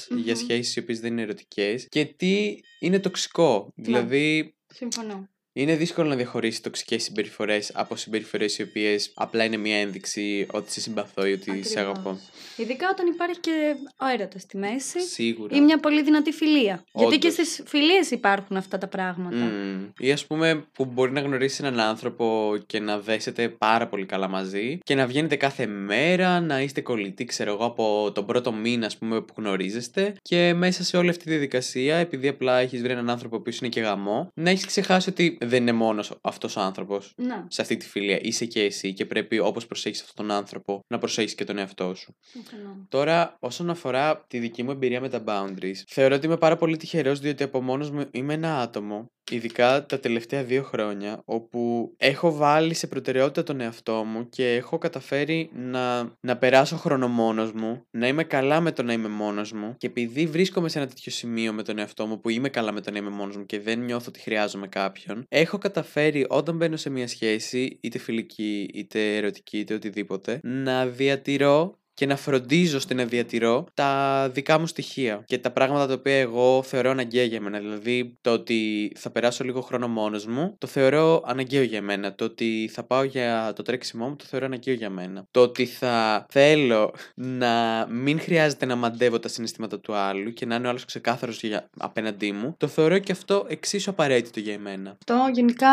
συμπάθειας 0.00 0.24
για 0.26 0.34
Μμμ. 0.34 0.42
σχέσεις 0.42 0.76
οι 0.76 0.78
οποίες 0.78 1.00
δεν 1.00 1.12
είναι 1.12 1.22
ερωτικές 1.22 1.86
και 1.88 2.04
τι 2.04 2.60
είναι 2.78 2.98
τοξικό. 2.98 3.72
Δηλαδή, 3.76 4.54
Συμφωνώ. 4.74 5.28
Είναι 5.62 5.76
δύσκολο 5.76 6.08
να 6.08 6.14
διαχωρίσει 6.16 6.62
τοξικές 6.62 7.02
συμπεριφορές 7.02 7.70
από 7.74 7.96
συμπεριφορές 7.96 8.58
οι 8.58 8.62
οποίες 8.62 9.10
απλά 9.14 9.44
είναι 9.44 9.56
μια 9.56 9.76
ένδειξη 9.76 10.46
ότι 10.50 10.72
σε 10.72 10.80
συμπαθώ 10.80 11.26
ή 11.26 11.32
ότι 11.32 11.62
σε 11.64 11.80
αγαπώ. 11.80 11.98
Ακριβώς. 11.98 12.18
Ειδικά 12.56 12.88
όταν 12.90 13.06
υπάρχει 13.06 13.40
και 13.40 13.74
ο 13.96 14.06
έρωτα 14.06 14.38
στη 14.38 14.56
μέση 14.56 15.00
Σίγουρα. 15.00 15.56
ή 15.56 15.60
μια 15.60 15.78
πολύ 15.78 16.02
δυνατή 16.02 16.32
φιλία. 16.32 16.84
Γιατί 16.92 17.18
και 17.18 17.26
Όντως. 17.26 17.46
στις 17.46 17.62
φιλίες 17.66 18.10
υπάρχουν 18.10 18.56
αυτά 18.56 18.78
τα 18.78 18.86
πράγματα. 18.86 19.36
Μμμ. 19.36 19.86
Ή 19.98 20.12
ας 20.12 20.26
πούμε 20.26 20.64
που 20.72 20.84
μπορεί 20.84 21.12
να 21.12 21.20
γνωρίσει 21.20 21.64
έναν 21.64 21.80
άνθρωπο 21.80 22.56
και 22.66 22.80
να 22.80 22.98
δέσετε 22.98 23.48
πάρα 23.48 23.86
πολύ 23.86 24.06
καλά 24.06 24.28
μαζί 24.28 24.78
και 24.84 24.94
να 24.94 25.06
βγαίνετε 25.06 25.36
κάθε 25.36 25.66
μέρα, 25.66 26.40
να 26.40 26.62
είστε 26.62 26.80
κολλητοί, 26.80 27.24
ξέρω 27.24 27.52
εγώ, 27.52 27.64
από 27.64 28.12
τον 28.14 28.26
πρώτο 28.26 28.52
μήνα 28.52 28.86
ας 28.86 28.96
πούμε, 28.96 29.20
που 29.20 29.34
γνωρίζεστε 29.36 30.14
και 30.22 30.54
μέσα 30.54 30.84
σε 30.84 30.96
όλη 30.96 31.08
αυτή 31.08 31.24
τη 31.24 31.30
διαδικασία, 31.30 31.96
επειδή 31.96 32.28
απλά 32.28 32.58
έχεις 32.58 32.82
βρει 32.82 32.92
έναν 32.92 33.10
άνθρωπο 33.10 33.40
που 33.40 33.50
είναι 33.60 33.70
και 33.70 33.80
γαμό, 33.80 34.30
να 34.34 34.50
έχεις 34.50 34.66
ξεχάσει 34.66 35.10
ότι 35.10 35.38
δεν 35.48 35.62
είναι 35.62 35.72
μόνος 35.72 36.18
αυτός 36.20 36.56
ο 36.56 36.60
άνθρωπος. 36.60 37.12
Να, 37.16 37.46
Σε 37.48 37.62
αυτή 37.62 37.76
τη 37.76 37.88
φιλία 37.88 38.18
είσαι 38.22 38.44
και 38.44 38.62
εσύ 38.62 38.92
και 38.92 39.06
πρέπει 39.06 39.38
όπως 39.38 39.66
προσέχεις 39.66 40.00
αυτόν 40.02 40.26
τον 40.26 40.36
άνθρωπο 40.36 40.80
να 40.88 40.98
προσέχεις 40.98 41.34
και 41.34 41.44
τον 41.44 41.58
εαυτό 41.58 41.94
σου. 41.94 42.14
συμφωνώ. 42.20 42.86
Τώρα, 42.88 43.36
όσον 43.40 43.70
αφορά 43.70 44.24
τη 44.28 44.38
δική 44.38 44.62
μου 44.62 44.70
εμπειρία 44.70 45.00
με 45.00 45.08
τα 45.08 45.24
boundaries, 45.26 45.82
θεωρώ 45.86 46.14
ότι 46.14 46.26
είμαι 46.26 46.36
πάρα 46.36 46.56
πολύ 46.56 46.76
τυχερός 46.76 47.20
διότι 47.20 47.42
από 47.42 47.62
μόνος 47.62 47.90
μου 47.90 48.04
είμαι 48.10 48.34
ένα 48.34 48.60
άτομο, 48.60 49.06
ειδικά 49.30 49.86
τα 49.86 50.00
τελευταία 50.00 50.44
δύο 50.44 50.62
χρόνια, 50.62 51.22
όπου 51.24 51.92
έχω 51.96 52.32
βάλει 52.32 52.74
σε 52.74 52.86
προτεραιότητα 52.86 53.42
τον 53.42 53.60
εαυτό 53.60 54.04
μου 54.04 54.28
και 54.28 54.54
έχω 54.54 54.78
καταφέρει 54.78 55.50
να, 55.54 56.12
να 56.20 56.36
περάσω 56.36 56.76
χρόνο 56.76 57.08
μόνος 57.08 57.52
μου, 57.52 57.86
να 57.90 58.06
είμαι 58.06 58.24
καλά 58.24 58.60
με 58.60 58.72
το 58.72 58.82
να 58.82 58.92
είμαι 58.92 59.08
μόνος 59.08 59.52
μου 59.52 59.74
και 59.76 59.86
επειδή 59.86 60.26
βρίσκομαι 60.26 60.68
σε 60.68 60.78
ένα 60.78 60.88
τέτοιο 60.88 61.12
σημείο 61.12 61.52
με 61.52 61.62
τον 61.62 61.78
εαυτό 61.78 62.06
μου 62.06 62.20
που 62.20 62.28
είμαι 62.28 62.48
καλά 62.48 62.72
με 62.72 62.80
το 62.80 62.90
να 62.90 62.98
είμαι 62.98 63.10
μόνος 63.10 63.36
μου 63.36 63.46
και 63.46 63.60
δεν 63.60 63.78
νιώθω 63.78 64.06
ότι 64.08 64.20
χρειάζομαι 64.20 64.68
κάποιον, 64.68 65.24
έχω 65.28 65.58
καταφέρει 65.58 66.26
όταν 66.28 66.56
μπαίνω 66.56 66.76
σε 66.76 66.90
μια 66.90 67.08
σχέση, 67.08 67.78
είτε 67.80 67.98
φιλική, 67.98 68.70
είτε 68.74 69.16
ερωτική, 69.16 69.58
είτε 69.58 69.74
οτιδήποτε, 69.74 70.40
να 70.42 70.86
διατηρώ 70.86 71.78
και 71.98 72.06
να 72.06 72.16
φροντίζω 72.16 72.76
ώστε 72.76 72.94
να 72.94 73.04
διατηρώ 73.04 73.66
τα 73.74 74.30
δικά 74.32 74.58
μου 74.58 74.66
στοιχεία 74.66 75.22
και 75.24 75.38
τα 75.38 75.50
πράγματα 75.50 75.86
τα 75.86 75.92
οποία 75.92 76.18
εγώ 76.18 76.62
θεωρώ 76.62 76.90
αναγκαία 76.90 77.24
για 77.24 77.40
μένα. 77.40 77.58
Δηλαδή, 77.58 78.18
το 78.20 78.30
ότι 78.30 78.92
θα 78.96 79.10
περάσω 79.10 79.44
λίγο 79.44 79.60
χρόνο 79.60 79.88
μόνος 79.88 80.26
μου, 80.26 80.54
το 80.58 80.66
θεωρώ 80.66 81.22
αναγκαίο 81.26 81.62
για 81.62 81.82
μένα. 81.82 82.14
Το 82.14 82.24
ότι 82.24 82.70
θα 82.72 82.82
πάω 82.82 83.02
για 83.02 83.52
το 83.56 83.62
τρέξιμό 83.62 84.08
μου, 84.08 84.16
το 84.16 84.24
θεωρώ 84.28 84.46
αναγκαίο 84.46 84.74
για 84.74 84.90
μένα. 84.90 85.24
Το 85.30 85.40
ότι 85.40 85.64
θα 85.64 86.26
θέλω 86.28 86.94
να 87.14 87.86
μην 87.90 88.20
χρειάζεται 88.20 88.66
να 88.66 88.76
μαντεύω 88.76 89.18
τα 89.18 89.28
συναισθήματα 89.28 89.80
του 89.80 89.94
άλλου 89.94 90.32
και 90.32 90.46
να 90.46 90.54
είναι 90.54 90.66
ο 90.66 90.70
άλλος 90.70 90.84
ξεκάθαρος 90.84 91.40
απέναντί 91.78 92.32
μου, 92.32 92.54
το 92.58 92.66
θεωρώ 92.66 92.98
και 92.98 93.12
αυτό 93.12 93.46
εξίσου 93.48 93.90
απαραίτητο 93.90 94.40
για 94.40 94.52
εμένα. 94.52 94.90
Αυτό 94.90 95.30
γενικά, 95.32 95.68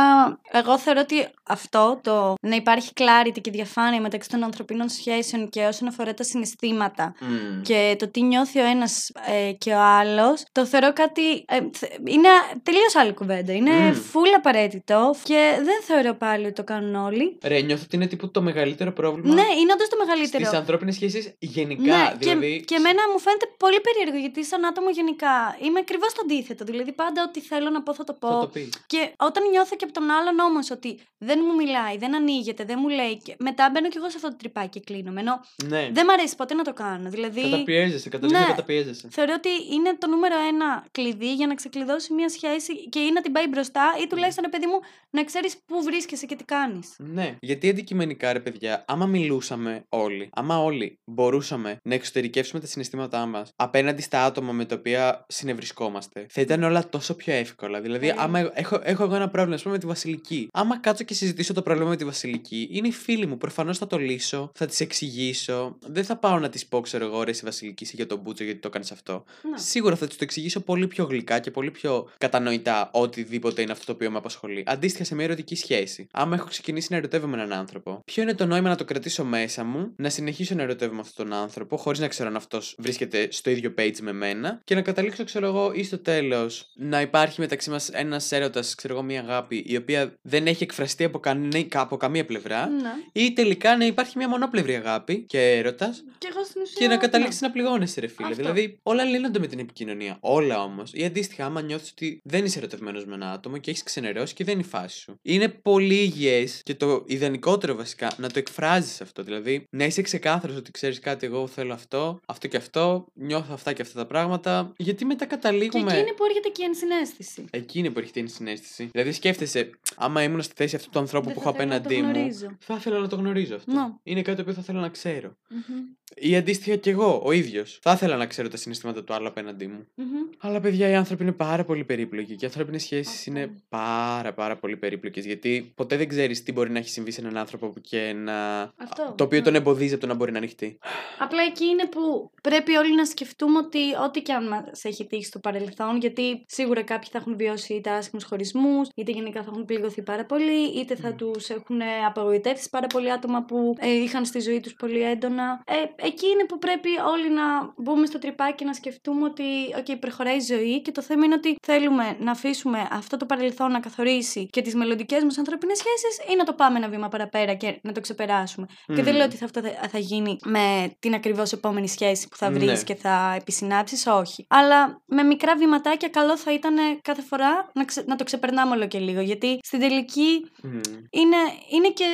εγώ 0.52 0.80
θεωρώ 0.80 1.00
ότι 1.00 1.28
αυτό 1.44 2.00
το 2.04 2.34
να 2.42 2.56
υπάρχει 2.56 2.92
clarity 2.96 3.42
και 3.42 3.52
διαφάνεια 3.52 4.02
μεταξύ 4.02 4.30
των 4.30 4.44
ανθρωπίνων 4.44 4.90
σχέσεων 4.90 5.50
και 5.50 5.66
όσον 5.66 5.88
αφορά 5.88 6.14
τα 6.16 6.24
συναισθήματα 6.24 7.16
Μμμ. 7.20 7.62
και 7.62 7.96
το 8.00 8.08
τι 8.08 8.22
νιώθει 8.22 8.60
ο 8.60 8.66
ένας 8.66 9.12
ε, 9.48 9.52
και 9.52 9.72
ο 9.72 9.80
άλλος, 9.82 10.44
το 10.52 10.66
θεωρώ 10.66 10.94
κάτι, 10.94 11.32
ε, 11.48 11.60
θε- 11.74 11.98
είναι 12.08 12.30
τελείως 12.64 12.96
άλλη 12.96 13.14
κουβέντα. 13.14 13.54
Είναι 13.54 13.72
Μμμ. 13.72 13.92
full 14.14 14.32
απαραίτητο 14.38 15.16
και 15.24 15.52
δεν 15.64 15.82
θεωρώ 15.84 16.14
πάλι 16.14 16.46
ότι 16.46 16.54
το 16.54 16.64
κάνουν 16.64 16.96
όλοι. 16.96 17.38
Ρε, 17.44 17.60
νιώθω 17.62 17.84
ότι 17.86 17.96
είναι 17.96 18.08
τύπου 18.08 18.32
το 18.32 18.42
μεγαλύτερο 18.42 18.92
πρόβλημα 18.94 19.34
Ναι, 19.34 19.42
είναι 19.60 19.72
όντως 19.74 19.88
το 19.90 19.98
μεγαλύτερο. 20.06 20.46
στις 20.46 20.58
ανθρώπινες 20.58 20.96
σχέσεις 20.96 21.36
γενικά. 21.40 21.82
Ναι, 21.98 22.14
δηλαδή, 22.18 22.56
και, 22.60 22.64
και 22.66 22.76
εμένα 22.76 23.02
μου 23.12 23.20
φαίνεται 23.20 23.46
πολύ 23.58 23.80
περίεργο 23.82 24.18
γιατί 24.20 24.46
σαν 24.46 24.66
άτομο 24.66 24.90
γενικά 24.90 25.58
είμαι 25.62 25.80
ακριβώς 25.80 26.14
το 26.14 26.22
αντίθετο. 26.24 26.64
Δηλαδή 26.66 26.92
πάντα 26.92 27.24
ό,τι 27.28 27.40
θέλω 27.42 27.70
να 27.70 27.82
πω 27.84 27.94
θα 27.94 28.04
το 28.04 28.14
πω. 28.14 28.28
θα 28.28 28.40
το 28.40 28.48
πεις. 28.48 28.70
Και 28.88 29.10
όταν 29.18 29.50
νιώθω 29.50 29.76
και 29.76 29.84
από 29.84 29.94
τον 29.94 30.10
άλλον 30.12 30.40
όμως 30.40 30.72
ότι 30.72 31.00
δεν 31.18 31.40
μου 31.48 31.56
μιλάει, 31.56 31.98
δεν 31.98 32.16
ανοίγεται, 32.16 32.64
δεν 32.64 32.78
μου 32.82 32.88
λέει. 32.90 33.18
Και 33.24 33.36
μετά 33.40 33.70
μπαίνω 33.74 33.88
κι 33.90 33.98
εγώ 33.98 34.10
σε 34.10 34.16
αυτό 34.16 34.30
το 34.30 34.36
τρυπάκι 34.36 34.70
και 34.70 34.80
κλείνομαι. 34.80 35.20
Ενώ 35.20 35.40
Ναι. 35.66 35.90
δεν 35.92 36.05
μ' 36.06 36.10
αρέσει 36.10 36.36
ποτέ 36.36 36.54
να 36.54 36.64
το 36.64 36.74
κάνω. 36.74 37.10
Δηλαδή. 37.10 37.42
Καταπιέζεσαι, 37.42 38.10
καταλήγει 38.10 38.40
Ναι. 38.40 38.46
να 38.46 38.54
καταπιέζεσαι. 38.54 39.08
Θεωρώ 39.12 39.34
ότι 39.38 39.50
είναι 39.74 39.96
το 39.98 40.08
νούμερο 40.08 40.36
ένα 40.48 40.86
κλειδί 40.92 41.34
για 41.34 41.48
να 41.48 41.56
ξεκλειδώσει 41.56 42.14
μια 42.14 42.30
σχέση 42.30 42.90
και 42.90 43.00
ή 43.00 43.12
να 43.12 43.22
την 43.22 43.32
πάει 43.32 43.48
μπροστά 43.48 43.94
ή 44.04 44.08
τουλάχιστον, 44.08 44.44
ρε 44.44 44.50
παιδί 44.50 44.66
μου, 44.72 44.80
να 45.10 45.24
ξέρεις 45.24 45.58
πού 45.66 45.84
βρίσκεσαι 45.84 46.26
και 46.26 46.36
τι 46.36 46.44
κάνεις. 46.44 46.96
Ναι, 46.98 47.36
γιατί 47.40 47.70
αντικειμενικά 47.70 48.34
ρε 48.34 48.40
παιδιά, 48.40 48.86
άμα 48.88 49.06
μιλούσαμε 49.06 49.86
όλοι, 49.90 50.30
άμα 50.34 50.58
όλοι 50.64 51.00
μπορούσαμε 51.06 51.80
να 51.84 51.94
εξωτερικεύσουμε 51.94 52.62
τα 52.62 52.68
συναισθήματά 52.68 53.26
μας 53.26 53.52
απέναντι 53.56 54.02
στα 54.02 54.24
άτομα 54.26 54.52
με 54.52 54.66
τα 54.66 54.76
οποία 54.76 55.26
συνευρισκόμαστε, 55.28 56.26
θα 56.30 56.42
ήταν 56.42 56.64
όλα 56.64 56.90
τόσο 56.90 57.14
πιο 57.16 57.34
εύκολα. 57.34 57.82
Δηλαδή, 57.82 58.08
Πολύ. 58.08 58.20
άμα 58.20 58.40
εγώ- 58.40 58.52
έχω, 58.54 58.80
έχω 58.84 59.04
εγώ 59.04 59.16
ένα 59.16 59.30
πρόβλημα, 59.30 59.56
ας 59.56 59.62
πούμε, 59.62 59.74
με 59.74 59.80
τη 59.80 59.86
Βασιλική. 59.88 60.48
Άμα 60.54 60.78
κάτσω 60.80 61.04
και 61.04 61.14
συζητήσω 61.14 61.54
το 61.54 61.62
πρόβλημα 61.62 61.90
με 61.90 61.96
τη 61.96 62.06
Βασιλική, 62.06 62.68
είναι 62.72 62.88
η 62.88 62.92
φίλη 62.92 63.26
μου. 63.26 63.38
Προφανώς 63.38 63.78
θα 63.78 63.88
το 63.88 63.98
λύσω, 63.98 64.52
θα 64.56 64.66
της 64.66 64.80
εξηγήσω. 64.80 65.78
Δεν 65.88 66.04
θα 66.04 66.16
πάω 66.16 66.40
να 66.40 66.50
της 66.50 66.66
πω, 66.66 66.82
ξέρω 66.82 67.06
εγώ, 67.06 67.24
ρε, 67.24 67.34
στη 67.34 67.46
Βασιλική, 67.46 67.84
εσύ 67.84 67.96
για 67.96 68.08
τον 68.08 68.20
Μπούτσο, 68.20 68.44
γιατί 68.44 68.60
το 68.60 68.68
έκανε 68.68 68.86
αυτό. 68.92 69.24
Ναι. 69.50 69.58
Σίγουρα 69.58 69.96
θα 69.96 70.08
της 70.08 70.18
το 70.18 70.24
εξηγήσω 70.24 70.60
πολύ 70.60 70.88
πιο 70.88 71.06
γλυκά 71.06 71.40
και 71.40 71.52
πολύ 71.52 71.72
πιο 71.72 72.10
κατανοητά 72.18 72.90
οτιδήποτε 72.94 73.62
είναι 73.62 73.72
αυτό 73.72 73.86
το 73.86 73.92
οποίο 73.92 74.12
με 74.12 74.18
απασχολεί. 74.18 74.64
Αντίστοιχα 74.66 75.04
σε 75.04 75.16
μια 75.16 75.24
ερωτική 75.24 75.56
σχέση. 75.56 76.08
Άμα 76.12 76.36
έχω 76.36 76.48
ξεκινήσει 76.48 76.88
να 76.92 76.98
ερωτεύομαι 76.98 77.38
έναν 77.38 77.54
άνθρωπο, 77.60 78.02
ποιο 78.06 78.24
είναι 78.24 78.34
το 78.34 78.46
νόημα 78.46 78.70
να 78.70 78.76
το 78.76 78.86
κρατήσω 78.86 79.24
μέσα 79.24 79.64
μου, 79.64 79.94
να 79.96 80.10
συνεχίσω 80.10 80.56
να 80.56 80.62
ερωτεύομαι 80.62 81.02
αυτόν 81.02 81.30
τον 81.30 81.38
άνθρωπο, 81.38 81.78
χωρίς 81.78 82.00
να 82.00 82.08
ξέρω 82.08 82.30
αν 82.30 82.36
αυτός 82.36 82.76
βρίσκεται 82.78 83.28
στο 83.32 83.50
ίδιο 83.50 83.74
page 83.78 84.00
με 84.02 84.12
μένα 84.12 84.62
και 84.64 84.76
να 84.76 84.82
καταλήξω, 84.82 85.24
ξέρω 85.24 85.48
εγώ, 85.48 85.72
ή 85.74 85.84
στο 85.84 85.98
τέλος 85.98 86.72
να 86.76 87.02
υπάρχει 87.02 87.40
μεταξύ 87.42 87.70
μας 87.70 87.90
ένας 87.90 88.32
έρωτας, 88.32 88.76
ξέρω 88.76 88.94
εγώ, 88.94 89.04
μια 89.04 89.20
αγάπη 89.22 89.64
η 89.68 89.76
οποία 89.76 90.14
δεν 90.22 90.48
έχει 90.48 90.64
εκφραστεί 90.64 91.04
από, 91.04 91.20
κανέ, 91.20 91.68
από 91.74 91.98
καμία 91.98 92.26
πλευρά. 92.26 92.68
Ναι. 92.68 92.90
Ή 93.12 93.34
τελικά 93.34 93.78
να 93.78 93.86
υπάρχει 93.86 94.18
μια 94.18 94.30
μονόπλευρη 94.30 94.76
αγάπη 94.76 95.26
και 95.28 95.62
έρωτα 95.84 95.96
Και 96.18 96.28
εγώ 96.32 96.44
στην 96.44 96.62
ουσία. 96.62 96.76
και 96.78 96.88
να 96.88 96.94
ναι. 96.94 97.00
καταλήξεις 97.00 97.42
να 97.42 97.52
πληγώνεσαι, 97.52 98.00
ρε 98.00 98.08
φίλε. 98.08 98.28
Αυτό. 98.28 98.42
Δηλαδή, 98.42 98.80
όλα 98.84 99.04
λύνονται 99.04 99.40
με 99.40 99.48
την 99.48 99.60
επικοινωνία. 99.60 100.18
Όλα 100.20 100.64
όμως. 100.64 100.92
Ή 100.94 101.06
αντίστοιχα, 101.06 101.46
άμα 101.46 101.62
νιώθεις 101.62 101.92
ότι 101.92 102.22
δεν 102.24 102.46
είσαι 102.46 102.58
ερωτευμένος 102.58 103.06
με 103.06 103.14
ένα 103.14 103.32
άτομο 103.32 103.58
και 103.58 103.70
έχεις 103.72 103.84
ξενερώσει 103.84 104.34
και 104.34 104.44
δεν 104.44 104.54
είναι 104.54 104.64
η 104.66 104.70
φάση 104.70 105.00
σου. 105.00 105.20
Είναι 105.22 105.48
πολύ 105.48 105.96
υγιές 105.96 106.62
και 106.64 106.76
το 106.76 107.04
ιδανικότερο 107.08 107.76
βασικά 107.76 108.12
να 108.18 108.30
το 108.30 108.40
εκφράζεις 108.40 109.02
αυτό. 109.02 109.24
Δηλαδή, 109.24 109.68
να 109.70 109.86
είσαι 109.86 110.02
ξεκάθαρος 110.02 110.56
ότι 110.56 110.72
ξέρεις 110.72 111.00
κάτι, 111.00 111.26
εγώ 111.26 111.48
θέλω 111.48 111.74
αυτό, 111.74 112.20
αυτό 112.26 112.48
και 112.48 112.58
αυτό, 112.58 113.06
νιώθω 113.14 113.54
αυτά 113.54 113.74
και 113.74 113.82
αυτά 113.82 114.00
τα 114.00 114.06
πράγματα. 114.06 114.74
Γιατί 114.78 115.06
μετά 115.06 115.26
Και 115.26 115.36
καταλήγουμε. 115.36 115.92
εκεί 115.92 116.00
είναι 116.00 116.12
που 116.14 116.24
έρχεται 116.26 116.50
και 116.50 116.62
η 116.62 116.66
ενσυναίσθηση. 116.66 117.46
Εκεί 117.52 117.80
είναι 117.80 117.90
που 117.90 118.00
έρχεται 118.00 118.20
η 118.20 118.28
συνέστηση. 118.28 118.90
Δηλαδή, 118.92 119.12
σκέφτεσαι, 119.12 119.70
άμα 119.96 120.24
ήμουν 120.24 120.42
στη 120.42 120.54
θέση 120.56 120.76
αυτού 120.76 120.90
του 120.90 121.00
ανθρώπου 121.00 121.26
Δεν 121.26 121.34
που 121.36 121.42
θα 121.42 121.50
έχω 121.50 121.58
θέλω 121.58 121.70
να 121.70 121.82
το 121.82 121.88
απέναντί 121.88 122.08
μου, 122.08 122.14
γνωρίζω. 122.14 122.58
θα 122.60 122.76
ήθελα 122.76 123.00
να 123.00 123.08
το 123.08 123.16
γνωρίζω 123.16 123.56
αυτό. 123.56 123.72
Ναι. 123.72 123.88
Είναι 124.04 124.22
κάτι 124.22 124.36
το 124.36 124.42
οποίο 124.42 124.54
θα 124.54 124.62
θέλω 124.62 124.80
να 124.80 124.90
ξέρω. 124.90 125.36
Μμμ. 125.68 125.84
Ή 126.16 126.36
αντίστοιχα 126.36 126.76
κι 126.76 126.90
εγώ, 126.90 127.22
ο 127.26 127.32
ίδιος. 127.32 127.80
Θα 127.82 127.92
ήθελα 127.92 128.16
να 128.16 128.26
ξέρω 128.26 128.48
τα 128.48 128.58
συναισθήματα 128.58 129.04
του 129.04 129.14
άλλου 129.14 129.28
απέναντί 129.28 129.68
μου. 129.68 129.88
Μμμ. 129.96 130.06
Αλλά 130.40 130.60
παιδιά, 130.60 130.90
οι 130.90 130.96
άνθρωποι 130.96 131.24
είναι 131.24 131.32
πάρα 131.32 131.64
πολύ 131.64 131.84
περίπλοκοι 131.84 132.36
και 132.36 132.46
οι 132.46 132.48
ανθρώπινες 132.48 132.82
σχέσεις 132.82 133.18
Αυτό. 133.18 133.32
είναι 133.32 133.50
πάρα 133.70 134.34
πάρα 134.34 134.56
πολύ 134.56 134.78
περίπλοκες. 134.78 135.26
Γιατί 135.26 135.72
ποτέ 135.76 135.98
δεν 135.98 136.08
ξέρεις 136.08 136.44
τι 136.44 136.52
μπορεί 136.52 136.72
να 136.72 136.80
έχει 136.80 136.90
συμβεί 136.90 137.12
σε 137.12 137.22
έναν 137.22 137.38
άνθρωπο 137.38 137.70
που 137.70 137.80
και 137.82 138.14
να. 138.16 138.62
Αυτό, 138.62 139.14
το 139.18 139.24
οποίο 139.24 139.38
ναι. 139.38 139.44
τον 139.44 139.56
εμποδίζει 139.56 139.94
από 139.94 140.02
το 140.02 140.08
να 140.08 140.14
μπορεί 140.14 140.32
να 140.32 140.38
ανοιχτεί. 140.38 140.78
Απλά 141.20 141.42
εκεί 141.44 141.66
είναι 141.66 141.86
που 141.86 142.32
πρέπει 142.42 142.76
όλοι 142.76 142.96
να 142.96 143.06
σκεφτούμε 143.06 143.58
ότι 143.58 143.80
ό,τι 144.06 144.22
και 144.22 144.34
αν 144.34 144.48
μας 144.48 144.84
έχει 144.84 145.06
τύχει 145.06 145.26
στο 145.26 145.40
παρελθόν, 145.40 145.98
γιατί 145.98 146.46
σίγουρα 146.48 146.82
κάποιοι 146.84 147.10
θα 147.12 147.18
έχουν 147.18 147.36
βιώσει 147.36 147.74
είτε 147.74 147.90
άσχημους 147.90 148.24
χωρισμούς, 148.24 148.88
είτε 148.96 149.12
γενικά 149.12 149.44
θα 149.44 149.50
έχουν 149.52 149.66
πληγωθεί 149.66 150.02
πάρα 150.02 150.26
πολύ, 150.26 150.80
είτε 150.80 150.96
θα 150.96 151.10
Μμ. 151.10 151.16
τους 151.16 151.50
έχουν 151.50 151.82
απογοητεύσει 152.08 152.70
πάρα 152.70 152.88
πολλοί 152.88 153.12
άτομα 153.12 153.44
που 153.44 153.76
ε, 153.80 153.90
είχαν 153.90 154.26
στη 154.26 154.40
ζωή 154.40 154.60
τους 154.60 154.74
πολύ 154.74 155.02
έντονα. 155.02 155.55
Ε, 155.66 156.06
εκεί 156.08 156.28
είναι 156.28 156.46
που 156.46 156.58
πρέπει 156.58 156.90
όλοι 157.14 157.30
να 157.30 157.44
μπούμε 157.78 158.06
στο 158.06 158.20
τρυπάκι 158.20 158.54
και 158.56 158.66
να 158.66 158.74
σκεφτούμε 158.74 159.24
ότι 159.26 159.44
okay, 159.78 159.96
προχωράει 160.00 160.36
η 160.36 160.40
ζωή 160.40 160.82
και 160.82 160.92
το 160.92 161.02
θέμα 161.02 161.26
είναι 161.26 161.34
ότι 161.34 161.56
θέλουμε 161.66 162.16
να 162.20 162.32
αφήσουμε 162.32 162.88
αυτό 162.92 163.18
το 163.18 163.26
παρελθόν 163.26 163.72
να 163.72 163.80
καθορίσει 163.80 164.46
και 164.46 164.62
τις 164.62 164.76
μελλοντικές 164.76 165.24
μας 165.24 165.38
ανθρώπινες 165.38 165.78
σχέσεις 165.78 166.34
ή 166.34 166.36
να 166.36 166.44
το 166.44 166.54
πάμε 166.54 166.78
ένα 166.78 166.88
βήμα 166.90 167.08
παραπέρα 167.08 167.54
και 167.54 167.80
να 167.82 167.92
το 167.92 168.00
ξεπεράσουμε. 168.02 168.68
Και 168.96 169.04
δεν 169.04 169.16
λέω 169.16 169.26
ότι 169.26 169.36
θα, 169.36 169.46
αυτό 169.46 169.62
θα, 169.62 169.70
θα 169.92 169.98
γίνει 169.98 170.38
με 170.46 170.96
την 171.00 171.14
ακριβώς 171.14 171.52
επόμενη 171.52 171.88
σχέση 171.90 172.28
που 172.28 172.36
θα 172.38 172.52
βρεις 172.52 172.66
Ναι. 172.78 172.84
και 172.84 172.96
θα 172.96 173.34
επισυνάψεις, 173.40 174.08
όχι. 174.08 174.46
Αλλά 174.50 175.02
με 175.06 175.24
μικρά 175.24 175.56
βηματάκια, 175.56 176.10
καλό 176.10 176.38
θα 176.38 176.54
ήταν 176.54 176.76
κάθε 177.02 177.22
φορά 177.22 177.70
να, 177.74 177.86
ξε- 177.86 178.08
να 178.08 178.16
το 178.16 178.24
ξεπερνάμε 178.24 178.76
όλο 178.76 178.88
και 178.88 179.00
λίγο. 179.00 179.22
Γιατί 179.22 179.60
στην 179.64 179.80
τελική 179.80 180.46
Μμ. 180.64 180.70
είναι, 181.10 181.38
είναι 181.72 181.90
και 181.90 182.06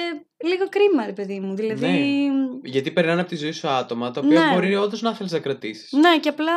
λίγο 0.44 0.70
κρίμα, 0.70 1.06
ρε 1.06 1.12
παιδί 1.12 1.40
μου. 1.40 1.56
Δηλαδή. 1.56 2.30
Γιατί 2.64 2.92
περνάνε 2.92 3.22
από 3.22 3.30
τη 3.30 3.36
ζωή 3.36 3.52
σου 3.52 3.68
άτομα 3.68 4.12
τα 4.12 4.22
οποία 4.26 4.40
Ναι. 4.40 4.54
μπορεί 4.54 4.76
όντως 4.76 5.02
να 5.02 5.14
θέλεις 5.16 5.32
να 5.32 5.40
κρατήσεις. 5.40 5.92
Ναι, 5.92 6.20
και 6.20 6.30
απλά 6.30 6.52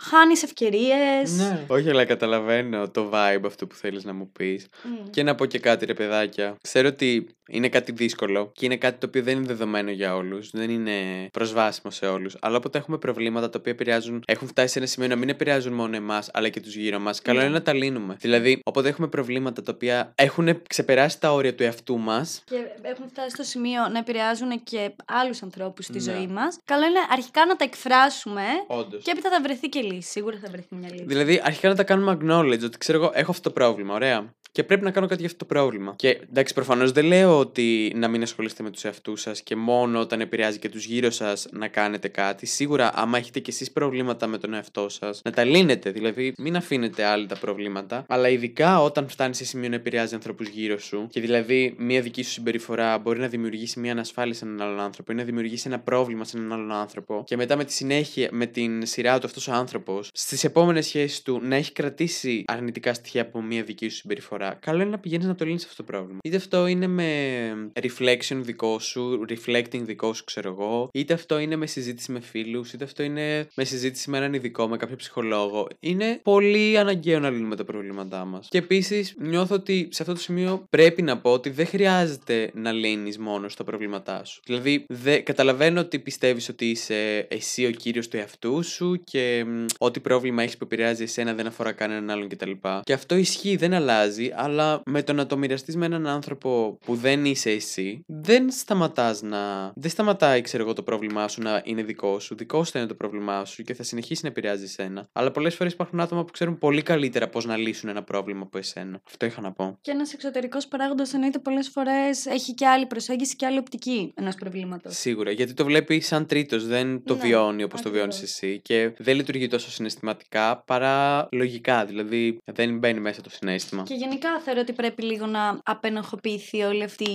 χάνεις 0.00 0.42
ευκαιρίες. 0.42 1.36
Ναι. 1.36 1.64
Όχι, 1.66 1.90
αλλά 1.90 2.04
καταλαβαίνω 2.04 2.88
το 2.90 3.10
vibe 3.12 3.42
αυτό 3.46 3.66
που 3.66 3.74
θέλεις 3.74 4.04
να 4.04 4.12
μου 4.14 4.30
πεις. 4.32 4.66
Και 5.10 5.22
να 5.22 5.34
πω 5.34 5.46
και 5.46 5.58
κάτι, 5.58 5.86
ρε 5.86 5.94
παιδάκια. 5.94 6.56
Ξέρω 6.62 6.88
ότι 6.88 7.28
είναι 7.50 7.68
κάτι 7.68 7.92
δύσκολο 7.92 8.52
και 8.54 8.64
είναι 8.64 8.76
κάτι 8.76 8.98
το 8.98 9.06
οποίο 9.06 9.22
δεν 9.22 9.36
είναι 9.36 9.46
δεδομένο 9.46 9.90
για 9.90 10.14
όλους. 10.16 10.50
Δεν 10.52 10.70
είναι 10.70 10.92
προσβάσιμο 11.32 11.90
σε 11.92 12.06
όλους. 12.06 12.36
Αλλά 12.40 12.56
όποτε 12.56 12.78
έχουμε 12.78 12.98
προβλήματα 12.98 13.50
τα 13.50 13.56
οποία 13.58 13.72
επηρεάζουν, 13.72 14.22
έχουν 14.26 14.48
φτάσει 14.48 14.68
σε 14.72 14.78
ένα 14.78 14.88
σημείο 14.88 15.08
να 15.08 15.16
μην 15.16 15.28
επηρεάζουν 15.28 15.72
μόνο 15.72 15.96
εμάς, 15.96 16.30
αλλά 16.32 16.48
και 16.48 16.60
τους 16.60 16.74
γύρω 16.76 16.98
μας, 16.98 17.22
καλό 17.22 17.38
Ναι. 17.38 17.44
είναι 17.44 17.54
να 17.54 17.62
τα 17.62 17.72
λύνουμε. 17.74 18.16
Δηλαδή, 18.20 18.60
όποτε 18.64 18.88
έχουμε 18.88 19.08
προβλήματα 19.08 19.62
τα 19.62 19.72
οποία 19.74 20.12
έχουν 20.14 20.62
ξεπεράσει 20.68 21.20
τα 21.20 21.32
όρια 21.32 21.54
του 21.54 21.62
εαυτού 21.62 21.98
μας, 21.98 22.42
Και 22.46 22.56
έχουν 22.82 23.08
φτάσει 23.08 23.27
στο 23.28 23.42
σημείο 23.42 23.88
να 23.88 23.98
επηρεάζουν 23.98 24.62
και 24.62 24.90
άλλους 25.06 25.42
ανθρώπους 25.42 25.84
στη 25.84 25.92
Ναι. 25.92 25.98
ζωή 26.12 26.26
μας. 26.26 26.58
Καλό 26.64 26.86
είναι 26.86 26.98
αρχικά 27.10 27.46
να 27.46 27.56
τα 27.56 27.64
εκφράσουμε 27.64 28.42
όντως. 28.66 29.02
και 29.04 29.10
έπειτα 29.10 29.30
θα 29.30 29.40
βρεθεί 29.42 29.68
και 29.68 29.80
λύση. 29.80 30.10
Σίγουρα 30.10 30.38
θα 30.44 30.48
βρεθεί 30.50 30.74
μια 30.74 30.88
λύση. 30.92 31.04
Δηλαδή, 31.04 31.40
αρχικά 31.44 31.68
να 31.68 31.74
τα 31.74 31.84
κάνουμε 31.84 32.18
acknowledge 32.20 32.64
ότι 32.64 32.78
ξέρω 32.78 32.98
εγώ, 32.98 33.10
έχω 33.14 33.30
αυτό 33.30 33.42
το 33.42 33.50
πρόβλημα. 33.54 33.94
Ωραία. 33.94 34.34
Και 34.58 34.64
πρέπει 34.64 34.84
να 34.84 34.90
κάνω 34.90 35.06
κάτι 35.06 35.20
για 35.20 35.26
αυτό 35.26 35.38
το 35.38 35.44
πρόβλημα. 35.44 35.94
Και 35.96 36.20
εντάξει, 36.30 36.54
προφανώς 36.54 36.92
δεν 36.92 37.04
λέω 37.04 37.38
ότι 37.38 37.92
να 37.96 38.08
μην 38.08 38.22
ασχολείστε 38.22 38.62
με 38.62 38.70
τους 38.70 38.84
εαυτούς 38.84 39.20
σας 39.20 39.42
και 39.42 39.56
μόνο 39.56 40.00
όταν 40.00 40.20
επηρεάζει 40.20 40.58
και 40.58 40.68
τους 40.68 40.84
γύρω 40.84 41.10
σας 41.10 41.48
να 41.50 41.68
κάνετε 41.68 42.08
κάτι. 42.08 42.46
Σίγουρα, 42.46 42.90
άμα 42.94 43.18
έχετε 43.18 43.40
κι 43.40 43.50
εσείς 43.50 43.72
προβλήματα 43.72 44.26
με 44.26 44.38
τον 44.38 44.54
εαυτό 44.54 44.88
σας, 44.88 45.20
να 45.24 45.30
τα 45.30 45.44
λύνετε. 45.44 45.90
Δηλαδή, 45.90 46.34
μην 46.38 46.56
αφήνετε 46.56 47.04
άλλοι 47.04 47.26
τα 47.26 47.36
προβλήματα. 47.38 48.04
Αλλά 48.08 48.28
ειδικά 48.28 48.82
όταν 48.82 49.08
φτάνει 49.08 49.34
σε 49.34 49.44
σημείο 49.44 49.68
να 49.68 49.74
επηρεάζει 49.74 50.14
ανθρώπους 50.14 50.48
γύρω 50.48 50.78
σου 50.78 51.06
και 51.10 51.20
δηλαδή 51.20 51.74
μία 51.78 52.00
δική 52.00 52.22
σου 52.22 52.30
συμπεριφορά 52.30 52.98
μπορεί 52.98 53.18
να 53.18 53.28
δημιουργήσει 53.28 53.80
μία 53.80 53.92
ανασφάλεια 53.92 54.34
σε 54.34 54.44
έναν 54.44 54.60
άλλον 54.60 54.80
άνθρωπο 54.80 55.12
ή 55.12 55.14
να 55.14 55.22
δημιουργήσει 55.22 55.64
ένα 55.66 55.78
πρόβλημα 55.78 56.24
σε 56.24 56.36
έναν 56.36 56.52
άλλον 56.52 56.72
άνθρωπο 56.72 57.22
και 57.26 57.36
μετά 57.36 57.56
με 57.56 57.64
τη 57.64 57.72
συνέχεια, 57.72 58.28
με 58.32 58.46
την 58.46 58.86
σειρά 58.86 59.18
του 59.18 59.26
αυτός 59.26 59.48
ο 59.48 59.52
άνθρωπος, 59.52 60.10
στις 60.12 60.44
επόμενες 60.44 60.86
σχέσεις 60.86 61.22
του 61.22 61.40
να 61.42 61.56
έχει 61.56 61.72
κρατήσει 61.72 62.44
αρνητικά 62.46 62.94
στοιχεία 62.94 63.22
από 63.22 63.42
μία 63.42 63.62
δική 63.62 63.88
σου 63.88 63.96
συμπεριφορά, 63.96 64.47
καλό 64.54 64.80
είναι 64.80 64.90
να 64.90 64.98
πηγαίνεις 64.98 65.26
να 65.26 65.34
το 65.34 65.44
λύνεις 65.44 65.64
αυτό 65.64 65.76
το 65.76 65.82
πρόβλημα. 65.82 66.18
Είτε 66.22 66.36
αυτό 66.36 66.66
είναι 66.66 66.86
με 66.86 67.70
reflection 67.80 68.36
δικό 68.40 68.78
σου, 68.78 69.24
reflecting 69.28 69.80
δικό 69.82 70.12
σου, 70.12 70.24
ξέρω 70.24 70.48
εγώ, 70.48 70.88
είτε 70.92 71.14
αυτό 71.14 71.38
είναι 71.38 71.56
με 71.56 71.66
συζήτηση 71.66 72.12
με 72.12 72.20
φίλους, 72.20 72.72
είτε 72.72 72.84
αυτό 72.84 73.02
είναι 73.02 73.48
με 73.54 73.64
συζήτηση 73.64 74.10
με 74.10 74.16
έναν 74.16 74.34
ειδικό, 74.34 74.68
με 74.68 74.76
κάποιο 74.76 74.96
ψυχολόγο. 74.96 75.68
Είναι 75.80 76.20
πολύ 76.22 76.78
αναγκαίο 76.78 77.18
να 77.18 77.30
λύνουμε 77.30 77.56
τα 77.56 77.64
προβλήματά 77.64 78.24
μας. 78.24 78.46
Και 78.50 78.58
επίσης 78.58 79.14
νιώθω 79.18 79.54
ότι 79.54 79.88
σε 79.90 80.02
αυτό 80.02 80.14
το 80.14 80.20
σημείο 80.20 80.66
πρέπει 80.70 81.02
να 81.02 81.18
πω 81.18 81.30
ότι 81.30 81.50
δεν 81.50 81.66
χρειάζεται 81.66 82.50
να 82.54 82.72
λύνεις 82.72 83.18
μόνος 83.18 83.56
τα 83.56 83.64
προβλήματά 83.64 84.24
σου. 84.24 84.40
Δηλαδή, 84.44 84.84
δε, 84.88 85.18
καταλαβαίνω 85.18 85.80
ότι 85.80 85.98
πιστεύεις 85.98 86.48
ότι 86.48 86.70
είσαι 86.70 87.26
εσύ 87.30 87.66
ο 87.66 87.70
κύριος 87.70 88.08
του 88.08 88.16
εαυτού 88.16 88.62
σου 88.62 89.00
και 89.04 89.44
μ, 89.46 89.64
ό,τι 89.78 90.00
πρόβλημα 90.00 90.42
έχεις 90.42 90.56
που 90.56 90.64
επηρεάζει 90.64 91.02
εσένα 91.02 91.34
δεν 91.34 91.46
αφορά 91.46 91.72
κανέναν 91.72 92.10
άλλον 92.10 92.28
κτλ. 92.28 92.50
Και 92.82 92.92
αυτό 92.92 93.16
ισχύει, 93.16 93.56
δεν 93.56 93.74
αλλάζει, 93.74 94.27
αλλά 94.36 94.82
με 94.86 95.02
το 95.02 95.12
να 95.12 95.26
το 95.26 95.36
μοιραστείς 95.36 95.76
με 95.76 95.86
έναν 95.86 96.06
άνθρωπο 96.06 96.78
που 96.84 96.94
δεν 96.94 97.24
είσαι 97.24 97.50
εσύ, 97.50 98.02
δεν 98.06 98.50
σταματάς 98.50 99.22
να. 99.22 99.72
Δεν 99.74 99.90
σταματάει, 99.90 100.40
ξέρω 100.40 100.62
εγώ, 100.62 100.72
το 100.72 100.82
πρόβλημά 100.82 101.28
σου 101.28 101.42
να 101.42 101.62
είναι 101.64 101.82
δικό 101.82 102.18
σου. 102.18 102.34
Δικό 102.34 102.64
σου 102.64 102.70
θα 102.72 102.78
είναι 102.78 102.88
το 102.88 102.94
πρόβλημά 102.94 103.44
σου 103.44 103.62
και 103.62 103.74
θα 103.74 103.82
συνεχίσει 103.82 104.20
να 104.22 104.28
επηρεάζει 104.28 104.64
εσένα. 104.64 105.08
Αλλά 105.12 105.30
πολλές 105.30 105.54
φορές 105.54 105.72
υπάρχουν 105.72 106.00
άτομα 106.00 106.24
που 106.24 106.32
ξέρουν 106.32 106.58
πολύ 106.58 106.82
καλύτερα 106.82 107.28
πώς 107.28 107.44
να 107.44 107.56
λύσουν 107.56 107.88
ένα 107.88 108.02
πρόβλημα 108.02 108.42
από 108.42 108.58
εσένα. 108.58 109.00
Αυτό 109.06 109.26
είχα 109.26 109.40
να 109.40 109.52
πω. 109.52 109.78
Και 109.80 109.90
ένας 109.90 110.12
εξωτερικός 110.12 110.66
παράγοντας 110.66 111.14
εννοείται 111.14 111.38
πολλές 111.38 111.68
φορές 111.68 112.26
έχει 112.26 112.54
και 112.54 112.66
άλλη 112.66 112.86
προσέγγιση 112.86 113.36
και 113.36 113.46
άλλη 113.46 113.58
οπτική 113.58 114.12
ενός 114.16 114.34
προβλήματος. 114.34 114.96
Σίγουρα, 114.96 115.30
γιατί 115.30 115.54
το 115.54 115.64
βλέπει 115.64 116.00
σαν 116.00 116.26
τρίτος, 116.26 116.66
δεν 116.66 117.02
το 117.04 117.14
Ναι, 117.14 117.20
βιώνει 117.20 117.62
όπως 117.62 117.80
το 117.80 117.88
ακριβώς. 117.88 118.16
βιώνει 118.16 118.24
εσύ 118.24 118.60
και 118.64 118.92
δεν 118.98 119.16
λειτουργεί 119.16 119.46
τόσο 119.46 119.70
συναισθηματικά 119.70 120.62
παρά 120.66 121.28
λογικά. 121.32 121.84
Δηλαδή 121.84 122.38
δεν 122.44 122.78
μπαίνει 122.78 123.00
μέσα 123.00 123.20
το 123.20 123.30
συνέστημα. 123.30 123.82
Και 123.82 123.94
γενικά 123.94 124.17
θεωρώ 124.44 124.60
ότι 124.60 124.72
πρέπει 124.72 125.02
λίγο 125.02 125.26
να 125.26 125.60
απενοχοποιηθεί 125.64 126.62
όλη 126.62 126.82
αυτή 126.82 127.10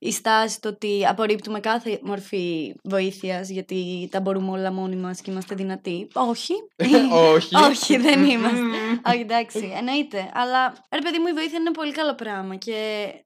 η 0.00 0.12
στάση 0.12 0.60
το 0.60 0.68
ότι 0.68 1.06
απορρίπτουμε 1.06 1.60
κάθε 1.60 1.98
μορφή 2.02 2.74
βοήθειας 2.84 3.48
γιατί 3.50 4.08
τα 4.10 4.20
μπορούμε 4.20 4.50
όλα 4.50 4.72
μόνοι 4.72 4.96
μας 4.96 5.20
και 5.20 5.30
είμαστε 5.30 5.54
δυνατοί. 5.54 6.08
Όχι. 6.14 6.54
Όχι. 7.34 7.56
Όχι, 7.56 7.96
δεν 7.96 8.24
είμαστε. 8.24 8.60
Όχι, 9.10 9.20
εντάξει, 9.20 9.72
εννοείται. 9.76 10.30
Αλλά 10.34 10.74
ρε 10.94 11.00
παιδί 11.00 11.18
μου, 11.18 11.26
η 11.26 11.32
βοήθεια 11.32 11.58
είναι 11.58 11.70
πολύ 11.70 11.92
καλό 11.92 12.14
πράγμα. 12.14 12.56
Και 12.56 12.74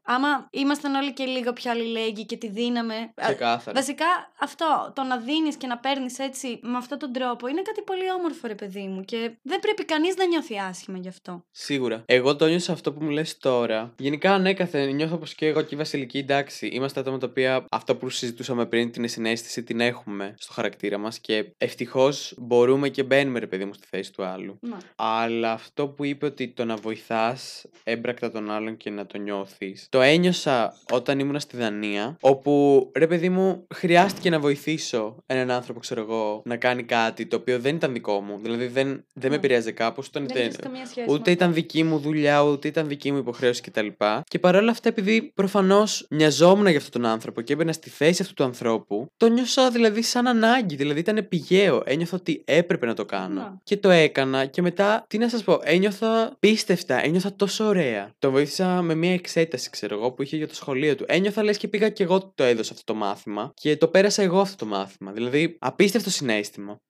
άμα 0.03 0.49
ήμασταν 0.51 0.95
όλοι 0.95 1.13
και 1.13 1.25
λίγο 1.25 1.53
πιο 1.53 1.71
αλληλέγγυοι 1.71 2.25
και 2.27 2.37
τη 2.37 2.49
δίναμε. 2.49 2.95
α, 2.95 3.11
Ξεκάθαρα. 3.25 3.81
Βασικά 3.81 4.07
αυτό, 4.41 4.93
το 4.95 5.03
να 5.03 5.17
δίνεις 5.17 5.57
και 5.57 5.67
να 5.67 5.79
παίρνεις 5.79 6.19
έτσι 6.19 6.59
με 6.63 6.77
αυτόν 6.77 6.99
τον 6.99 7.13
τρόπο 7.13 7.49
είναι 7.49 7.63
κάτι 7.63 7.83
πολύ 7.83 8.11
όμορφο, 8.19 8.47
ρε 8.47 8.55
παιδί 8.55 8.87
μου. 8.87 9.01
Και 9.05 9.31
δεν 9.43 9.59
πρέπει 9.61 9.85
κανείς 9.85 10.17
να 10.17 10.25
νιώθει 10.27 10.59
άσχημα 10.59 10.99
γι' 10.99 11.09
αυτό. 11.09 11.45
Σίγουρα. 11.51 12.03
Εγώ 12.07 12.37
το 12.37 12.47
νιώσα 12.47 12.73
αυτό 12.73 12.93
που 12.93 13.05
μου 13.05 13.11
λες 13.19 13.39
τώρα. 13.39 13.93
Γενικά, 13.99 14.33
ανέκαθεν 14.35 14.95
νιώθω 14.95 15.17
πως 15.17 15.35
και 15.35 15.47
εγώ 15.47 15.63
και 15.63 15.75
η 15.75 15.79
Βασιλική, 15.79 16.19
εντάξει, 16.19 16.67
είμαστε 16.67 17.01
άτομα 17.01 17.19
τα 17.19 17.27
οποία 17.31 17.65
αυτό 17.71 17.97
που 17.97 18.09
συζητούσαμε 18.09 18.67
πριν, 18.67 18.91
την 18.91 19.09
συνέστηση, 19.09 19.63
την 19.63 19.81
έχουμε 19.81 20.35
στο 20.39 20.53
χαρακτήρα 20.53 20.99
μας 20.99 21.19
και 21.19 21.45
ευτυχώς 21.59 22.35
μπορούμε 22.39 22.89
και 22.89 23.03
μπαίνουμε, 23.03 23.39
ρε 23.39 23.47
παιδί 23.47 23.65
μου, 23.65 23.75
στη 23.75 23.87
θέση 23.91 24.13
του 24.13 24.25
άλλου. 24.25 24.59
Ναι. 24.61 24.77
Αλλά 24.97 25.53
αυτό 25.53 25.89
που 25.89 26.05
είπε 26.05 26.27
ότι 26.27 26.49
το 26.49 26.65
να 26.65 26.77
βοηθάς 26.77 27.65
έμπρακτα 27.85 28.31
τον 28.31 28.51
άλλον 28.51 28.77
και 28.77 28.91
να 28.91 29.07
το 29.07 29.19
νιώθεις. 29.19 29.87
Το 29.89 30.01
ένιωσα 30.01 30.75
όταν 30.93 31.19
ήμουν 31.19 31.41
στη 31.41 31.57
Δανία, 31.57 32.17
όπου 32.21 32.91
ρε 32.95 33.07
παιδί 33.07 33.29
μου 33.29 33.67
χρειάστηκε 33.75 34.31
να 34.31 34.39
βοηθήσω 34.41 35.17
έναν 35.27 35.51
άνθρωπο, 35.51 35.81
ξέρω 35.81 36.01
εγώ, 36.01 36.43
να 36.45 36.57
κάνει 36.57 36.83
κάτι 36.83 37.27
το 37.27 37.37
οποίο 37.37 37.59
δεν 37.59 37.75
ήταν 37.75 37.93
δικό 37.93 38.21
μου. 38.21 38.39
Δηλαδή 38.43 38.67
δεν, 38.67 38.87
δεν 38.87 39.05
με 39.23 39.29
Ναι. 39.29 39.35
επηρέαζε 39.35 39.73
κάπως. 39.73 40.11
Δεν 40.13 40.27
έχεις 40.35 40.57
καμία 40.57 40.87
σχέση. 40.87 41.07
με 41.07 41.13
Ούτε 41.13 41.19
αυτό. 41.21 41.31
ήταν 41.31 41.53
δική 41.53 41.83
μου 41.83 41.99
δουλειά, 41.99 42.43
ούτε 42.43 42.69
ήταν 42.69 42.89
δική 42.89 43.08
μου 43.13 43.19
υποχρέωση 43.19 43.63
κτλ. 43.63 43.87
Και 44.25 44.39
παρόλα 44.39 44.71
αυτά, 44.71 44.89
επειδή 44.89 45.23
προφανώς 45.35 46.07
νοιαζόμουν 46.11 46.67
για 46.67 46.77
αυτόν 46.79 47.03
τον 47.03 47.11
άνθρωπο 47.11 47.41
και 47.41 47.53
έμπαινα 47.53 47.73
στη 47.73 47.91
θέση 47.91 48.23
αυτού 48.23 48.35
του 48.35 48.45
ανθρώπου, 48.45 49.07
το 49.17 49.29
νιώσα 49.29 49.71
δηλαδή 49.71 50.03
σαν 50.03 50.27
ανάγκη. 50.27 50.77
Δηλαδή 50.77 51.01
ήταν 51.01 51.29
πηγαίο. 51.29 51.83
Ένιωθα 51.85 52.17
ότι 52.17 52.43
έπρεπε 52.47 52.87
να 52.87 52.95
το 52.95 53.05
κάνω. 53.05 53.41
Να. 53.41 53.61
Και 53.63 53.77
το 53.77 53.91
έκανα 53.91 54.47
και 54.47 54.63
μετά, 54.63 55.05
τι 55.09 55.19
να 55.19 55.29
σας 55.29 55.43
πω, 55.45 55.59
ένιωθα 55.63 56.37
πίστευτα, 56.39 57.05
ένιωθα 57.05 57.35
τόσο 57.35 57.65
ωραία. 57.65 58.11
Το 58.19 58.31
βοήθησα 58.31 58.83
με 58.83 58.95
μια 58.95 59.13
εξέταση, 59.13 59.71
ξέρω 59.71 59.95
εγώ, 59.95 60.13
που 60.13 60.23
είχε 60.23 60.37
για 60.37 60.49
το 60.49 60.55
σχολείο 60.55 60.95
του. 60.95 61.05
Ένιωθα 61.09 61.43
λες 61.43 61.57
και 61.57 61.69
πήγα 61.69 61.89
και 61.89 62.03
εγώ 62.03 62.33
το 62.35 62.45
έδωσα 62.45 62.73
αυτό 62.73 62.93
το 62.93 62.99
μάθημα 62.99 63.53
και 63.55 63.77
το 63.77 63.89
πέρασα 63.89 64.23
εγώ 64.23 64.41
αυτό 64.41 64.57
το 64.57 64.67
μάθημα. 64.67 65.13
Δηλαδή, 65.13 65.57
απίστευτο 65.59 66.11
συνέστημα. 66.11 66.81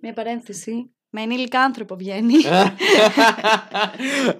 Μια 0.00 0.12
παρένθεση. 0.12 0.95
Με 1.18 1.22
ενήλικα 1.22 1.60
άνθρωπο 1.60 1.96
βγαίνει. 1.96 2.34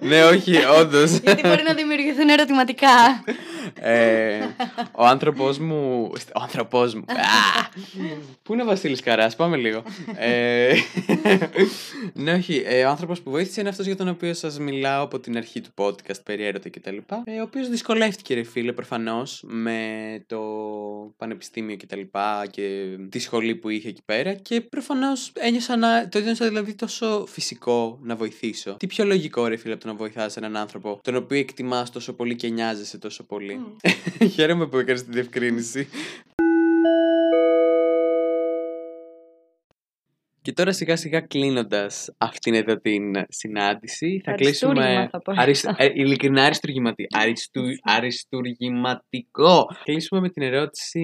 ναι, 0.09 0.23
όχι, 0.23 0.55
όντως. 0.79 1.11
γιατί 1.11 1.47
μπορεί 1.47 1.63
να 1.63 1.73
δημιουργηθούν 1.73 2.29
ερωτηματικά. 2.29 2.87
ε, 3.73 4.39
ο 4.91 5.05
άνθρωπός 5.05 5.57
μου. 5.57 6.11
Ο 6.13 6.41
άνθρωπός 6.41 6.93
μου. 6.93 7.03
Α! 7.07 7.69
Πού 8.43 8.53
είναι 8.53 8.61
ο 8.61 8.65
Βασίλης 8.65 9.01
Καράς, 9.01 9.35
πάμε 9.35 9.57
λίγο. 9.57 9.83
ε, 10.15 10.73
ναι, 12.13 12.33
όχι. 12.33 12.63
Ε, 12.65 12.83
ο 12.85 12.89
άνθρωπος 12.89 13.21
που 13.21 13.31
βοήθησε 13.31 13.59
είναι 13.59 13.69
αυτός 13.69 13.85
για 13.85 13.95
τον 13.95 14.07
οποίο 14.07 14.33
σας 14.33 14.59
μιλάω 14.59 15.03
από 15.03 15.19
την 15.19 15.37
αρχή 15.37 15.61
του 15.61 15.69
podcast, 15.75 16.23
περί 16.23 16.43
έρωτα 16.43 16.69
κτλ. 16.69 16.97
Ε, 17.23 17.39
ο 17.39 17.43
οποίος 17.43 17.69
δυσκολεύτηκε, 17.69 18.33
ρε 18.33 18.43
φίλε, 18.43 18.71
προφανώς 18.71 19.43
με 19.47 19.79
το 20.27 20.39
πανεπιστήμιο 21.17 21.77
κτλ. 21.77 21.99
Και, 21.99 22.05
και 22.51 22.97
τη 23.09 23.19
σχολή 23.19 23.55
που 23.55 23.69
είχε 23.69 23.89
εκεί 23.89 24.01
πέρα. 24.05 24.33
Και 24.33 24.61
προφανώς 24.61 25.31
ένιωσα 25.33 25.77
να. 25.77 26.09
Το 26.09 26.17
ένιωσα 26.17 26.47
δηλαδή 26.47 26.73
τόσο 26.73 27.25
φυσικό 27.27 27.99
να 28.01 28.15
βοηθήσω. 28.15 28.75
Τι 28.79 28.87
πιο 28.87 29.05
λογικό, 29.05 29.47
ρε 29.47 29.57
φίλε, 29.57 29.73
από 29.73 29.81
το 29.83 29.87
να 29.87 29.95
βοηθάς 29.95 30.37
έναν 30.37 30.57
άνθρωπο 30.57 30.99
τον 31.03 31.15
οποίο 31.15 31.37
εκτιμάς 31.37 31.91
τόσο 31.91 32.13
πολύ 32.13 32.35
και 32.35 32.49
νοιάζεσαι 32.49 32.97
τόσο 32.97 33.23
πολύ; 33.23 33.56
Μμ. 33.57 34.27
Χαίρομαι 34.35 34.67
που 34.67 34.77
έκανες 34.77 35.03
τη 35.03 35.11
διευκρίνηση. 35.11 35.87
Και 40.47 40.53
τώρα 40.53 40.71
σιγά 40.71 40.95
σιγά 40.95 41.19
κλείνοντας 41.21 42.09
αυτήν 42.17 42.53
εδώ 42.53 42.79
την 42.79 43.03
συνάντηση, 43.29 44.21
θα 44.25 44.31
Αριστούργημα 44.31 44.85
κλείσουμε. 44.85 45.07
θα 45.11 45.21
πω. 45.21 45.33
Αρισ... 45.35 45.63
ε, 45.63 45.91
ειλικρινά 45.93 46.43
αριστουργηματι... 46.43 47.07
αριστου... 47.09 47.61
αριστουργηματικό. 47.83 49.65
Κλείσουμε 49.83 50.21
με 50.21 50.29
την 50.29 50.43
ερώτηση. 50.43 51.01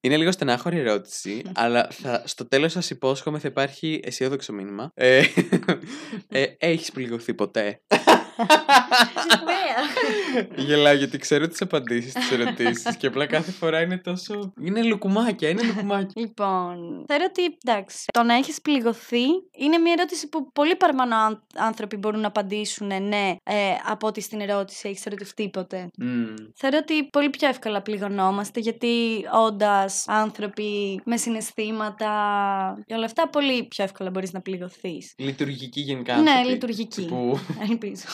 Είναι 0.00 0.16
λίγο 0.16 0.32
στενάχωρη 0.32 0.78
ερώτηση, 0.78 1.42
αλλά 1.54 1.88
θα... 1.90 2.22
στο 2.26 2.48
τέλος 2.48 2.72
σας 2.72 2.90
υπόσχομαι 2.90 3.38
θα 3.38 3.48
υπάρχει 3.48 4.00
αισιόδοξο 4.04 4.52
μήνυμα. 4.52 4.90
Ε... 4.94 5.22
ε, 6.28 6.44
Έχεις 6.58 6.92
πληγωθεί 6.92 7.34
ποτέ; 7.34 7.80
Γελάω 10.56 10.92
γιατί 10.94 11.18
ξέρω 11.18 11.48
τις 11.48 11.60
απαντήσεις 11.62 12.10
στι 12.12 12.34
ερωτήσεις 12.34 12.96
και 12.96 13.06
απλά 13.06 13.26
κάθε 13.26 13.50
φορά 13.50 13.80
είναι 13.80 13.98
τόσο. 13.98 14.52
Είναι 14.60 14.82
λουκουμάκια, 14.82 15.48
είναι 15.48 15.62
λουκουμάκια. 15.62 16.10
Λοιπόν, 16.14 17.04
θεωρώ 17.06 17.24
ότι 17.28 17.58
εντάξει, 17.64 18.04
το 18.12 18.22
να 18.22 18.34
έχεις 18.34 18.60
πληγωθεί 18.60 19.24
είναι 19.58 19.78
μια 19.78 19.92
ερώτηση 19.98 20.28
που 20.28 20.52
πολλοί 20.52 20.76
παραπάνω 20.76 21.16
άν- 21.16 21.42
άνθρωποι 21.56 21.96
μπορούν 21.96 22.20
να 22.20 22.26
απαντήσουν 22.26 22.86
ναι, 22.86 23.36
ε, 23.42 23.54
από 23.86 24.06
ότι 24.06 24.20
στην 24.20 24.40
ερώτηση 24.40 24.88
έχεις 24.88 25.06
ερωτευτεί 25.06 25.48
ποτέ. 25.48 25.88
Μμμ. 25.98 26.34
Θεωρώ 26.54 26.78
ότι 26.80 27.04
πολύ 27.04 27.30
πιο 27.30 27.48
εύκολα 27.48 27.82
πληγωνόμαστε 27.82 28.60
γιατί 28.60 29.24
όντας 29.46 30.04
άνθρωποι 30.06 31.00
με 31.04 31.16
συναισθήματα 31.16 32.08
και 32.86 32.94
όλα 32.94 33.04
αυτά, 33.04 33.28
πολύ 33.28 33.64
πιο 33.64 33.84
εύκολα 33.84 34.10
μπορείς 34.10 34.32
να 34.32 34.40
πληγωθείς. 34.40 35.12
Λειτουργική 35.16 35.80
γενικά. 35.80 36.16
Ναι, 36.16 36.30
άνθρωποι. 36.30 36.52
λειτουργική. 36.52 37.02
Τύπου- 37.02 37.38
Ελπίζω. 37.70 38.04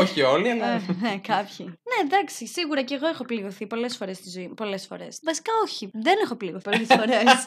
Όχι 0.00 0.22
όλοι, 0.22 0.50
αλλά. 0.50 0.66
Ε, 0.66 0.80
ναι, 1.00 1.18
κάποιοι. 1.26 1.66
Ναι, 1.66 2.04
εντάξει, 2.04 2.46
σίγουρα 2.46 2.82
και 2.82 2.94
εγώ 2.94 3.06
έχω 3.06 3.24
πληγωθεί 3.24 3.66
πολλές 3.66 3.96
φορές 3.96 4.16
στη 4.16 4.30
ζωή 4.30 4.46
μου. 4.46 4.54
Πολλές 4.54 4.86
φορές. 4.86 5.20
Βασικά, 5.24 5.52
όχι. 5.64 5.90
Δεν 5.92 6.14
έχω 6.24 6.36
πληγωθεί 6.36 6.70
πολλές 6.70 6.86
φορές. 6.98 7.44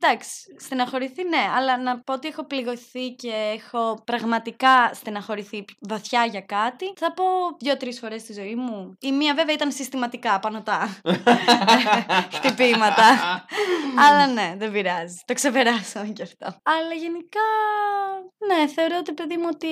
Ε, 0.00 0.06
εντάξει, 0.06 0.56
στεναχωρηθεί, 0.58 1.22
ναι. 1.28 1.44
Αλλά 1.56 1.78
να 1.78 2.00
πω 2.00 2.12
ότι 2.12 2.28
έχω 2.28 2.44
πληγωθεί 2.44 3.08
και 3.08 3.32
έχω 3.56 4.02
πραγματικά 4.04 4.90
στεναχωρηθεί 4.94 5.64
βαθιά 5.80 6.24
για 6.24 6.40
κάτι, 6.40 6.92
θα 6.96 7.12
πω 7.12 7.24
δύο-τρεις 7.58 7.98
φορές 7.98 8.20
στη 8.20 8.32
ζωή 8.32 8.54
μου. 8.54 8.96
Η 9.00 9.12
μία, 9.12 9.34
βέβαια, 9.34 9.54
ήταν 9.54 9.72
συστηματικά 9.72 10.38
πάνω 10.40 10.62
τα 10.62 11.00
χτυπήματα. 12.34 13.08
Αλλά 13.98 14.26
ναι, 14.26 14.54
δεν 14.58 14.72
πειράζει. 14.72 15.16
Το 15.24 15.34
ξεπεράσαμε 15.34 16.08
κι 16.08 16.22
αυτό. 16.22 16.46
Αλλά 16.62 16.94
γενικά, 16.94 17.48
ναι, 18.46 18.68
θεωρώ 18.68 18.96
ότι 18.98 19.12
παιδί 19.12 19.36
μου 19.36 19.48
ότι 19.52 19.68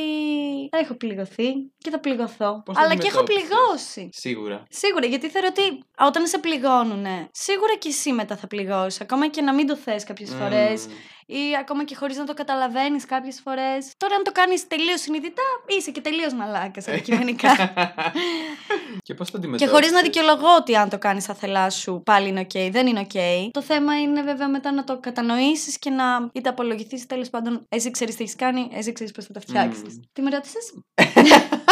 έχω 0.70 0.94
πληγωθεί 0.94 1.52
και 1.78 1.90
θα 1.90 2.00
πληγωθώ. 2.00 2.62
Πώς 2.64 2.76
το 2.76 2.82
Αλλά 2.82 2.94
και 2.94 3.06
έχω 3.06 3.18
αντιμετώπισες; 3.18 3.48
πληγώσει. 3.48 4.08
Σίγουρα. 4.12 4.62
Σίγουρα, 4.68 5.06
γιατί 5.06 5.28
θεωρώ 5.28 5.48
ότι 5.50 5.84
όταν 5.98 6.26
σε 6.26 6.38
πληγώνουνε, 6.38 7.28
σίγουρα 7.32 7.76
και 7.78 7.88
εσύ 7.88 8.12
μετά 8.12 8.36
θα 8.36 8.46
πληγώσεις. 8.46 9.00
Ακόμα 9.00 9.28
και 9.28 9.42
να 9.42 9.54
μην 9.54 9.66
το 9.66 9.76
θες 9.76 10.04
κάποιες 10.14 10.30
Μμμ. 10.30 10.38
φορές 10.38 10.86
ή 11.26 11.40
ακόμα 11.60 11.84
και 11.84 11.94
χωρίς 11.94 12.16
να 12.16 12.24
το 12.24 12.34
καταλαβαίνεις 12.34 13.04
κάποιες 13.06 13.40
φορές. 13.44 13.92
Τώρα, 13.96 14.14
αν 14.14 14.22
το 14.22 14.32
κάνεις 14.32 14.66
τελείως 14.66 15.00
συνειδητά, 15.00 15.42
είσαι 15.78 15.90
και 15.90 16.00
τελείως 16.00 16.32
μαλάκας 16.34 16.88
αντικειμενικά. 16.88 17.52
Και 19.06 19.14
πώς 19.14 19.26
το 19.30 19.32
και 19.32 19.36
αντιμετώπισες. 19.38 19.70
χωρίς 19.74 19.90
να 19.92 20.00
δικαιολογώ 20.02 20.54
ότι 20.58 20.76
αν 20.76 20.88
το 20.88 20.98
κάνεις 20.98 21.28
αθελά 21.28 21.70
σου 21.70 22.02
πάλι 22.04 22.28
είναι 22.28 22.40
οκ, 22.40 22.70
δεν 22.70 22.86
είναι 22.86 23.00
οκ. 23.00 23.50
Το 23.50 23.62
θέμα 23.62 24.00
είναι 24.00 24.22
βέβαια 24.22 24.48
μετά 24.48 24.72
να 24.72 24.84
το 24.84 24.98
κατανοήσεις 25.00 25.78
και 25.78 25.90
να 25.90 26.30
είτε 26.32 26.48
απολογηθείς 26.48 27.06
τέλος 27.06 27.30
πάντων. 27.30 27.66
Εσύ 27.68 27.90
ξέρεις 27.90 28.16
τι 28.16 28.22
έχεις 28.22 28.36
κάνει, 28.36 28.68
εσύ 28.72 28.92
ξέρεις 28.92 29.12
πώς 29.12 29.24
θα 29.24 29.32
τα 29.32 29.40
φτιάξεις. 29.40 29.82
Μμμ. 29.82 30.00
Τι 30.12 30.22
με 30.22 30.30
ρώτησες; 30.30 30.74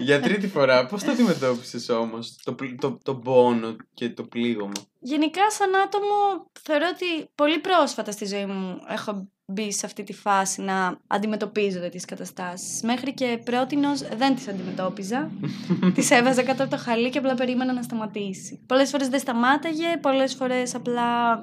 Για 0.00 0.20
τρίτη 0.20 0.48
φορά, 0.48 0.86
πώς 0.86 1.02
το 1.02 1.10
αντιμετώπισες 1.10 1.88
όμως 1.88 2.36
το, 2.44 2.52
πλ- 2.52 2.80
το, 2.80 2.98
το 3.02 3.14
πόνο 3.14 3.76
και 3.94 4.10
το 4.10 4.22
πλήγωμα; 4.22 4.72
Γενικά, 5.00 5.50
σαν 5.50 5.74
άτομο, 5.74 6.50
θεωρώ 6.62 6.84
ότι 6.92 7.30
πολύ 7.34 7.58
πρόσφατα 7.58 8.12
στη 8.12 8.26
ζωή 8.26 8.46
μου 8.46 8.80
έχω 8.88 9.28
μπει 9.50 9.72
σε 9.72 9.86
αυτή 9.86 10.02
τη 10.02 10.12
φάση 10.12 10.62
να 10.62 10.98
αντιμετωπίζω 11.06 11.88
τις 11.88 12.04
καταστάσεις. 12.04 12.82
Μέχρι 12.82 13.14
και 13.14 13.40
πρότινος 13.44 14.00
δεν 14.00 14.34
τις 14.34 14.48
αντιμετώπιζα. 14.48 15.30
τις 15.94 16.10
έβαζα 16.10 16.42
κάτω 16.42 16.62
από 16.62 16.70
το 16.70 16.78
χαλί 16.78 17.10
και 17.10 17.18
απλά 17.18 17.34
περίμενα 17.34 17.72
να 17.72 17.82
σταματήσει. 17.82 18.60
Πολλές 18.66 18.90
φορές 18.90 19.08
δεν 19.08 19.20
σταμάταγε, 19.20 19.96
πολλές 20.00 20.34
φορές 20.34 20.74
απλά 20.74 21.42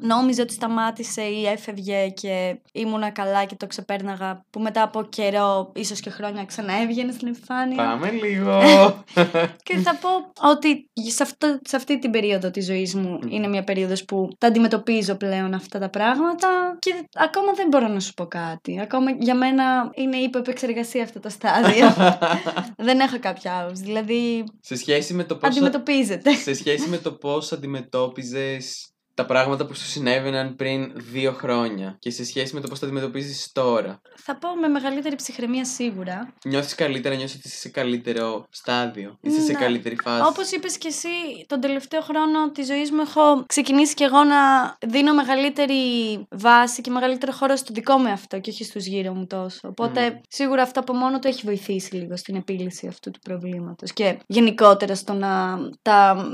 νόμιζε 0.00 0.42
ότι 0.42 0.52
σταμάτησε 0.52 1.22
ή 1.22 1.46
έφευγε 1.46 2.08
και 2.08 2.58
ήμουνα 2.72 3.10
καλά 3.10 3.44
και 3.44 3.54
το 3.54 3.66
ξεπέρναγα 3.66 4.44
που 4.50 4.60
μετά 4.60 4.82
από 4.82 5.02
καιρό, 5.02 5.72
ίσως 5.74 6.00
και 6.00 6.10
χρόνια 6.10 6.44
ξανά 6.44 6.82
έβγαινε 6.82 7.12
στην 7.12 7.28
επιφάνεια. 7.28 7.76
Πάμε 7.76 8.10
λίγο. 8.10 8.58
Και 9.68 9.76
θα 9.76 9.94
πω 9.94 10.08
ότι 10.50 10.90
σε, 11.10 11.22
αυτό, 11.22 11.58
σε 11.64 11.76
αυτή 11.76 11.98
την 11.98 12.10
περίοδο 12.10 12.50
της 12.50 12.66
ζωής 12.66 12.94
μου 12.94 13.18
Μμμ. 13.22 13.32
είναι 13.32 13.48
μια 13.48 13.64
περίοδος 13.64 14.04
που 14.04 14.28
τα 14.38 14.46
αντιμετωπίζω 14.46 15.14
πλέον 15.14 15.54
αυτά 15.54 15.78
τα 15.78 15.88
πράγματα 15.90 16.48
και 16.78 16.94
ακόμα 17.14 17.52
δεν 17.52 17.68
μπορώ 17.68 17.88
να 17.88 18.00
σου 18.00 18.14
πω 18.14 18.26
κάτι. 18.26 18.80
Ακόμα 18.80 19.10
για 19.10 19.34
μένα 19.34 19.90
είναι 19.94 20.16
υποεπεξεργασία 20.16 21.02
αυτό 21.02 21.20
το 21.20 21.28
στάδιο. 21.28 21.94
δεν 22.88 23.00
έχω 23.00 23.18
κάποια 23.20 23.60
άποψη. 23.60 23.82
Δηλαδή 23.82 24.44
σε 24.60 24.76
σχέση 24.76 25.14
με 25.14 25.24
το 25.24 25.36
πώς... 25.36 25.50
αντιμετωπίζεται. 25.50 26.32
σε 26.34 26.54
σχέση 26.54 26.88
με 26.88 26.96
το 26.96 27.12
πώς 27.12 27.52
αντιμετώπιζες 27.52 28.92
τα 29.18 29.26
πράγματα 29.26 29.66
που 29.66 29.74
σου 29.74 29.84
συνέβαιναν 29.86 30.56
πριν 30.56 30.92
δύο 30.94 31.32
χρόνια 31.32 31.96
και 31.98 32.10
σε 32.10 32.24
σχέση 32.24 32.54
με 32.54 32.60
το 32.60 32.68
πώς 32.68 32.78
τα 32.78 32.86
αντιμετωπίζεις 32.86 33.52
τώρα. 33.52 34.00
θα 34.16 34.36
πω 34.36 34.48
με 34.60 34.68
μεγαλύτερη 34.68 35.16
ψυχραιμία 35.16 35.64
σίγουρα. 35.64 36.34
Νιώθεις 36.44 36.74
καλύτερα, 36.74 37.14
νιώθεις 37.14 37.34
ότι 37.34 37.48
είσαι 37.48 37.56
σε 37.56 37.68
καλύτερο 37.68 38.46
στάδιο, 38.50 39.18
είσαι 39.20 39.40
σε 39.40 39.52
Ναι. 39.52 39.58
καλύτερη 39.58 39.96
φάση. 40.02 40.22
Όπως 40.28 40.50
είπες 40.50 40.78
και 40.78 40.88
εσύ, 40.88 41.08
τον 41.46 41.60
τελευταίο 41.60 42.00
χρόνο 42.00 42.50
της 42.50 42.66
ζωής 42.66 42.90
μου 42.90 43.00
έχω 43.00 43.44
ξεκινήσει 43.46 43.94
και 43.94 44.04
εγώ 44.04 44.24
να 44.24 44.36
δίνω 44.86 45.14
μεγαλύτερη 45.14 45.82
βάση 46.30 46.80
και 46.80 46.90
μεγαλύτερο 46.90 47.32
χώρο 47.32 47.56
στο 47.56 47.72
δικό 47.74 47.96
μου 47.96 48.08
αυτό 48.08 48.40
και 48.40 48.50
όχι 48.50 48.64
στους 48.64 48.86
γύρω 48.86 49.12
μου 49.14 49.26
τόσο. 49.26 49.68
Οπότε 49.68 50.10
Μμμ. 50.10 50.18
σίγουρα 50.28 50.62
αυτό 50.62 50.80
από 50.80 50.92
μόνο 50.94 51.18
του 51.18 51.28
έχει 51.28 51.42
βοηθήσει 51.44 51.94
λίγο 51.94 52.16
στην 52.16 52.34
επίλυση 52.36 52.86
αυτού 52.86 53.10
του 53.10 53.18
προβλήματος. 53.18 53.92
Και 53.92 54.18
γενικότερα 54.26 54.94
στο 54.94 55.12
να 55.12 55.58
τα, 55.82 56.26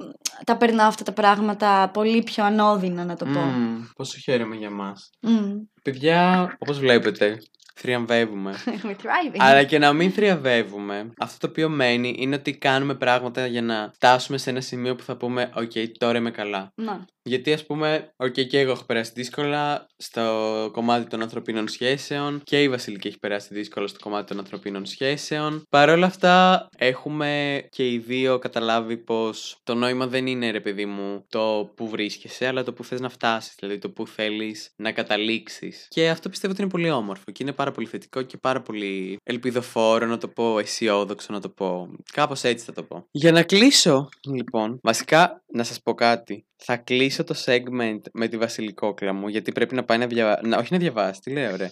τα 0.45 0.57
περνάω 0.57 0.89
αυτά 0.89 1.03
τα 1.05 1.12
πράγματα 1.12 1.91
πολύ 1.93 2.22
πιο 2.22 2.45
ανώδυνα, 2.45 2.72
να 2.82 3.16
το 3.16 3.24
πω. 3.24 3.40
Μμμ, 3.40 3.84
πόσο 3.96 4.18
χαίρομαι 4.18 4.56
για 4.56 4.70
μας. 4.70 5.10
Μμμ. 5.20 5.60
Παιδιά, 5.82 6.42
όπως 6.58 6.78
βλέπετε, 6.78 7.38
θριαμβεύουμε. 7.74 8.54
We're 8.84 8.90
thriving. 8.90 9.38
Αλλά 9.38 9.64
και 9.64 9.78
να 9.78 9.92
μην 9.92 10.12
θριαμβεύουμε, 10.12 11.11
αυτό 11.18 11.38
το 11.38 11.46
οποίο 11.46 11.68
μένει 11.68 12.14
είναι 12.18 12.34
ότι 12.34 12.58
κάνουμε 12.58 12.94
πράγματα 12.94 13.46
για 13.46 13.62
να 13.62 13.90
φτάσουμε 13.94 14.38
σε 14.38 14.50
ένα 14.50 14.60
σημείο 14.60 14.94
που 14.94 15.02
θα 15.02 15.16
πούμε 15.16 15.50
«OK, 15.55 15.72
τώρα 15.98 16.18
είμαι 16.18 16.30
καλά». 16.30 16.72
Να. 16.74 17.04
Γιατί 17.26 17.52
ας 17.52 17.66
πούμε, 17.66 18.12
οκ, 18.16 18.32
και 18.32 18.58
εγώ 18.58 18.70
έχω 18.70 18.84
περάσει 18.84 19.12
δύσκολα 19.14 19.86
στο 19.96 20.68
κομμάτι 20.72 21.08
των 21.08 21.22
ανθρωπίνων 21.22 21.68
σχέσεων 21.68 22.40
και 22.44 22.62
η 22.62 22.68
Βασιλική 22.68 23.08
έχει 23.08 23.18
περάσει 23.18 23.54
δύσκολα 23.54 23.86
στο 23.86 23.98
κομμάτι 24.02 24.26
των 24.26 24.38
ανθρωπίνων 24.38 24.86
σχέσεων. 24.86 25.62
Παρ' 25.70 25.88
όλα 25.88 26.06
αυτά, 26.06 26.66
έχουμε 26.76 27.62
και 27.70 27.90
οι 27.90 27.98
δύο 27.98 28.38
καταλάβει 28.38 28.96
πως 28.96 29.56
το 29.62 29.74
νόημα 29.74 30.06
δεν 30.06 30.26
είναι, 30.26 30.50
ρε 30.50 30.60
παιδί 30.60 30.86
μου, 30.86 31.24
το 31.28 31.72
που 31.76 31.88
βρίσκεσαι, 31.88 32.46
αλλά 32.46 32.62
το 32.62 32.72
που 32.72 32.84
θες 32.84 33.00
να 33.00 33.08
φτάσεις, 33.08 33.54
δηλαδή 33.58 33.78
το 33.78 33.90
που 33.90 34.06
θέλεις 34.06 34.70
να 34.76 34.92
καταλήξεις. 34.92 35.86
Και 35.88 36.08
αυτό 36.08 36.28
πιστεύω 36.28 36.52
ότι 36.52 36.62
είναι 36.62 36.70
πολύ 36.70 36.90
όμορφο 36.90 37.24
και 37.32 37.42
είναι 37.42 37.52
πάρα 37.52 37.70
πολύ 37.70 37.86
θετικό 37.86 38.22
και 38.22 38.36
πάρα 38.36 38.62
πολύ 38.62 39.16
ελπιδοφόρο, 39.22 40.06
να 40.06 40.18
το 40.18 40.28
πω 40.28 40.58
αισιόδοξο, 40.58 41.32
να 41.32 41.40
το 41.40 41.48
πω. 41.48 41.88
Κάπως 42.12 42.42
έτσι 42.44 42.64
θα 42.64 42.72
το 42.72 42.82
πω. 42.82 43.06
Για 43.10 43.32
να 43.32 43.42
κλείσω, 43.42 44.08
λοιπόν, 44.26 44.78
βασικά 44.82 45.42
να 45.52 45.64
σας 45.64 45.80
πω 45.82 45.94
κάτι. 45.94 46.46
Θα 46.66 46.76
κλείσω 46.76 47.24
το 47.24 47.34
segment 47.44 48.00
με 48.12 48.28
τη 48.28 48.36
βασιλικόκλα 48.36 49.12
μου, 49.12 49.28
γιατί 49.28 49.52
πρέπει 49.52 49.74
να 49.74 49.84
πάει 49.84 49.98
να 49.98 50.06
διαβάσει. 50.06 50.40
Όχι 50.58 50.72
να 50.72 50.78
διαβάσει, 50.78 51.20
τι 51.20 51.30
λέω, 51.30 51.56
ρε. 51.56 51.70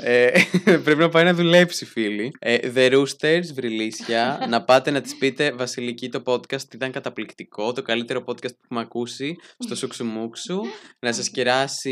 Ε, 0.00 0.30
πρέπει 0.84 1.00
να 1.00 1.08
πάει 1.08 1.24
να 1.24 1.34
δουλέψει, 1.34 1.84
φίλοι. 1.84 2.30
Ε, 2.38 2.58
The 2.74 2.92
Roosters, 2.92 3.44
βρυλίσια. 3.54 4.38
να 4.50 4.64
πάτε 4.64 4.90
να 4.90 5.00
τη 5.00 5.14
πείτε 5.18 5.52
Βασιλική 5.52 6.08
το 6.08 6.22
podcast 6.26 6.74
ήταν 6.74 6.90
καταπληκτικό. 6.90 7.72
Το 7.72 7.82
καλύτερο 7.82 8.24
podcast 8.26 8.50
που 8.50 8.60
έχουμε 8.64 8.80
ακούσει 8.80 9.36
στο 9.58 9.74
Σουξουμούξου. 9.76 10.60
να 10.98 11.12
σας 11.12 11.30
κεράσει 11.30 11.90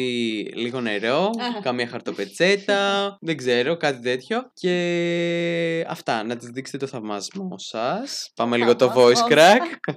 λίγο 0.55 0.81
νερό, 0.81 1.31
καμία 1.63 1.87
χαρτοπετσέτα, 1.89 3.17
δεν 3.21 3.37
ξέρω, 3.37 3.77
κάτι 3.77 4.03
τέτοιο. 4.03 4.51
Και 4.55 5.85
αυτά, 5.89 6.25
να 6.25 6.37
τη 6.37 6.51
δείξετε 6.51 6.79
το 6.79 6.87
θαυμασμό 6.87 7.59
σας. 7.59 8.31
Πάμε 8.35 8.57
λίγο 8.57 8.77
το 8.77 8.87
voice 8.97 9.15
Θαυμασμό. 9.15 9.29
crack. 9.29 9.95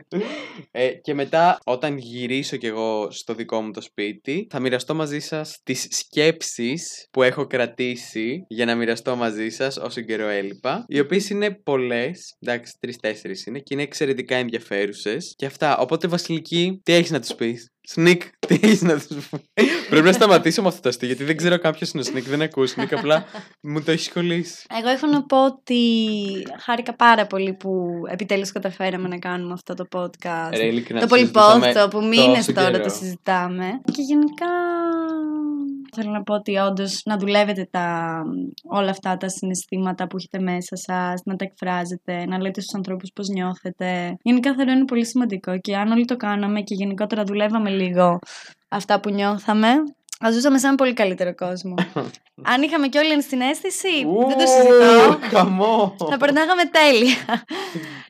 ε, 0.71 0.87
και 0.87 1.13
μετά, 1.13 1.59
όταν 1.63 1.97
γυρίσω 2.43 2.57
κι 2.57 2.65
εγώ 2.65 3.11
στο 3.11 3.33
δικό 3.33 3.61
μου 3.61 3.71
το 3.71 3.81
σπίτι, 3.81 4.47
θα 4.49 4.59
μοιραστώ 4.59 4.93
μαζί 4.93 5.19
σας 5.19 5.59
τις 5.63 5.87
σκέψεις 5.89 7.07
που 7.11 7.23
έχω 7.23 7.47
κρατήσει 7.47 8.45
για 8.47 8.65
να 8.65 8.75
μοιραστώ 8.75 9.15
μαζί 9.15 9.49
σας 9.49 9.77
όσο 9.77 10.01
καιρό 10.01 10.27
έλειπα. 10.27 10.85
Οι 10.87 10.99
οποίες 10.99 11.29
είναι 11.29 11.51
πολλές, 11.51 12.35
εντάξει, 12.39 12.73
τρεις-τέσσερις 12.79 13.45
είναι 13.45 13.59
και 13.59 13.73
είναι 13.73 13.83
εξαιρετικά 13.83 14.35
ενδιαφέρουσες. 14.35 15.33
Και 15.35 15.45
αυτά, 15.45 15.77
οπότε 15.77 16.07
Βασιλική, 16.07 16.79
τι 16.83 16.93
έχεις 16.93 17.11
να 17.11 17.19
τους 17.19 17.35
πεις; 17.35 17.72
Σνικ, 17.85 18.21
τι 18.47 18.59
έχεις 18.61 18.81
να 18.81 18.93
τους 18.99 19.29
πω. 19.29 19.39
Πρέπει 19.89 20.05
να 20.05 20.11
σταματήσω 20.11 20.61
με 20.61 20.67
αυτό 20.67 20.81
το 20.81 20.89
αστείο, 20.89 21.07
γιατί 21.07 21.23
δεν 21.23 21.37
ξέρω 21.37 21.59
κάποιος 21.59 21.91
είναι 21.91 22.01
ο 22.01 22.05
Σνικ, 22.05 22.23
δεν 22.23 22.41
ακούω 22.41 22.65
Σνικ, 22.65 22.93
απλά 22.93 23.25
μου 23.61 23.83
το 23.83 23.91
έχει 23.91 24.11
κολλήσει. 24.11 24.65
Εγώ 24.79 24.89
έχω 24.89 25.07
να 25.07 25.23
πω 25.23 25.45
ότι 25.45 25.79
χάρηκα 26.59 26.95
πάρα 26.95 27.27
πολύ 27.27 27.53
που 27.53 27.91
επιτέλους 28.09 28.51
καταφέραμε 28.51 29.07
να 29.07 29.17
κάνουμε 29.17 29.53
αυτό 29.53 29.73
το 29.73 29.87
podcast. 29.91 30.55
Ρε, 30.55 30.65
ειλικρινά, 30.65 30.99
το 30.99 31.07
το 31.07 31.15
συζητάμε 31.15 31.59
πολυπόθητο 31.59 31.87
που 31.87 32.05
μήνες 32.05 32.45
τόσο 32.45 32.53
τώρα 32.53 32.71
καιρό. 32.71 32.83
το 32.83 32.89
συζητάμε. 32.89 33.81
Και 33.91 34.01
γενικά 34.01 34.47
θέλω 35.95 36.11
να 36.11 36.23
πω 36.23 36.33
ότι 36.33 36.57
όντως 36.57 37.01
να 37.05 37.17
δουλεύετε 37.17 37.67
τα, 37.71 38.17
όλα 38.63 38.89
αυτά 38.89 39.17
τα 39.17 39.29
συναισθήματα 39.29 40.07
που 40.07 40.17
έχετε 40.17 40.39
μέσα 40.39 40.75
σας, 40.75 41.21
να 41.25 41.35
τα 41.35 41.45
εκφράζετε, 41.45 42.25
να 42.25 42.41
λέτε 42.41 42.61
στους 42.61 42.75
ανθρώπους 42.75 43.11
πώς 43.15 43.27
νιώθετε. 43.27 44.17
Γενικά 44.21 44.53
θεωρώ 44.55 44.71
είναι 44.71 44.85
πολύ 44.85 45.05
σημαντικό 45.05 45.59
και 45.59 45.75
αν 45.75 45.91
όλοι 45.91 46.05
το 46.05 46.17
κάναμε 46.17 46.61
και 46.61 46.75
γενικότερα 46.75 47.23
δουλεύαμε 47.23 47.69
λίγο 47.73 48.19
αυτά 48.67 48.99
που 48.99 49.09
νιώθαμε, 49.09 49.67
θα 50.19 50.31
ζούσαμε 50.31 50.57
σε 50.57 50.65
έναν 50.65 50.77
πολύ 50.77 50.93
καλύτερο 50.93 51.35
κόσμο. 51.35 51.75
αν 52.53 52.61
είχαμε 52.61 52.87
και 52.87 52.97
όλοι 52.97 53.11
ενσυναίσθηση, 53.11 53.87
δεν 54.27 54.37
το 54.37 54.45
συζητώ. 54.45 55.19
Χαμό! 55.21 55.95
Θα 56.09 56.17
περνάγαμε 56.17 56.63
τέλεια. 56.65 57.43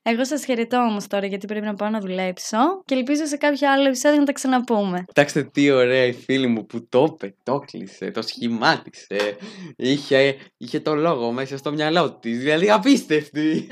Εγώ 0.05 0.25
σας 0.25 0.45
χαιρετώ 0.45 0.77
όμως 0.77 1.07
τώρα 1.07 1.25
γιατί 1.25 1.45
πρέπει 1.47 1.65
να 1.65 1.73
πάω 1.73 1.89
να 1.89 1.99
δουλέψω 1.99 2.57
και 2.85 2.95
ελπίζω 2.95 3.25
σε 3.25 3.37
κάποιο 3.37 3.71
άλλο 3.71 3.87
επεισόδιο 3.87 4.19
να 4.19 4.25
τα 4.25 4.31
ξαναπούμε. 4.31 5.03
Κοιτάξτε 5.07 5.43
τι 5.43 5.71
ωραία 5.71 6.05
η 6.05 6.13
φίλη 6.13 6.47
μου 6.47 6.65
που 6.65 6.87
το 6.89 7.07
είπε, 7.13 7.35
το 7.43 7.59
κλείσε, 7.59 8.11
το 8.11 8.21
σχημάτισε. 8.21 9.37
Είχε, 9.75 10.35
είχε 10.57 10.79
το 10.79 10.95
λόγο 10.95 11.31
μέσα 11.31 11.57
στο 11.57 11.71
μυαλό 11.71 12.11
της. 12.13 12.37
Δηλαδή 12.37 12.71
απίστευτη. 12.71 13.67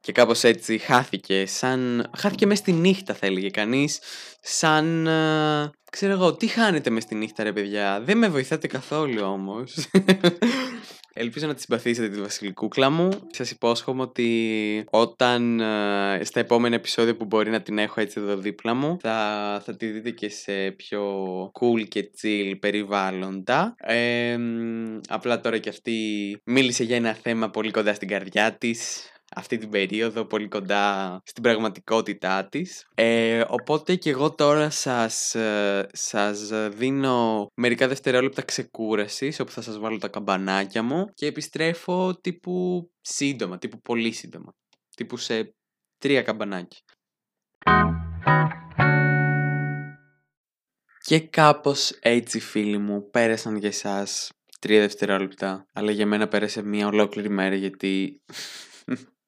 και 0.00 0.12
κάπως 0.12 0.44
έτσι 0.44 0.78
χάθηκε. 0.78 1.46
Σαν. 1.46 2.10
Χάθηκε 2.16 2.46
μέσα 2.46 2.60
στη 2.60 2.72
νύχτα, 2.72 3.14
θα 3.14 3.26
έλεγε 3.26 3.50
κανείς. 3.50 4.00
Σαν. 4.46 5.06
ε, 5.06 5.70
ξέρω 5.90 6.12
εγώ, 6.12 6.34
τι 6.34 6.46
χάνετε 6.46 6.90
μες 6.90 7.02
στη 7.02 7.14
νύχτα, 7.14 7.42
ρε 7.42 7.52
παιδιά; 7.52 8.00
Δεν 8.00 8.18
με 8.18 8.28
βοηθάτε 8.28 8.66
καθόλου 8.66 9.22
όμως. 9.22 9.74
Ελπίζω 11.16 11.46
να 11.46 11.54
τη 11.54 11.60
συμπαθήσετε 11.60 12.08
τη 12.08 12.20
βασιλικούκλα 12.20 12.90
μου. 12.90 13.08
Σας 13.30 13.50
υπόσχομαι 13.50 14.02
ότι 14.02 14.84
όταν 14.90 15.60
ε, 15.60 16.20
στα 16.24 16.40
επόμενα 16.40 16.74
επεισόδια 16.74 17.16
που 17.16 17.24
μπορεί 17.24 17.50
να 17.50 17.62
την 17.62 17.78
έχω 17.78 18.00
έτσι 18.00 18.20
εδώ 18.20 18.36
δίπλα 18.36 18.74
μου 18.74 18.96
θα, 19.00 19.62
θα 19.64 19.76
τη 19.76 19.86
δείτε 19.86 20.10
και 20.10 20.28
σε 20.28 20.70
πιο 20.70 21.02
cool 21.60 21.88
και 21.88 22.10
chill 22.22 22.54
περιβάλλοντα. 22.60 23.74
Ε, 23.78 24.36
μ, 24.36 25.00
απλά 25.08 25.40
τώρα 25.40 25.58
και 25.58 25.68
αυτή 25.68 25.92
μίλησε 26.44 26.84
για 26.84 26.96
ένα 26.96 27.14
θέμα 27.14 27.50
πολύ 27.50 27.70
κοντά 27.70 27.94
στην 27.94 28.08
καρδιά 28.08 28.52
της 28.52 29.08
αυτή 29.34 29.58
την 29.58 29.68
περίοδο 29.68 30.24
πολύ 30.24 30.48
κοντά 30.48 31.20
στην 31.24 31.42
πραγματικότητά 31.42 32.48
της. 32.48 32.86
Ε, 32.94 33.44
οπότε 33.48 33.94
και 33.94 34.10
εγώ 34.10 34.34
τώρα 34.34 34.70
σας, 34.70 35.34
ε, 35.34 35.88
σας 35.92 36.50
δίνω 36.68 37.46
μερικά 37.54 37.88
δευτερόλεπτα 37.88 38.42
ξεκούρασης 38.42 39.40
όπου 39.40 39.50
θα 39.50 39.62
σας 39.62 39.78
βάλω 39.78 39.98
τα 39.98 40.08
καμπανάκια 40.08 40.82
μου 40.82 41.04
και 41.14 41.26
επιστρέφω 41.26 42.18
τύπου 42.20 42.88
σύντομα, 43.00 43.58
τύπου 43.58 43.80
πολύ 43.80 44.12
σύντομα. 44.12 44.54
Τύπου 44.96 45.16
σε 45.16 45.54
τρία 45.98 46.22
καμπανάκια. 46.22 46.80
Και 50.98 51.20
κάπως 51.20 51.90
έτσι 52.00 52.40
φίλοι 52.40 52.78
μου 52.78 53.10
πέρασαν 53.10 53.56
για 53.56 53.68
εσάς 53.68 54.30
τρία 54.60 54.80
δευτερόλεπτα 54.80 55.66
αλλά 55.72 55.90
για 55.90 56.06
μένα 56.06 56.28
πέρασε 56.28 56.62
μια 56.62 56.86
ολόκληρη 56.86 57.28
μέρα 57.28 57.54
γιατί 57.54 58.22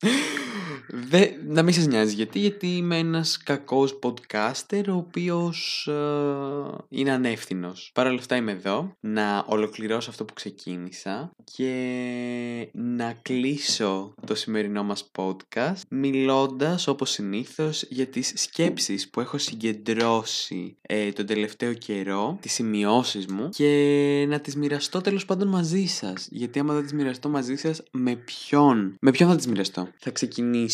¡Vamos! 0.03 0.66
Δε, 0.89 1.27
να 1.47 1.63
μην 1.63 1.75
σας 1.75 1.87
νοιάζει 1.87 2.15
γιατί, 2.15 2.39
γιατί 2.39 2.67
είμαι 2.67 2.99
ένας 2.99 3.43
κακός 3.43 3.99
podcaster 4.03 4.85
ο 4.89 4.93
οποίος 4.93 5.87
ε, 5.87 6.85
είναι 6.89 7.11
ανεύθυνος. 7.11 7.91
Παρ' 7.95 8.07
όλα 8.07 8.19
αυτά 8.19 8.37
είμαι 8.37 8.53
εδώ 8.53 8.93
να 9.01 9.45
ολοκληρώσω 9.47 10.11
αυτό 10.11 10.25
που 10.25 10.35
ξεκίνησα 10.35 11.33
και 11.55 12.69
να 12.73 13.19
κλείσω 13.23 14.15
το 14.27 14.35
σημερινό 14.35 14.83
μας 14.83 15.11
podcast 15.17 15.81
μιλώντας 15.89 16.87
όπως 16.87 17.11
συνήθως 17.11 17.85
για 17.89 18.07
τις 18.07 18.33
σκέψεις 18.35 19.11
που 19.11 19.21
έχω 19.21 19.39
συγκεντρώσει 19.39 20.77
ε, 20.83 21.13
τον 21.13 21.27
τελευταίο 21.27 21.73
καιρό, 21.73 22.39
τις 22.41 22.53
σημειώσεις 22.53 23.27
μου 23.27 23.49
και 23.49 24.27
να 24.29 24.41
τις 24.41 24.57
μοιραστώ 24.57 25.01
τέλος 25.01 25.25
πάντων 25.25 25.49
μαζί 25.49 25.87
σας. 25.87 26.29
Γιατί 26.31 26.59
άμα 26.59 26.75
δεν 26.75 26.83
τις 26.83 26.93
μοιραστώ 26.93 27.29
μαζί 27.29 27.57
σας, 27.57 27.83
με 27.91 28.15
ποιον, 28.15 28.97
με 29.01 29.11
ποιον 29.11 29.31
θα 29.31 29.37
τις 29.37 29.47
μοιραστώ; 29.47 29.89
Θα 29.99 30.11
ξεκινήσω. 30.11 30.66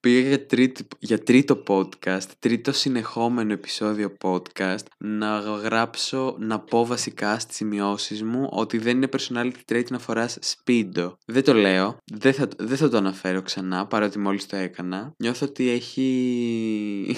Πήγα 0.00 0.28
για, 0.28 0.46
τρίτη, 0.46 0.86
για 0.98 1.22
τρίτο 1.22 1.62
podcast, 1.66 2.28
τρίτο 2.38 2.72
συνεχόμενο 2.72 3.52
επεισόδιο 3.52 4.16
podcast, 4.22 4.84
να 4.98 5.38
γράψω, 5.38 6.36
να 6.38 6.60
πω 6.60 6.86
βασικά 6.86 7.38
στις 7.38 7.56
σημειώσεις 7.56 8.22
μου 8.22 8.48
ότι 8.50 8.78
δεν 8.78 8.96
είναι 8.96 9.08
personality 9.16 9.72
trait 9.72 9.90
να 9.90 9.98
φοράς 9.98 10.38
speedo. 10.42 11.12
Δεν 11.26 11.44
το 11.44 11.52
λέω, 11.52 11.98
δεν 12.12 12.32
θα, 12.32 12.48
δεν 12.58 12.76
θα 12.76 12.88
το 12.88 12.96
αναφέρω 12.96 13.42
ξανά, 13.42 13.86
παρότι 13.86 14.18
μόλις 14.18 14.46
το 14.46 14.56
έκανα. 14.56 15.14
Νιώθω 15.18 15.46
ότι 15.46 15.68
έχει, 15.68 17.16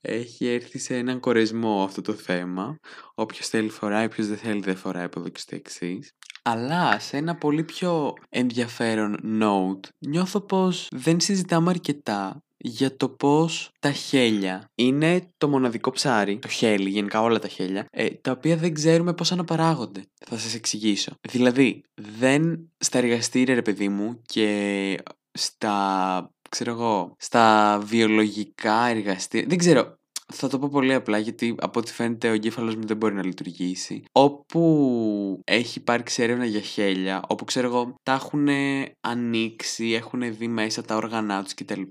έχει 0.00 0.46
έρθει 0.46 0.78
σε 0.78 0.96
έναν 0.96 1.20
κορεσμό 1.20 1.82
αυτό 1.82 2.02
το 2.02 2.12
θέμα. 2.12 2.78
Όποιος 3.14 3.48
θέλει 3.48 3.68
φοράει, 3.68 4.04
όποιος 4.04 4.26
δεν 4.26 4.36
θέλει 4.36 4.60
δεν 4.60 4.76
φοράει 4.76 5.04
από 5.04 5.20
εδώ 5.20 5.28
και 5.28 5.40
στο 5.40 5.54
εξής. 5.54 6.12
Αλλά 6.50 6.98
σε 6.98 7.16
ένα 7.16 7.34
πολύ 7.34 7.64
πιο 7.64 8.14
ενδιαφέρον 8.28 9.16
note, 9.42 9.88
νιώθω 9.98 10.40
πως 10.40 10.88
δεν 10.90 11.20
συζητάμε 11.20 11.70
αρκετά 11.70 12.42
για 12.56 12.96
το 12.96 13.08
πως 13.08 13.70
τα 13.80 13.92
χέλια 13.92 14.70
είναι 14.74 15.32
το 15.36 15.48
μοναδικό 15.48 15.90
ψάρι, 15.90 16.38
το 16.38 16.48
χέλι, 16.48 16.90
γενικά 16.90 17.20
όλα 17.22 17.38
τα 17.38 17.48
χέλια, 17.48 17.86
ε, 17.90 18.08
τα 18.10 18.30
οποία 18.30 18.56
δεν 18.56 18.74
ξέρουμε 18.74 19.14
πώς 19.14 19.32
αναπαράγονται. 19.32 20.02
Θα 20.26 20.38
σας 20.38 20.54
εξηγήσω. 20.54 21.12
Δηλαδή, 21.28 21.82
δεν 22.18 22.70
στα 22.78 22.98
εργαστήρια 22.98 23.54
ρε 23.54 23.62
παιδί 23.62 23.88
μου 23.88 24.22
και 24.26 25.02
στα, 25.32 26.30
ξέρω 26.48 26.70
εγώ, 26.70 27.14
στα 27.18 27.78
βιολογικά 27.84 28.86
εργαστήρια, 28.86 29.46
δεν 29.48 29.58
ξέρω, 29.58 29.97
θα 30.34 30.48
το 30.48 30.58
πω 30.58 30.68
πολύ 30.68 30.94
απλά 30.94 31.18
γιατί 31.18 31.54
από 31.58 31.80
ό,τι 31.80 31.92
φαίνεται 31.92 32.28
ο 32.28 32.32
εγκέφαλος 32.32 32.76
μου 32.76 32.86
δεν 32.86 32.96
μπορεί 32.96 33.14
να 33.14 33.24
λειτουργήσει. 33.24 34.02
Όπου 34.12 35.40
έχει 35.44 35.78
υπάρξει 35.78 36.22
έρευνα 36.22 36.44
για 36.44 36.60
χέλια, 36.60 37.22
όπου 37.28 37.44
ξέρω 37.44 37.66
εγώ 37.66 37.94
τα 38.02 38.12
έχουν 38.12 38.48
ανοίξει, 39.00 39.92
έχουν 39.92 40.36
δει 40.36 40.48
μέσα 40.48 40.82
τα 40.82 40.96
όργανά 40.96 41.42
τους 41.42 41.54
κτλ. 41.54 41.82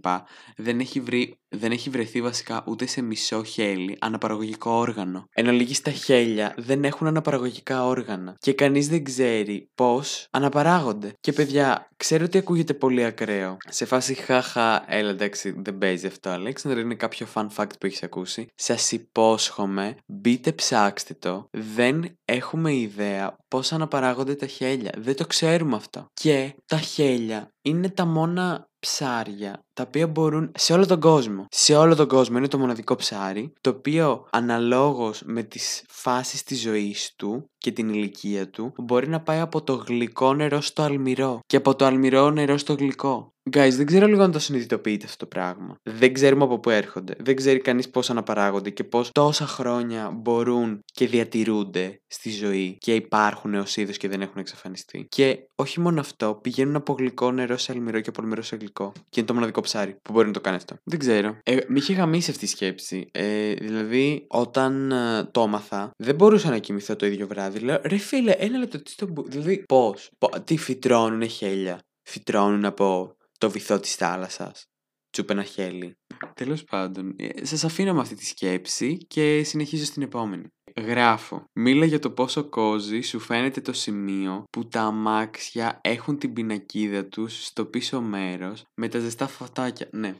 Δεν 0.57 0.79
έχει, 0.79 0.99
βρει, 0.99 1.35
δεν 1.49 1.71
έχει 1.71 1.89
βρεθεί 1.89 2.21
βασικά 2.21 2.63
ούτε 2.67 2.85
σε 2.85 3.01
μισό 3.01 3.43
χέλι 3.43 3.97
αναπαραγωγικό 3.99 4.71
όργανο. 4.71 5.27
Εν 5.33 5.47
ολίγη 5.47 5.73
στα 5.73 5.91
χέλια 5.91 6.53
δεν 6.57 6.83
έχουν 6.83 7.07
αναπαραγωγικά 7.07 7.85
όργανα. 7.85 8.35
Και 8.39 8.53
κανείς 8.53 8.87
δεν 8.87 9.03
ξέρει 9.03 9.69
πώς 9.75 10.27
αναπαράγονται. 10.31 11.13
Και 11.19 11.33
παιδιά, 11.33 11.89
ξέρω 11.97 12.25
ότι 12.25 12.37
ακούγεται 12.37 12.73
πολύ 12.73 13.03
ακραίο. 13.03 13.57
Σε 13.67 13.85
φάση 13.85 14.13
χάχα, 14.13 14.93
έλα 14.93 15.09
εντάξει 15.09 15.55
δεν 15.57 15.77
παίζει 15.77 16.07
αυτό 16.07 16.29
Αλέξανδρο, 16.29 16.79
είναι 16.79 16.95
κάποιο 16.95 17.27
fun 17.33 17.47
fact 17.55 17.79
που 17.79 17.85
έχεις 17.85 18.03
ακούσει. 18.03 18.47
Σας 18.55 18.91
υπόσχομαι, 18.91 19.95
μπείτε 20.05 20.51
ψάξτε 20.51 21.13
το. 21.13 21.47
Δεν 21.51 22.16
έχουμε 22.27 22.73
ιδέα 22.73 23.35
πώς 23.47 23.71
αναπαράγονται 23.71 24.35
τα 24.35 24.45
χέλια. 24.45 24.91
Δεν 24.97 25.15
το 25.15 25.25
ξέρουμε 25.25 25.75
αυτό. 25.75 26.05
Και 26.13 26.55
τα 26.65 26.77
χέλια 26.77 27.47
είναι 27.61 27.89
τα 27.89 28.05
μόνα 28.05 28.67
ψάρια 28.79 29.63
τα 29.73 29.83
οποία 29.87 30.07
μπορούν 30.07 30.51
σε 30.57 30.73
όλο 30.73 30.85
τον 30.85 30.99
κόσμο. 30.99 31.45
Σε 31.49 31.75
όλο 31.75 31.95
τον 31.95 32.07
κόσμο 32.07 32.37
είναι 32.37 32.47
το 32.47 32.57
μοναδικό 32.57 32.95
ψάρι 32.95 33.53
το 33.61 33.69
οποίο 33.69 34.27
αναλόγως 34.31 35.21
με 35.25 35.43
τις 35.43 35.83
φάσεις 35.89 36.43
της 36.43 36.61
ζωής 36.61 37.13
του 37.15 37.49
και 37.57 37.71
την 37.71 37.89
ηλικία 37.89 38.49
του 38.49 38.73
μπορεί 38.77 39.07
να 39.07 39.21
πάει 39.21 39.39
από 39.39 39.63
το 39.63 39.73
γλυκό 39.73 40.33
νερό 40.33 40.61
στο 40.61 40.81
αλμυρό 40.81 41.39
και 41.45 41.57
από 41.57 41.75
το 41.75 41.85
αλμυρό 41.85 42.29
νερό 42.29 42.57
στο 42.57 42.73
γλυκό. 42.73 43.31
Guys, 43.51 43.71
δεν 43.71 43.85
ξέρω 43.85 44.07
λίγο 44.07 44.23
αν 44.23 44.31
το 44.31 44.39
συνειδητοποιείτε 44.39 45.05
αυτό 45.05 45.17
το 45.17 45.25
πράγμα. 45.25 45.75
Δεν 45.83 46.13
ξέρουμε 46.13 46.43
από 46.43 46.59
πού 46.59 46.69
έρχονται. 46.69 47.15
Δεν 47.19 47.35
ξέρει 47.35 47.59
κανείς 47.59 47.89
πώς 47.89 48.09
αναπαράγονται 48.09 48.69
και 48.69 48.83
πώς 48.83 49.11
τόσα 49.11 49.45
χρόνια 49.45 50.11
μπορούν 50.11 50.79
και 50.93 51.07
διατηρούνται 51.07 52.01
στη 52.07 52.29
ζωή 52.29 52.77
και 52.77 52.95
υπάρχουν 52.95 53.53
ω 53.53 53.63
είδο 53.75 53.91
και 53.91 54.07
δεν 54.07 54.21
έχουν 54.21 54.39
εξαφανιστεί. 54.39 55.05
Και 55.09 55.37
όχι 55.55 55.79
μόνο 55.79 55.99
αυτό, 55.99 56.39
πηγαίνουν 56.41 56.75
από 56.75 56.93
γλυκό 56.93 57.31
νερό 57.31 57.57
σε 57.57 57.71
αλμυρό 57.71 57.99
και 57.99 58.09
από 58.09 58.21
αλμυρό 58.21 58.41
σε 58.41 58.55
γλυκό. 58.55 58.91
Και 58.95 59.19
είναι 59.19 59.27
το 59.27 59.33
μοναδικό 59.33 59.61
ψάρι 59.61 59.97
που 60.01 60.13
μπορεί 60.13 60.27
να 60.27 60.33
το 60.33 60.41
κάνει 60.41 60.55
αυτό. 60.55 60.75
Δεν 60.83 60.99
ξέρω. 60.99 61.37
Ε, 61.43 61.57
με 61.67 61.77
είχε 61.77 61.93
γαμίσει 61.93 62.31
αυτή 62.31 62.45
η 62.45 62.47
σκέψη. 62.47 63.09
Ε, 63.11 63.53
δηλαδή, 63.53 64.25
όταν 64.27 64.91
ε, 64.91 65.23
το 65.31 65.41
έμαθα, 65.41 65.91
δεν 65.97 66.15
μπορούσα 66.15 66.49
να 66.49 66.57
κοιμηθώ 66.57 66.95
το 66.95 67.05
ίδιο 67.05 67.27
βράδυ. 67.27 67.59
Λέω, 67.59 67.79
ρε 67.83 67.97
φίλε, 67.97 68.31
ένα 68.31 68.57
λεπτό, 68.57 68.81
τι 68.81 68.91
στο. 68.91 69.07
μπου-» 69.07 69.29
Δηλαδή, 69.29 69.63
πώς; 69.67 70.11
Τι 70.43 70.57
φυτρώνουν 70.57 71.27
χέλια. 71.27 71.79
Φυτρώνουν 72.09 72.65
από 72.65 73.16
το 73.37 73.49
βυθό 73.49 73.79
της 73.79 73.95
θάλασσας. 73.95 74.65
Τσούπε 75.09 75.33
ένα 75.33 75.43
χέλι. 75.43 75.97
Τέλος 76.33 76.63
πάντων, 76.63 77.15
ε, 77.17 77.45
σας 77.45 77.63
αφήνω 77.63 77.93
με 77.93 77.99
αυτή 77.99 78.15
τη 78.15 78.25
σκέψη 78.25 78.97
και 78.97 79.43
συνεχίζω 79.43 79.85
στην 79.85 80.01
επόμενη. 80.01 80.47
γράφω. 80.77 81.43
Μίλα 81.53 81.85
για 81.85 81.99
το 81.99 82.11
πόσο 82.11 82.49
κόζι 82.49 83.01
σου 83.01 83.19
φαίνεται 83.19 83.61
το 83.61 83.73
σημείο 83.73 84.43
που 84.49 84.67
τα 84.67 84.81
αμάξια 84.81 85.79
έχουν 85.83 86.17
την 86.17 86.33
πινακίδα 86.33 87.05
τους 87.05 87.45
στο 87.45 87.65
πίσω 87.65 88.01
μέρος 88.01 88.63
με 88.73 88.87
τα 88.87 88.99
ζεστά 88.99 89.27
φωτάκια. 89.27 89.87
Ναι. 89.91 90.15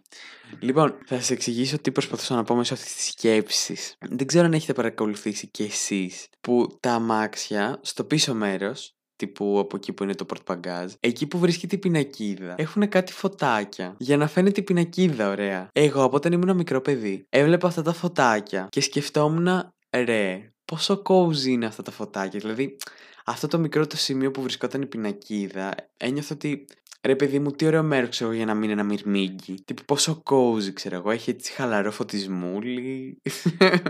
Λοιπόν, 0.59 0.97
θα 1.05 1.15
σας 1.15 1.29
εξηγήσω 1.29 1.79
τι 1.79 1.91
προσπαθούσα 1.91 2.35
να 2.35 2.43
πω 2.43 2.55
μέσα 2.55 2.73
αυτής 2.73 2.95
της 2.95 3.07
σκέψης. 3.07 3.95
Δεν 4.09 4.27
ξέρω 4.27 4.45
αν 4.45 4.53
έχετε 4.53 4.73
παρακολουθήσει 4.73 5.47
κι 5.47 5.63
εσείς 5.63 6.27
που 6.41 6.77
τα 6.79 6.93
αμάξια 6.93 7.79
στο 7.81 8.03
πίσω 8.03 8.33
μέρος 8.33 8.96
τύπου 9.17 9.59
από 9.59 9.75
εκεί 9.75 9.93
που 9.93 10.03
είναι 10.03 10.15
το 10.15 10.25
πορτπαγκάζ, 10.25 10.93
εκεί 10.99 11.27
που 11.27 11.37
βρίσκεται 11.37 11.75
η 11.75 11.79
πινακίδα, 11.79 12.55
έχουν 12.57 12.89
κάτι 12.89 13.13
φωτάκια 13.13 13.95
για 13.97 14.17
να 14.17 14.27
φαίνεται 14.27 14.59
η 14.59 14.63
πινακίδα 14.63 15.29
ωραία. 15.29 15.69
Εγώ 15.71 16.03
από 16.03 16.15
όταν 16.15 16.31
ήμουν 16.31 16.55
μικρό 16.55 16.81
παιδί, 16.81 17.25
έβλεπα 17.29 17.67
αυτά 17.67 17.81
τα 17.81 17.93
φωτάκια 17.93 18.67
και 18.71 18.81
σκεφτόμουν, 18.81 19.47
ρε, 19.95 20.51
πόσο 20.65 21.01
cozy 21.05 21.45
είναι 21.45 21.65
αυτά 21.65 21.81
τα 21.81 21.91
φωτάκια. 21.91 22.39
Δηλαδή, 22.39 22.77
αυτό 23.25 23.47
το 23.47 23.59
μικρό 23.59 23.87
το 23.87 23.97
σημείο 23.97 24.31
που 24.31 24.41
βρισκόταν 24.41 24.81
η 24.81 24.85
πινακίδα, 24.85 25.75
ένιωθα 25.97 26.35
ότι 26.35 26.65
Ρε 27.01 27.15
παιδί 27.15 27.39
μου, 27.39 27.51
τι 27.51 27.65
ωραίο 27.65 27.83
μέρος 27.83 28.09
ξέρω 28.09 28.31
για 28.31 28.45
να 28.45 28.53
μην 28.53 28.63
είναι 28.63 28.71
ένα 28.71 28.83
μυρμήγκι. 28.83 29.63
Τύπου 29.65 29.83
πόσο 29.85 30.23
cozy, 30.25 30.73
ξέρω 30.73 30.95
εγώ. 30.95 31.11
Έχει 31.11 31.29
έτσι 31.29 31.51
χαλαρό 31.51 31.91
φωτισμούλι. 31.91 33.21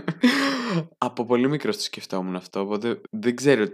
Από 0.98 1.24
πολύ 1.24 1.48
μικρός 1.48 1.76
το 1.76 1.82
σκεφτόμουν 1.82 2.36
αυτό, 2.36 2.60
οπότε 2.60 3.00
δεν 3.10 3.36
ξέρω 3.36 3.66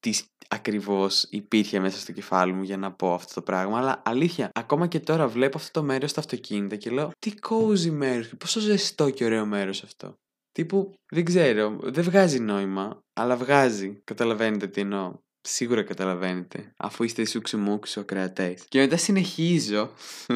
τι 0.00 0.20
ακριβώς 0.48 1.26
υπήρχε 1.30 1.80
μέσα 1.80 1.98
στο 1.98 2.12
κεφάλι 2.12 2.52
μου 2.52 2.62
για 2.62 2.76
να 2.76 2.92
πω 2.92 3.14
αυτό 3.14 3.34
το 3.34 3.42
πράγμα. 3.42 3.78
Αλλά 3.78 4.02
αλήθεια, 4.04 4.50
ακόμα 4.54 4.86
και 4.86 5.00
τώρα 5.00 5.28
βλέπω 5.28 5.58
αυτό 5.58 5.80
το 5.80 5.86
μέρος 5.86 6.10
στα 6.10 6.20
αυτοκίνητα 6.20 6.76
και 6.76 6.90
λέω 6.90 7.10
τι 7.18 7.32
cozy 7.48 7.90
μέρος, 7.90 8.32
πόσο 8.38 8.60
ζεστό 8.60 9.10
και 9.10 9.24
ωραίο 9.24 9.46
μέρος 9.46 9.82
αυτό. 9.82 10.14
Τύπου, 10.52 10.94
δεν 11.08 11.24
ξέρω, 11.24 11.78
δεν 11.82 12.04
βγάζει 12.04 12.38
νόημα, 12.38 12.98
αλλά 13.12 13.36
βγάζει. 13.36 14.00
Καταλαβαίνετε 14.04 14.66
τι 14.66 14.80
εννοώ. 14.80 15.12
Σίγουρα 15.40 15.82
καταλαβαίνετε, 15.82 16.72
αφού 16.76 17.04
είστε 17.04 17.24
σούξι 17.24 17.56
μουξι 17.56 18.02
κρεατές. 18.04 18.64
Και 18.68 18.78
μετά 18.78 18.96
συνεχίζω 18.96 19.90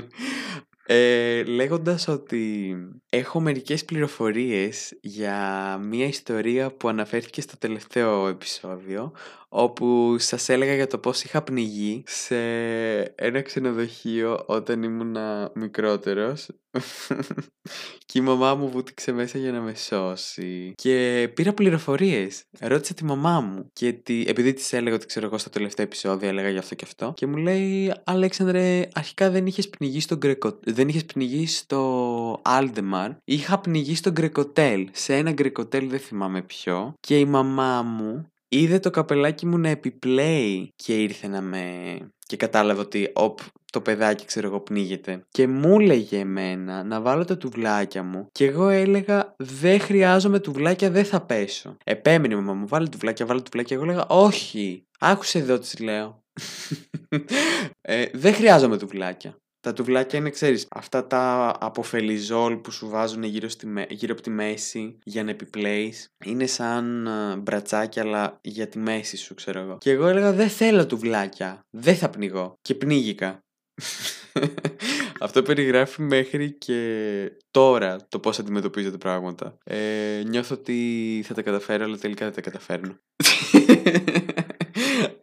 ε, 0.90 1.44
λέγοντας 1.44 2.08
ότι 2.08 2.76
έχω 3.08 3.40
μερικές 3.40 3.84
πληροφορίες 3.84 4.98
για 5.00 5.78
μια 5.82 6.06
ιστορία 6.06 6.70
που 6.70 6.88
αναφέρθηκε 6.88 7.40
στο 7.40 7.58
τελευταίο 7.58 8.28
επεισόδιο 8.28 9.12
όπου 9.48 10.16
σας 10.18 10.48
έλεγα 10.48 10.74
για 10.74 10.86
το 10.86 10.98
πώς 10.98 11.22
είχα 11.22 11.42
πνιγεί 11.42 12.02
σε 12.06 12.38
ένα 13.02 13.42
ξενοδοχείο 13.42 14.44
όταν 14.46 14.82
ήμουν 14.82 15.16
μικρότερος. 15.54 16.48
Και 18.06 18.18
η 18.18 18.20
μαμά 18.20 18.54
μου 18.54 18.68
βούτηξε 18.68 19.12
μέσα 19.12 19.38
για 19.38 19.52
να 19.52 19.60
με 19.60 19.74
σώσει. 19.74 20.72
Και 20.74 21.30
πήρα 21.34 21.52
πληροφορίες. 21.52 22.44
Ρώτησα 22.60 22.94
τη 22.94 23.04
μαμά 23.04 23.40
μου 23.40 23.70
και 23.72 23.92
τη, 23.92 24.24
επειδή 24.26 24.52
της 24.52 24.72
έλεγα 24.72 24.94
ότι 24.94 25.06
ξέρω 25.06 25.26
εγώ 25.26 25.38
στο 25.38 25.50
τελευταίο 25.50 25.84
επεισόδιο 25.84 26.28
έλεγα 26.28 26.48
για 26.48 26.58
αυτό 26.58 26.74
και 26.74 26.84
αυτό 26.84 27.12
και 27.16 27.26
μου 27.26 27.36
λέει 27.36 27.92
Αλέξανδρε 28.04 28.88
αρχικά 28.92 29.30
δεν 29.30 29.46
είχες 29.46 29.68
πνιγεί 29.68 30.00
στο, 30.00 30.16
Γκρεκο... 30.16 30.58
δεν 30.64 30.88
είχες 30.88 31.04
πνιγεί 31.04 31.46
στο 31.46 32.40
Άλντεμαρ. 32.44 33.10
Είχα 33.24 33.58
πνιγεί 33.58 33.94
στο 33.94 34.10
Γκρεκοτέλ 34.10 34.88
σε 34.92 35.14
ένα 35.14 35.32
Γκρεκοτέλ 35.32 35.88
δεν 35.88 36.00
θυμάμαι 36.00 36.42
ποιο 36.42 36.94
και 37.00 37.18
η 37.18 37.24
μαμά 37.24 37.82
μου 37.82 38.26
είδε 38.48 38.78
το 38.78 38.90
καπελάκι 38.90 39.46
μου 39.46 39.58
να 39.58 39.68
επιπλέει 39.68 40.72
και 40.76 41.02
ήρθε 41.02 41.28
να 41.28 41.40
με... 41.40 41.96
και 42.26 42.36
κατάλαβε 42.36 42.80
ότι 42.80 43.10
οπ, 43.14 43.38
το 43.72 43.80
παιδάκι 43.80 44.24
ξέρω 44.24 44.46
εγώ 44.46 44.60
πνίγεται 44.60 45.24
και 45.28 45.46
μου 45.46 45.80
έλεγε 45.80 46.18
εμένα 46.18 46.84
να 46.84 47.00
βάλω 47.00 47.24
τα 47.24 47.36
τουβλάκια 47.36 48.02
μου 48.02 48.28
και 48.32 48.44
εγώ 48.44 48.68
έλεγα 48.68 49.34
δεν 49.36 49.80
χρειάζομαι 49.80 50.38
τουβλάκια 50.38 50.90
δεν 50.90 51.04
θα 51.04 51.20
πέσω 51.20 51.76
επέμενε 51.84 52.34
η 52.34 52.36
μαμά 52.36 52.54
μου 52.54 52.66
βάλε 52.66 52.88
τουβλάκια 52.88 53.26
βάλε 53.26 53.40
τουβλάκια 53.40 53.76
εγώ 53.76 53.84
έλεγα 53.84 54.06
όχι 54.06 54.86
άκουσε 54.98 55.38
εδώ 55.38 55.58
τι 55.58 55.82
λέω. 55.82 56.22
Ε, 57.80 58.06
δεν 58.12 58.34
χρειάζομαι 58.34 58.78
τουβλάκια 58.78 59.38
τα 59.68 59.74
τουβλάκια 59.74 60.18
είναι, 60.18 60.30
ξέρεις, 60.30 60.66
αυτά 60.70 61.06
τα 61.06 61.54
αποφελιζόλ 61.60 62.56
που 62.56 62.70
σου 62.70 62.88
βάζουν 62.88 63.22
γύρω, 63.22 63.48
στη, 63.48 63.86
γύρω 63.88 64.12
από 64.12 64.22
τη 64.22 64.30
μέση 64.30 64.98
για 65.04 65.24
να 65.24 65.30
επιπλέεις. 65.30 66.08
Είναι 66.24 66.46
σαν 66.46 67.08
uh, 67.08 67.38
μπρατσάκια, 67.42 68.02
αλλά 68.02 68.38
για 68.42 68.68
τη 68.68 68.78
μέση 68.78 69.16
σου, 69.16 69.34
ξέρω 69.34 69.60
εγώ. 69.60 69.78
Και 69.78 69.90
εγώ 69.90 70.06
έλεγα, 70.06 70.32
δεν 70.32 70.48
θέλω 70.48 70.86
τουβλάκια. 70.86 71.60
Δεν 71.70 71.96
θα 71.96 72.10
πνιγώ. 72.10 72.54
Και 72.62 72.74
πνίγηκα. 72.74 73.38
Αυτό 75.20 75.42
περιγράφει 75.42 76.02
μέχρι 76.02 76.52
και 76.52 77.32
τώρα 77.50 77.96
το 78.08 78.18
πώς 78.18 78.38
αντιμετωπίζω 78.38 78.90
τα 78.90 78.98
πράγματα. 78.98 79.58
Ε, 79.64 80.22
νιώθω 80.26 80.54
ότι 80.54 81.22
θα 81.26 81.34
τα 81.34 81.42
καταφέρω, 81.42 81.84
αλλά 81.84 81.96
τελικά 81.96 82.24
δεν 82.24 82.34
τα 82.34 82.40
καταφέρνω. 82.40 82.98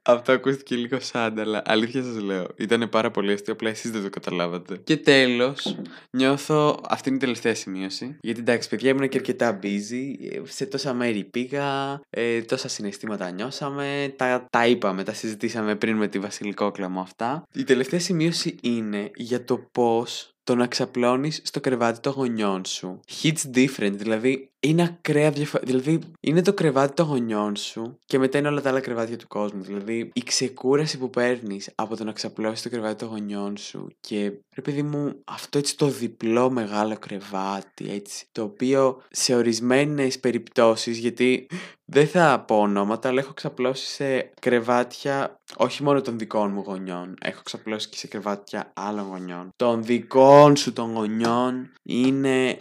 Αυτό 0.01 0.32
ακούστηκε 0.32 0.76
λίγο 0.76 0.99
σαν, 0.99 1.39
αλλά 1.39 1.61
αλήθεια 1.65 2.03
σας 2.03 2.21
λέω. 2.21 2.47
Ήταν 2.55 2.89
πάρα 2.89 3.11
πολύ 3.11 3.32
αστείο, 3.32 3.53
απλά 3.53 3.69
εσείς 3.69 3.91
δεν 3.91 4.03
το 4.03 4.09
καταλάβατε. 4.09 4.78
Και 4.84 4.97
τέλος, 4.97 5.78
νιώθω. 6.09 6.82
Αυτή 6.89 7.07
είναι 7.09 7.17
η 7.17 7.21
τελευταία 7.21 7.55
σημείωση. 7.55 8.17
Γιατί 8.21 8.39
εντάξει, 8.39 8.69
παιδιά, 8.69 8.89
ήμουν 8.89 9.09
και 9.09 9.17
αρκετά 9.17 9.59
busy. 9.63 10.41
Σε 10.43 10.65
τόσα 10.65 10.93
μέρη 10.93 11.23
πήγα, 11.23 11.99
ε, 12.09 12.41
τόσα 12.41 12.67
συναισθήματα 12.67 13.32
νιώσαμε. 13.32 14.13
Τα, 14.15 14.47
τα 14.49 14.67
είπαμε, 14.67 15.03
τα 15.03 15.13
συζητήσαμε 15.13 15.76
πριν 15.76 15.95
με 15.95 16.07
τη 16.07 16.19
Βασιλικόκλα 16.19 16.89
μου 16.89 16.99
αυτά. 16.99 17.43
Η 17.53 17.63
τελευταία 17.63 17.99
σημείωση 17.99 18.55
είναι 18.61 19.11
για 19.15 19.43
το 19.43 19.57
πώς 19.71 20.36
το 20.43 20.55
να 20.55 20.67
ξαπλώνεις 20.67 21.41
στο 21.43 21.59
κρεβάτι 21.59 21.99
των 21.99 22.13
γονιών 22.13 22.65
σου. 22.65 22.99
Hits 23.21 23.55
different, 23.55 23.93
δηλαδή 23.93 24.51
είναι 24.68 24.84
ακραία 24.84 25.32
διαφορετικό. 25.32 25.78
Δηλαδή 25.78 25.99
είναι 26.20 26.41
το 26.41 26.53
κρεβάτι 26.53 26.93
των 26.93 27.05
γονιών 27.05 27.55
σου 27.55 27.97
και 28.05 28.20
μετά 28.20 28.38
είναι 28.38 28.47
όλα 28.47 28.61
τα 28.61 28.70
άλλα 28.70 28.80
κρεβάτια 28.80 29.18
του 29.18 29.28
κόσμου. 29.28 29.61
Δηλαδή 29.61 30.09
η 30.13 30.24
ξεκούραση 30.24 30.97
που 30.97 31.09
παίρνεις 31.09 31.70
από 31.76 31.95
το 31.95 32.03
να 32.03 32.11
ξαπλώσεις 32.11 32.61
το 32.61 32.70
κρεβάτι 32.70 32.95
των 32.95 33.07
γονιών 33.07 33.57
σου 33.57 33.88
και 33.99 34.32
ρε 34.55 34.61
παιδί 34.61 34.84
μου, 34.84 35.22
αυτό 35.26 35.57
έτσι 35.57 35.78
το 35.78 35.88
διπλό 35.88 36.49
μεγάλο 36.49 36.97
κρεβάτι, 36.99 37.91
έτσι. 37.91 38.26
Το 38.32 38.43
οποίο 38.43 39.01
σε 39.11 39.36
ορισμένες 39.36 40.20
περιπτώσεις, 40.20 40.97
γιατί 40.97 41.47
δεν 41.86 42.07
θα 42.07 42.39
πω 42.47 42.55
ονόματα, 42.55 43.09
αλλά 43.09 43.20
έχω 43.20 43.34
ξαπλώσει 43.34 43.86
σε 43.86 44.32
κρεβάτια 44.41 45.39
όχι 45.57 45.84
μόνο 45.84 46.01
των 46.01 46.18
δικών 46.18 46.51
μου 46.51 46.63
γονιών. 46.66 47.13
Έχω 47.22 47.41
ξαπλώσει 47.43 47.89
και 47.89 47.97
σε 47.97 48.07
κρεβάτια 48.07 48.72
άλλων 48.74 49.07
γονιών. 49.07 49.49
Των 49.55 49.84
δικών 49.84 50.55
σου 50.55 50.74
των 50.74 50.93
γονιών 50.93 51.72
είναι, 51.84 52.57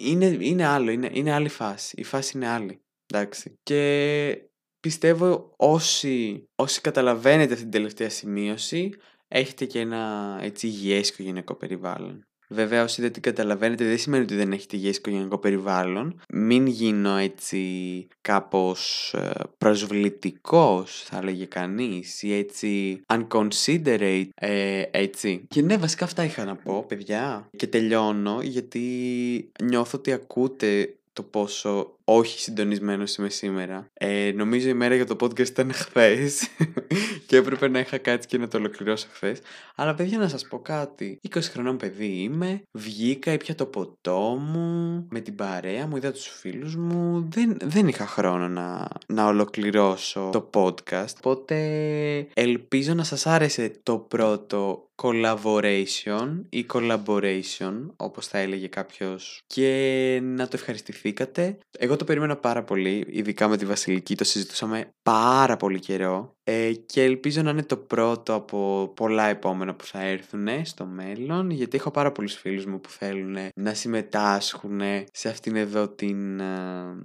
είναι, 0.00 0.36
είναι 0.40 0.66
άλλο, 0.66 0.90
είναι, 0.90 1.10
είναι 1.12 1.32
άλλη 1.32 1.47
φάση. 1.48 1.94
Η 1.98 2.04
φάση 2.04 2.36
είναι 2.36 2.48
άλλη. 2.48 2.80
Εντάξει. 3.06 3.54
Και 3.62 4.42
πιστεύω 4.80 5.52
όσοι, 5.56 6.44
όσοι 6.54 6.80
καταλαβαίνετε 6.80 7.52
αυτή 7.52 7.64
την 7.64 7.72
τελευταία 7.72 8.10
σημείωση, 8.10 8.90
έχετε 9.28 9.64
και 9.64 9.80
ένα 9.80 10.38
έτσι 10.42 10.66
υγιές 10.66 11.08
οικογενειακό 11.08 11.54
περιβάλλον. 11.54 12.28
Βέβαια, 12.50 12.82
όσοι 12.82 13.00
δεν 13.00 13.12
την 13.12 13.22
καταλαβαίνετε, 13.22 13.84
δεν 13.84 13.98
σημαίνει 13.98 14.22
ότι 14.22 14.34
δεν 14.34 14.52
έχετε 14.52 14.76
υγιές 14.76 14.96
οικογενειακό 14.96 15.38
περιβάλλον. 15.38 16.20
Μην 16.28 16.66
γίνω 16.66 17.16
έτσι 17.16 18.06
κάπως 18.20 19.12
ε, 19.14 19.30
προσβλητικός, 19.58 21.02
θα 21.02 21.18
έλεγε 21.18 21.44
κανείς, 21.44 22.22
ή 22.22 22.34
έτσι 22.34 23.00
unconsiderate, 23.06 24.28
ε, 24.34 24.82
έτσι. 24.90 25.46
Και 25.48 25.62
ναι, 25.62 25.76
βασικά 25.76 26.04
αυτά 26.04 26.24
είχα 26.24 26.44
να 26.44 26.56
πω, 26.56 26.84
παιδιά. 26.88 27.48
Και 27.56 27.66
τελειώνω, 27.66 28.40
γιατί 28.42 29.52
νιώθω 29.62 29.98
ότι 29.98 30.12
ακούτε 30.12 30.97
το 31.18 31.24
πόσο 31.24 31.97
όχι 32.10 32.40
συντονισμένος 32.40 33.16
είμαι 33.16 33.28
σήμερα. 33.28 33.90
Ε, 33.92 34.32
νομίζω 34.34 34.68
η 34.68 34.74
μέρα 34.74 34.94
για 34.94 35.06
το 35.06 35.16
podcast 35.20 35.48
ήταν 35.48 35.72
χθες 35.72 36.48
και 37.26 37.36
έπρεπε 37.36 37.68
να 37.68 37.78
είχα 37.78 37.98
κάτι 37.98 38.26
και 38.26 38.38
να 38.38 38.48
το 38.48 38.58
ολοκληρώσω 38.58 39.06
χθες. 39.12 39.38
Αλλά 39.74 39.94
παιδιά 39.94 40.18
να 40.18 40.28
σας 40.28 40.48
πω 40.48 40.58
κάτι. 40.58 41.18
20 41.34 41.38
χρονών 41.40 41.76
παιδί 41.76 42.06
είμαι, 42.06 42.62
βγήκα, 42.70 43.32
ήπια 43.32 43.54
το 43.54 43.66
ποτό 43.66 44.38
μου 44.40 45.06
με 45.10 45.20
την 45.20 45.34
παρέα 45.34 45.86
μου, 45.86 45.96
είδα 45.96 46.12
τους 46.12 46.26
φίλους 46.26 46.76
μου. 46.76 47.28
Δεν, 47.30 47.56
δεν 47.64 47.88
είχα 47.88 48.06
χρόνο 48.06 48.48
να, 48.48 48.88
να 49.06 49.26
ολοκληρώσω 49.26 50.30
το 50.32 50.50
podcast. 50.54 51.14
Οπότε 51.16 51.56
ελπίζω 52.34 52.94
να 52.94 53.04
σας 53.04 53.26
άρεσε 53.26 53.80
το 53.82 53.98
πρώτο 53.98 54.88
collaboration 55.02 56.40
ή 56.48 56.66
collaboration 56.72 57.86
όπως 57.96 58.26
θα 58.26 58.38
έλεγε 58.38 58.66
κάποιος 58.66 59.42
και 59.46 60.20
να 60.22 60.44
το 60.44 60.52
ευχαριστηθήκατε. 60.54 61.58
Εγώ 61.78 61.96
το 61.98 62.04
περίμενα 62.04 62.36
πάρα 62.36 62.62
πολύ, 62.64 63.06
ειδικά 63.08 63.48
με 63.48 63.56
τη 63.56 63.66
Βασιλική, 63.66 64.16
το 64.16 64.24
συζητούσαμε 64.24 64.90
πάρα 65.02 65.56
πολύ 65.56 65.78
καιρό. 65.78 66.37
Ε, 66.50 66.72
και 66.86 67.02
ελπίζω 67.02 67.42
να 67.42 67.50
είναι 67.50 67.62
το 67.62 67.76
πρώτο 67.76 68.34
από 68.34 68.92
πολλά 68.94 69.28
επόμενα 69.28 69.74
που 69.74 69.84
θα 69.84 70.02
έρθουν 70.02 70.48
στο 70.62 70.84
μέλλον 70.84 71.50
γιατί 71.50 71.76
έχω 71.76 71.90
πάρα 71.90 72.12
πολλούς 72.12 72.34
φίλους 72.34 72.66
μου 72.66 72.80
που 72.80 72.90
θέλουν 72.90 73.36
να 73.54 73.74
συμμετάσχουν 73.74 74.80
σε 75.12 75.28
αυτήν 75.28 75.56
εδώ 75.56 75.88
την, 75.88 76.40
ε, 76.40 76.44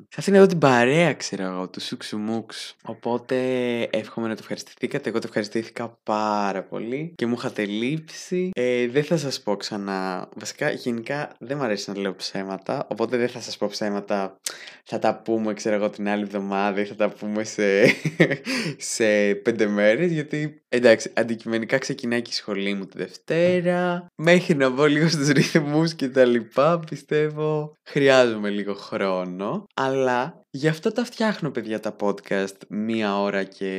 σε 0.10 0.16
αυτήν 0.18 0.34
εδώ 0.34 0.46
την 0.46 0.58
παρέα 0.58 1.14
ξέρω 1.14 1.44
εγώ, 1.44 1.70
του 1.70 1.82
Σουξουμούξ. 1.82 2.76
Οπότε 2.86 3.36
εύχομαι 3.82 4.28
να 4.28 4.34
το 4.34 4.40
ευχαριστηθήκατε. 4.42 5.10
Εγώ 5.10 5.20
το 5.20 5.26
ευχαριστήθηκα 5.28 5.98
πάρα 6.04 6.64
πολύ 6.64 7.14
και 7.16 7.26
μου 7.26 7.36
είχατε 7.38 7.66
λείψει. 7.66 8.50
Ε, 8.54 8.88
δεν 8.88 9.04
θα 9.04 9.18
σας 9.18 9.42
πω 9.42 9.56
ξανά. 9.56 10.30
Βασικά 10.36 10.72
γενικά 10.72 11.36
δεν 11.40 11.58
μου 11.58 11.64
αρέσει 11.64 11.92
να 11.92 12.00
λέω 12.00 12.16
ψέματα, 12.16 12.88
οπότε 12.90 13.18
δεν 13.18 13.30
θα 13.30 13.40
σας 13.40 13.58
πω 13.58 13.68
ψέματα. 13.68 14.38
Θα 14.84 15.00
τα 15.00 15.16
πούμε 15.16 15.54
ξέρω 15.54 15.76
εγώ 15.76 15.90
την 15.90 16.08
άλλη 16.08 16.22
εβδομάδα 16.24 16.82
ή 16.82 16.86
θα 16.86 16.96
τα 16.96 17.10
πούμε 17.10 17.44
σε, 17.44 17.64
σε 18.94 19.33
πέντε 19.36 19.68
μέρες 19.68 20.12
γιατί 20.12 20.64
εντάξει 20.70 21.12
αντικειμενικά 21.16 21.78
ξεκινάει 21.78 22.22
και 22.22 22.30
η 22.32 22.36
σχολή 22.36 22.74
μου 22.74 22.86
τη 22.86 22.98
Δευτέρα. 22.98 24.08
Μέχρι 24.16 24.56
να 24.56 24.70
μπω 24.70 24.86
λίγο 24.86 25.08
στους 25.10 25.28
ρυθμούς 25.28 25.94
και 25.94 26.10
τα 26.10 26.26
λοιπά 26.26 26.80
πιστεύω 26.80 27.76
χρειάζομαι 27.90 28.50
λίγο 28.50 28.74
χρόνο. 28.74 29.66
Αλλά 29.74 30.43
Γι' 30.56 30.68
αυτό 30.68 30.92
τα 30.92 31.06
φτιάχνω 31.06 31.50
παιδιά 31.50 31.80
τα 31.80 31.96
podcast 32.00 32.56
μία 32.68 33.22
ώρα 33.22 33.44
και 33.44 33.72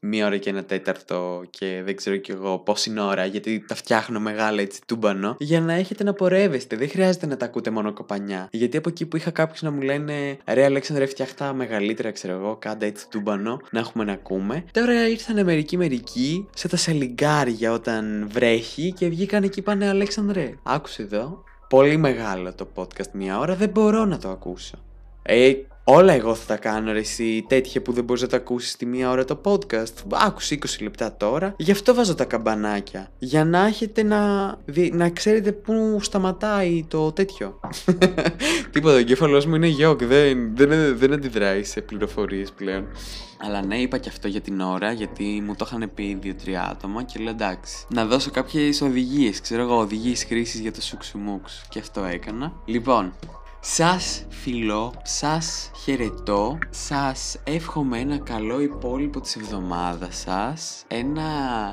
μία 0.00 0.26
ώρα 0.26 0.36
και 0.36 0.50
ένα 0.50 0.64
τέταρτο 0.64 1.44
και 1.50 1.82
δεν 1.84 1.96
ξέρω 1.96 2.16
κι 2.16 2.30
εγώ 2.30 2.58
πόση 2.58 2.98
ώρα 3.00 3.24
γιατί 3.24 3.64
τα 3.66 3.74
φτιάχνω 3.74 4.20
μεγάλα 4.20 4.60
έτσι 4.60 4.80
τούμπανο 4.86 5.36
για 5.38 5.60
να 5.60 5.72
έχετε 5.72 6.04
να 6.04 6.12
πορεύεστε. 6.12 6.76
Δεν 6.76 6.88
χρειάζεται 6.88 7.26
να 7.26 7.36
τα 7.36 7.44
ακούτε 7.44 7.70
μόνο 7.70 7.92
κοπανιά. 7.92 8.48
Γιατί 8.50 8.76
από 8.76 8.88
εκεί 8.88 9.06
που 9.06 9.16
είχα 9.16 9.30
κάποιους 9.30 9.62
να 9.62 9.70
μου 9.70 9.80
λένε 9.80 10.38
ρε 10.46 10.64
Αλέξανδρε 10.64 11.06
φτιάχτα 11.06 11.52
μεγαλύτερα 11.52 12.10
ξέρω 12.10 12.34
εγώ 12.34 12.56
κάντε 12.56 12.86
έτσι 12.86 13.08
τούμπανο 13.08 13.60
να 13.70 13.78
έχουμε 13.78 14.04
να 14.04 14.12
ακούμε. 14.12 14.64
Τώρα 14.72 15.08
ήρθανε 15.08 15.42
μερικοί 15.42 15.76
μερικοί 15.76 16.48
σε 16.54 16.68
τα 16.68 16.76
σαλιγκάρια 16.76 17.72
όταν 17.72 18.28
βρέχει 18.32 18.92
και 18.92 19.08
βγήκαν 19.08 19.42
εκεί 19.42 19.62
πάνε 19.62 19.88
Αλέξανδρε 19.88 20.54
άκουσε 20.62 21.02
εδώ 21.02 21.44
πολύ 21.68 21.96
μεγάλο 21.96 22.54
το 22.54 22.68
podcast 22.74 23.10
μία 23.12 23.38
ώρα 23.38 23.54
δεν 23.54 23.68
μπορώ 23.68 24.04
να 24.04 24.18
το 24.18 24.28
ακούσω. 24.28 24.76
Ε, 25.22 25.52
Όλα 25.90 26.12
εγώ 26.12 26.34
θα 26.34 26.46
τα 26.46 26.56
κάνω 26.56 26.92
ρε 26.92 26.98
εσύ 26.98 27.44
τέτοια 27.48 27.82
που 27.82 27.92
δεν 27.92 28.04
μπορείς 28.04 28.22
να 28.22 28.28
τα 28.28 28.36
ακούσεις 28.36 28.76
τη 28.76 28.86
μία 28.86 29.10
ώρα 29.10 29.24
το 29.24 29.40
podcast. 29.44 29.92
Άκουσε 30.26 30.58
20 30.60 30.64
λεπτά 30.80 31.16
τώρα. 31.16 31.54
Γι' 31.56 31.70
αυτό 31.70 31.94
βάζω 31.94 32.14
τα 32.14 32.24
καμπανάκια. 32.24 33.10
Για 33.18 33.44
να 33.44 33.66
έχετε 33.66 34.02
να, 34.02 34.46
να 34.92 35.10
ξέρετε 35.10 35.52
πού 35.52 35.98
σταματάει 36.00 36.84
το 36.88 37.12
τέτοιο. 37.12 37.60
Τίποτα, 38.72 38.94
ο 38.94 38.98
εγκέφαλός 38.98 39.46
μου 39.46 39.54
είναι 39.54 39.66
γιοκ. 39.66 40.04
Δεν, 40.04 40.56
δεν, 40.56 40.98
δεν 40.98 41.12
αντιδράει 41.12 41.64
σε 41.64 41.80
πληροφορίες 41.80 42.52
πλέον. 42.52 42.86
Αλλά 43.40 43.64
ναι, 43.64 43.76
είπα 43.78 43.98
και 43.98 44.08
αυτό 44.08 44.28
για 44.28 44.40
την 44.40 44.60
ώρα, 44.60 44.92
γιατί 44.92 45.42
μου 45.46 45.54
το 45.54 45.64
είχαν 45.68 45.90
πει 45.94 46.18
δύο-τρία 46.20 46.68
άτομα 46.70 47.02
και 47.02 47.18
λέω 47.18 47.30
εντάξει. 47.30 47.86
Να 47.88 48.04
δώσω 48.04 48.30
κάποιες 48.30 48.80
οδηγίες, 48.80 49.40
ξέρω 49.40 49.62
εγώ, 49.62 49.78
οδηγίες 49.78 50.24
χρήσης 50.24 50.60
για 50.60 50.72
το 50.72 50.80
σουξουμούξ. 50.80 51.66
Και 51.68 51.78
αυτό 51.78 52.04
έκανα. 52.04 52.52
Λοιπόν, 52.64 53.12
σας 53.60 54.24
φιλώ, 54.28 54.94
σας 55.02 55.70
χαιρετώ, 55.82 56.58
σας 56.70 57.36
εύχομαι 57.44 57.98
ένα 57.98 58.18
καλό 58.18 58.60
υπόλοιπο 58.60 59.20
της 59.20 59.36
εβδομάδας 59.36 60.16
σας, 60.16 60.84
ένα 60.88 61.22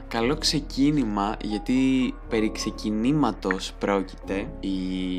καλό 0.08 0.38
ξεκίνημα 0.38 1.36
γιατί 1.44 2.14
περί 2.30 2.52
ξεκινήματος 2.52 3.74
πρόκειται 3.80 4.48
η 4.60 4.76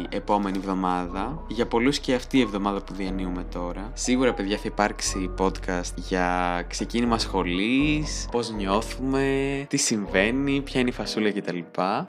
επόμενη 0.08 0.56
εβδομάδα, 0.58 1.44
για 1.48 1.66
πολλούς 1.66 1.98
και 1.98 2.14
αυτή 2.14 2.38
η 2.38 2.40
εβδομάδα 2.40 2.82
που 2.82 2.94
διανύουμε 2.94 3.44
τώρα. 3.52 3.90
Σίγουρα 3.94 4.34
παιδιά 4.34 4.56
θα 4.56 4.64
υπάρξει 4.66 5.30
podcast 5.38 5.94
για 5.96 6.64
ξεκίνημα 6.68 7.18
σχολής, 7.18 8.28
πώς 8.30 8.50
νιώθουμε, 8.50 9.66
τι 9.68 9.76
συμβαίνει, 9.76 10.60
ποια 10.60 10.80
είναι 10.80 10.88
η 10.88 10.92
φασούλα 10.92 11.32
κτλ. 11.32 11.58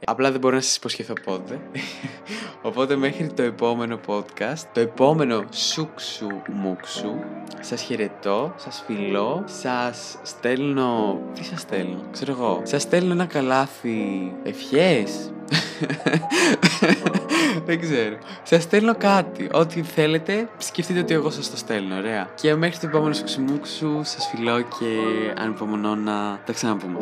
Απλά 0.05 0.31
δεν 0.31 0.39
μπορώ 0.39 0.55
να 0.55 0.61
σας 0.61 0.75
υποσχεθώ 0.75 1.13
πότε. 1.25 1.61
Οπότε 2.61 2.95
μέχρι 2.95 3.27
το 3.33 3.41
επόμενο 3.41 3.99
podcast 4.07 4.46
το 4.73 4.79
επόμενο 4.79 5.43
σούξου 5.51 6.27
μουξου. 6.51 7.13
Σας 7.59 7.81
χαιρετώ, 7.81 8.53
σας 8.57 8.83
φιλώ, 8.85 9.43
σας 9.45 10.17
στέλνω... 10.23 11.19
Τι 11.33 11.43
σας 11.43 11.61
στέλνω, 11.61 12.03
ξέρω 12.11 12.31
εγώ. 12.31 12.61
Σας 12.63 12.81
στέλνω 12.81 13.11
ένα 13.11 13.25
καλάθι 13.25 14.31
ευχές. 14.43 15.31
Δεν 17.65 17.79
ξέρω. 17.79 18.17
Σας 18.43 18.63
στέλνω 18.63 18.95
κάτι. 18.95 19.49
Ό,τι 19.53 19.81
θέλετε, 19.81 20.49
σκεφτείτε 20.57 20.99
ότι 20.99 21.13
εγώ 21.13 21.29
σας 21.29 21.51
το 21.51 21.57
στέλνω. 21.57 21.95
Ωραία. 21.95 22.29
Και 22.35 22.55
μέχρι 22.55 22.77
το 22.77 22.87
επόμενο 22.87 23.13
σουξουμούξου, 23.13 23.99
σας 24.03 24.29
φιλώ 24.35 24.61
και 24.61 24.85
ανυπομονώ 25.37 25.95
να 25.95 26.39
τα 26.45 26.53
ξαναπούμε. 26.53 26.99